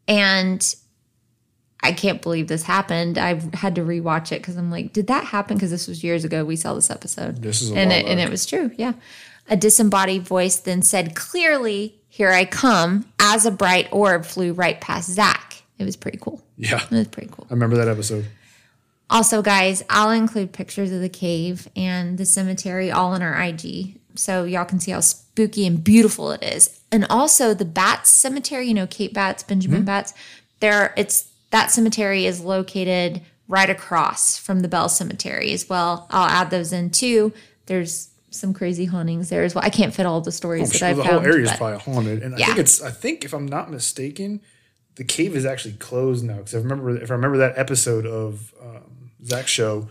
[0.07, 0.75] And
[1.81, 3.17] I can't believe this happened.
[3.17, 5.55] I've had to rewatch it because I'm like, did that happen?
[5.57, 6.43] Because this was years ago.
[6.43, 7.41] We saw this episode.
[7.41, 8.71] This is and it, and it was true.
[8.77, 8.93] Yeah.
[9.47, 14.79] A disembodied voice then said clearly, "Here I come!" As a bright orb flew right
[14.79, 15.63] past Zak.
[15.77, 16.43] It was pretty cool.
[16.57, 16.83] Yeah.
[16.83, 17.47] It was pretty cool.
[17.49, 18.25] I remember that episode.
[19.09, 23.99] Also, guys, I'll include pictures of the cave and the cemetery all in our IG
[24.15, 26.79] so y'all can see how spooky and beautiful it is.
[26.91, 29.85] And also the Batts Cemetery, you know, Kate Batts, Benjamin mm-hmm.
[29.85, 30.13] Batts,
[30.59, 36.07] there it's that cemetery is located right across from the Bell Cemetery as well.
[36.11, 37.33] I'll add those in too.
[37.65, 39.63] There's some crazy hauntings there as well.
[39.65, 41.15] I can't fit all the stories that Sure, I've the found.
[41.23, 42.81] whole area is probably haunted, and I think it's.
[42.81, 44.41] I think if I'm not mistaken,
[44.95, 46.37] the cave is actually closed now.
[46.37, 49.89] Because I remember, if I remember that episode of um, Zak's show,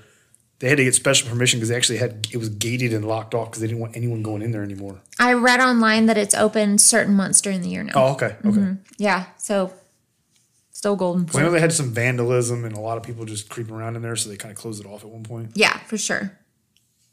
[0.60, 3.34] they had to get special permission because they actually had it was gated and locked
[3.34, 5.00] off because they didn't want anyone going in there anymore.
[5.18, 7.92] I read online that it's open certain months during the year now.
[7.96, 8.76] Oh, okay, okay.
[8.98, 9.72] Yeah, so
[10.78, 11.26] still golden.
[11.26, 13.96] Well, I know they had some vandalism and a lot of people just creeping around
[13.96, 15.50] in there, so they kind of closed it off at one point.
[15.54, 16.38] Yeah, for sure.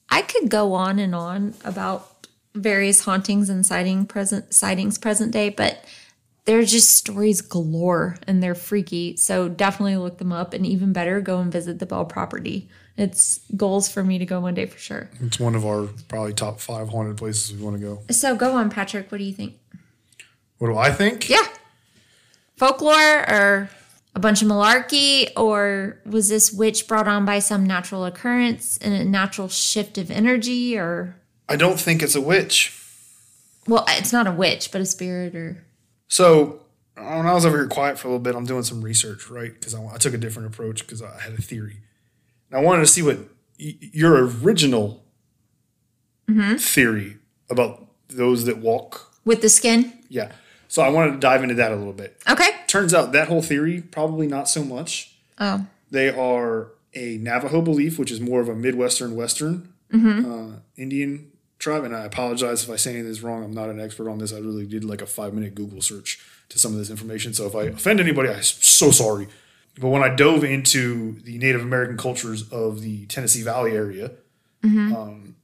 [0.08, 5.50] I could go on and on about various hauntings and sighting present sightings present day,
[5.50, 5.84] but
[6.46, 9.18] they're just stories galore and they're freaky.
[9.18, 12.70] So definitely look them up and even better, go and visit the Bell property.
[12.98, 15.10] It's goals for me to go one day for sure.
[15.22, 18.04] It's one of our probably top five haunted places we want to go.
[18.12, 19.12] So go on, Patrick.
[19.12, 19.56] What do you think?
[20.60, 21.28] What do I think?
[21.32, 21.48] Yeah.
[22.58, 23.70] Folklore or
[24.16, 28.94] a bunch of malarkey, or was this witch brought on by some natural occurrence and
[28.94, 31.18] a natural shift of energy, or
[31.50, 32.82] I don't think it's a witch.
[33.68, 35.66] well, it's not a witch, but a spirit, or
[36.08, 36.62] So
[36.96, 39.54] when I was over here quiet for a little bit, I'm doing some research, right?
[39.54, 41.78] Because I, I took a different approach because I had a theory.
[42.50, 43.18] And I wanted to see what
[43.60, 45.04] y- your original
[46.30, 46.56] mm-hmm.
[46.56, 47.18] theory
[47.50, 49.14] about those that walk.
[49.26, 49.92] with the skin.
[50.08, 50.32] Yeah.
[50.76, 52.22] So I wanted to dive into that a little bit.
[52.30, 52.50] Okay.
[52.68, 55.16] Turns out that whole theory, probably not so much.
[55.40, 61.32] Oh, They are a Navajo belief, which is more of a Midwestern Western uh, Indian
[61.60, 61.86] tribe.
[61.86, 63.42] And I apologize if I say anything wrong.
[63.46, 64.34] I'm not an expert on this.
[64.34, 66.20] I really did like a five minute Google search
[66.50, 67.34] to some of this information.
[67.34, 69.30] So if I offend anybody, I'm so sorry.
[69.80, 74.12] But when I dove into the Native American cultures of the Tennessee Valley area,
[74.62, 75.36] um,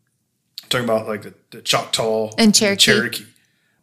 [0.67, 2.77] talking about like the, the Choctaw And Cherokee.
[2.81, 3.25] Cherokee.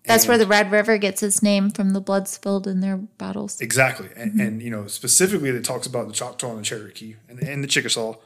[0.08, 3.60] That's where the Red River gets its name from the blood spilled in their battles.
[3.60, 4.08] Exactly.
[4.16, 4.40] And, mm-hmm.
[4.40, 7.68] and, you know, specifically that talks about the Choctaw and the Cherokee and, and the
[7.68, 8.16] Chickasaw.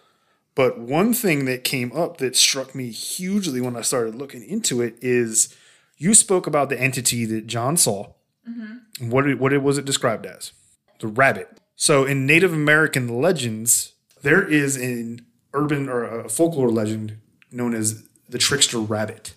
[0.54, 4.80] But one thing that came up that struck me hugely when I started looking into
[4.82, 5.54] it is
[5.96, 8.12] you spoke about the entity that John saw.
[8.44, 10.52] And What, it- what it was it described as?
[10.98, 11.48] The rabbit.
[11.76, 17.18] So in Native American legends, there is an urban or a folklore legend
[17.50, 19.34] known as the trickster rabbit.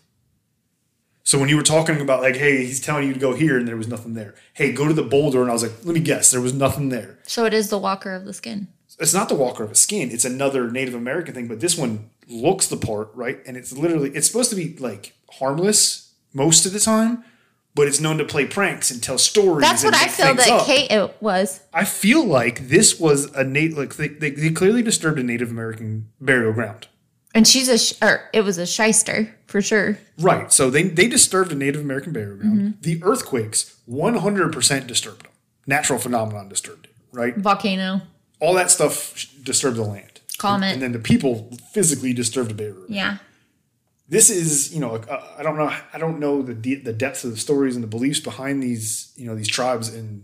[1.26, 3.68] So when you were talking about like, hey, he's telling you to go here and
[3.68, 4.36] there was nothing there.
[4.54, 6.90] Hey, go to the boulder, and I was like, let me guess, there was nothing
[6.90, 7.18] there.
[7.24, 8.68] So it is the Walker of the Skin.
[9.00, 10.12] It's not the Walker of a Skin.
[10.12, 13.40] It's another Native American thing, but this one looks the part, right?
[13.48, 17.26] And it's literally it's supposed to be like harmless most of the time,
[17.74, 19.68] but it's known to play pranks and tell stories.
[19.68, 20.68] That's what I feel that up.
[20.68, 21.62] Kate it was.
[21.74, 25.50] I feel like this was a Nate like they, they, they clearly disturbed a Native
[25.50, 26.88] American burial ground.
[27.36, 30.00] And she's a, sh- or it was a shyster for sure.
[30.18, 30.52] Right.
[30.52, 32.60] So they, they disturbed a Native American burial ground.
[32.60, 32.82] Mm-hmm.
[32.82, 35.32] The earthquakes 100% disturbed them.
[35.68, 37.36] Natural phenomenon disturbed it, right?
[37.36, 38.02] Volcano.
[38.40, 40.22] All that stuff disturbed the land.
[40.38, 40.74] Comet.
[40.74, 42.94] And then the people physically disturbed the burial ground.
[42.94, 43.18] Yeah.
[44.08, 47.24] This is, you know, uh, I don't know, I don't know the de- the depths
[47.24, 50.24] of the stories and the beliefs behind these, you know, these tribes and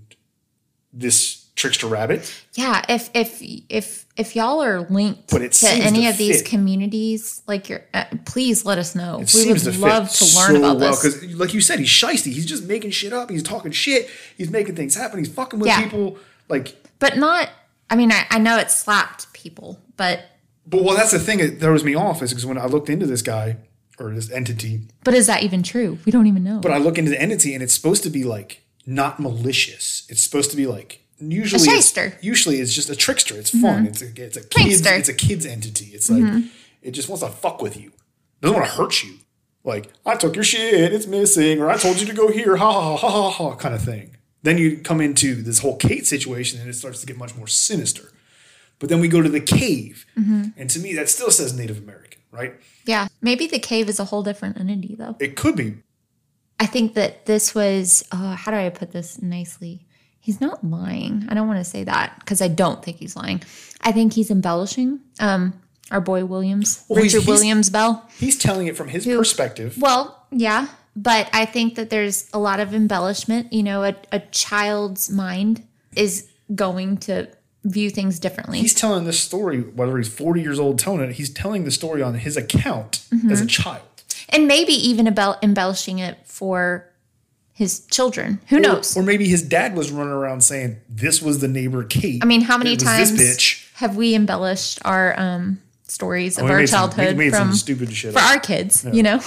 [0.93, 2.33] this trickster rabbit.
[2.53, 3.39] Yeah, if if
[3.69, 8.65] if if y'all are linked to any to of these communities, like you're, uh, please
[8.65, 9.21] let us know.
[9.21, 11.17] It we would to love to learn so about well this.
[11.17, 12.33] because, like you said, he's shisty.
[12.33, 13.29] He's just making shit up.
[13.29, 14.09] He's talking shit.
[14.35, 15.19] He's making things happen.
[15.19, 15.83] He's fucking with Yeah.
[15.83, 16.17] people.
[16.49, 17.49] Like, But not.
[17.89, 20.21] I mean, I, I know it slapped people, but
[20.65, 23.05] but well, that's the thing that throws me off is because when I looked into
[23.05, 23.57] this guy
[23.99, 24.81] or this entity.
[25.03, 25.99] But is that even true?
[26.05, 26.59] We don't even know.
[26.59, 30.05] But I look into the entity and it's supposed to be like not malicious.
[30.09, 31.91] It's supposed to be like usually A it's.
[31.91, 32.17] Mm-hmm.
[32.25, 33.35] usually it's just a trickster.
[33.37, 33.85] It's fun.
[33.87, 34.99] It's a it's a kids Prankster.
[34.99, 35.85] it's a kids entity.
[35.93, 36.47] It's like Mm-hmm.
[36.81, 37.87] it just wants to fuck with you.
[37.89, 39.13] It doesn't want to hurt you.
[39.63, 42.71] Like I took your shit, it's missing, or I told you to go here, ha
[42.71, 44.17] ha ha ha ha, ha kind of thing.
[44.43, 47.45] Then you come into this whole Kate situation and it starts to get much more
[47.47, 48.11] sinister.
[48.79, 50.43] But then we go to the cave, Mm-hmm.
[50.57, 52.55] and to me that still says Native American, right?
[52.85, 53.07] yeah.
[53.21, 55.15] Maybe the cave is a whole different entity, though.
[55.19, 55.75] It could be
[56.59, 59.85] I think that this was, uh, how do I put this nicely?
[60.21, 61.25] He's not lying.
[61.29, 63.41] I don't want to say that because I don't think he's lying.
[63.81, 64.99] I think he's embellishing.
[65.19, 65.53] Um,
[65.89, 68.07] our boy Williams, Well, Richard he's- Williams Bell.
[68.17, 69.75] he's telling it from his perspective.
[69.79, 73.51] Well, yeah, but I think that there's a lot of embellishment.
[73.51, 75.63] You know, a, a child's mind
[75.95, 77.27] is going to
[77.65, 78.59] view things differently.
[78.59, 82.01] he's telling this story, whether he's 40 years old telling it, he's telling the story
[82.01, 83.31] on his account Mm-hmm.
[83.31, 83.83] as a child.
[84.29, 86.90] and maybe even about embellishing it for
[87.61, 88.39] his children.
[88.49, 88.97] Who knows?
[88.97, 92.23] Or maybe his dad was running around saying, This was the neighbor Kate.
[92.23, 93.71] I mean, how many times This bitch.
[93.75, 98.13] have we embellished our um, stories of We our made some- childhood from stupid shit.
[98.13, 98.31] for up.
[98.31, 98.83] our kids?
[98.91, 99.19] You know,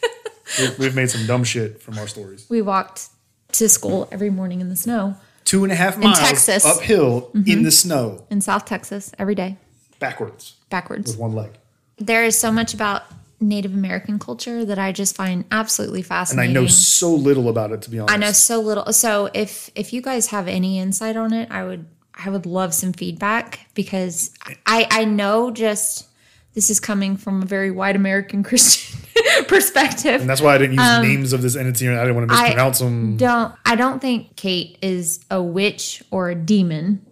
[0.58, 2.46] We've, we've made some dumb shit from our stories.
[2.48, 3.08] we walked
[3.52, 6.64] to school every morning in the snow Two and a half miles in Texas.
[6.64, 6.78] Mm-hmm.
[6.78, 9.58] uphill in the snow, in South Texas every day
[10.00, 11.10] backwards backwards.
[11.12, 11.50] with one leg.
[11.98, 13.02] There is so much about
[13.48, 16.50] Native American culture that I just find absolutely fascinating.
[16.50, 18.14] And I know so little about it, to be honest.
[18.14, 18.92] I know so little.
[18.92, 22.74] So if if you guys have any insight on it, I would I would love
[22.74, 24.32] some feedback because
[24.66, 26.06] I I know just
[26.54, 29.00] this is coming from a very white American Christian
[29.48, 30.20] perspective.
[30.20, 31.88] And that's why I didn't use names of this entity.
[31.88, 33.16] I didn't want to Um, I mispronounce them.
[33.16, 37.04] Don't I don't think Kate is a witch or a demon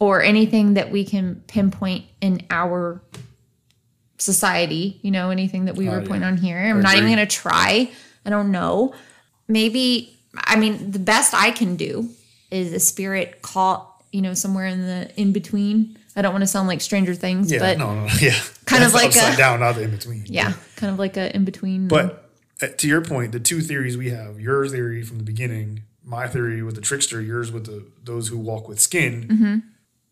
[0.00, 3.02] or anything that we can pinpoint in our
[4.18, 6.26] society, you know, anything that we Oh, report yeah.
[6.26, 6.58] on here.
[6.58, 7.90] I'm not even going to try.
[8.24, 8.94] I don't know.
[9.46, 12.08] Maybe I mean the best I can do
[12.50, 15.96] is a spirit caught, you know, somewhere in the in between.
[16.16, 18.38] I don't want to sound like Stranger Things, Yeah, but no, no, yeah.
[18.66, 20.24] kind of like upside a- down, not the in between.
[20.26, 21.86] yeah, kind of like a in between.
[21.88, 22.28] But
[22.60, 26.26] uh, to your point, the two theories we have, your theory from the beginning, my
[26.26, 29.56] theory with the trickster, yours with the those who walk with skin, Mm-hmm.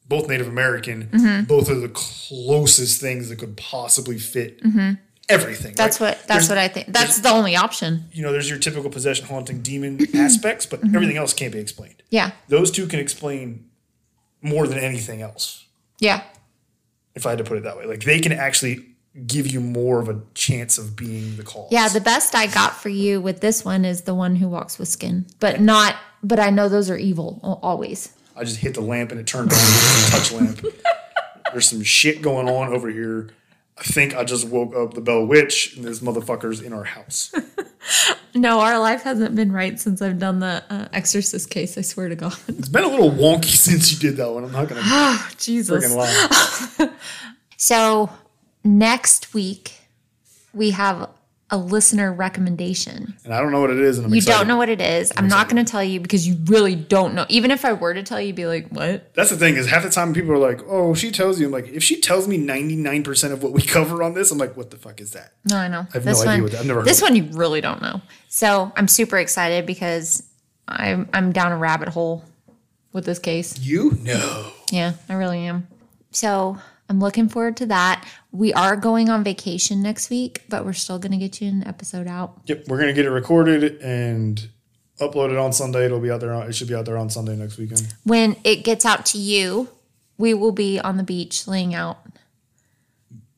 [0.09, 1.45] Both Native American, mm-hmm.
[1.45, 4.93] both are the closest things that could possibly fit mm-hmm.
[5.29, 5.73] everything.
[5.73, 5.77] Mm-hmm.
[5.77, 6.11] that's right?
[6.11, 6.93] what that's There's- what I think.
[6.93, 8.05] That's the only option.
[8.13, 8.33] you know.
[8.33, 10.17] There's your typical possession, haunting, demon mm-hmm.
[10.17, 12.03] aspects, but everything else can't be explained.
[12.11, 12.33] Yeah.
[12.49, 13.69] Those two can explain
[14.43, 15.65] more than anything else.
[15.99, 16.23] Yeah.
[17.15, 18.87] If I had to put it that way, like they can actually
[19.27, 21.69] give you more of a chance of being the cause.
[21.71, 24.79] Yeah, the best I got for you with this one is the one who walks
[24.79, 25.97] with skin, but not.
[26.23, 28.13] But I know those are evil always.
[28.37, 29.59] I just hit the lamp and it turned on.
[30.11, 30.65] Touch lamp.
[31.53, 33.31] There's some shit going on over here.
[33.79, 37.33] I think I just woke up the Bell Witch and there's motherfuckers in our house.
[38.35, 41.79] No, our life hasn't been right since I've done the uh, Exorcist case.
[41.79, 42.35] I swear to God.
[42.49, 44.45] It's been a little wonky since you did that one.
[44.45, 45.83] I'm not gonna Jesus.
[45.83, 46.91] freaking lie.
[47.57, 48.11] So
[48.63, 49.73] next week
[50.53, 51.09] we have
[51.49, 53.15] a listener recommendation.
[53.25, 54.39] And I don't know what it is, and I'm You excited.
[54.39, 55.13] don't know what it is.
[55.17, 57.25] I'm not going to tell you because you really don't know.
[57.29, 59.69] Even if I were to tell you, you'd be like, "What?" That's the thing is
[59.69, 62.27] half the time people are like, "Oh, she tells you." I'm like, if she tells
[62.27, 65.13] me 99 percent of what we cover on this, I'm like, "What the fuck is
[65.13, 65.87] that?" No, I know.
[65.91, 67.61] I have this no idea one, what that- I've never heard This one you really
[67.61, 68.01] don't know.
[68.29, 70.25] So I'm super excited because
[70.67, 72.25] I'm I'm down a rabbit hole
[72.93, 73.57] with this case.
[73.61, 74.51] You know.
[74.73, 75.69] Yeah, I really am.
[76.11, 78.07] So I'm looking forward to that.
[78.31, 81.67] We are going on vacation next week, but we're still going to get you an
[81.67, 82.39] episode out.
[82.47, 84.49] Yep, we're gonna get it recorded and
[85.01, 85.85] uploaded on Sunday.
[85.87, 86.33] It'll be out there.
[86.33, 87.93] On, it should be out there on Sunday next weekend.
[88.05, 89.69] When it gets out to you,
[90.17, 91.99] we will be on the beach laying out.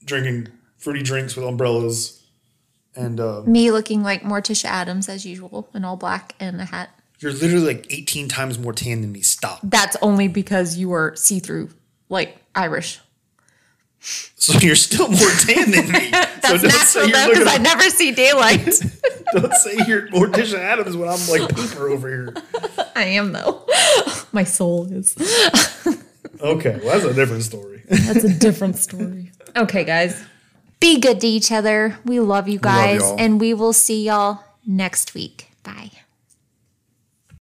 [0.05, 2.23] Drinking fruity drinks with umbrellas,
[2.95, 6.91] and uh, Me looking like Morticia Addams as usual in all black and a hat.
[7.19, 9.21] you're literally like 18 times more tan than me.
[9.21, 9.61] Stop.
[9.63, 11.71] That's only because you are see through,
[12.09, 13.01] like Irish.
[14.01, 16.11] So you're still more tan than me.
[16.11, 18.65] so That's don't say natural though, because I never see daylight.
[19.35, 22.35] don't say you're Morticia Addams when I'm like paper over here.
[22.95, 23.67] I am though.
[24.33, 25.17] My soul is.
[26.41, 27.83] Okay, well that's a different story.
[27.89, 29.33] That's a different story.
[29.57, 30.25] Okay, guys.
[30.81, 31.99] Be good to each other.
[32.05, 33.17] We love you guys, y'all.
[33.19, 35.51] and we will see y'all next week.
[35.65, 35.91] Bye.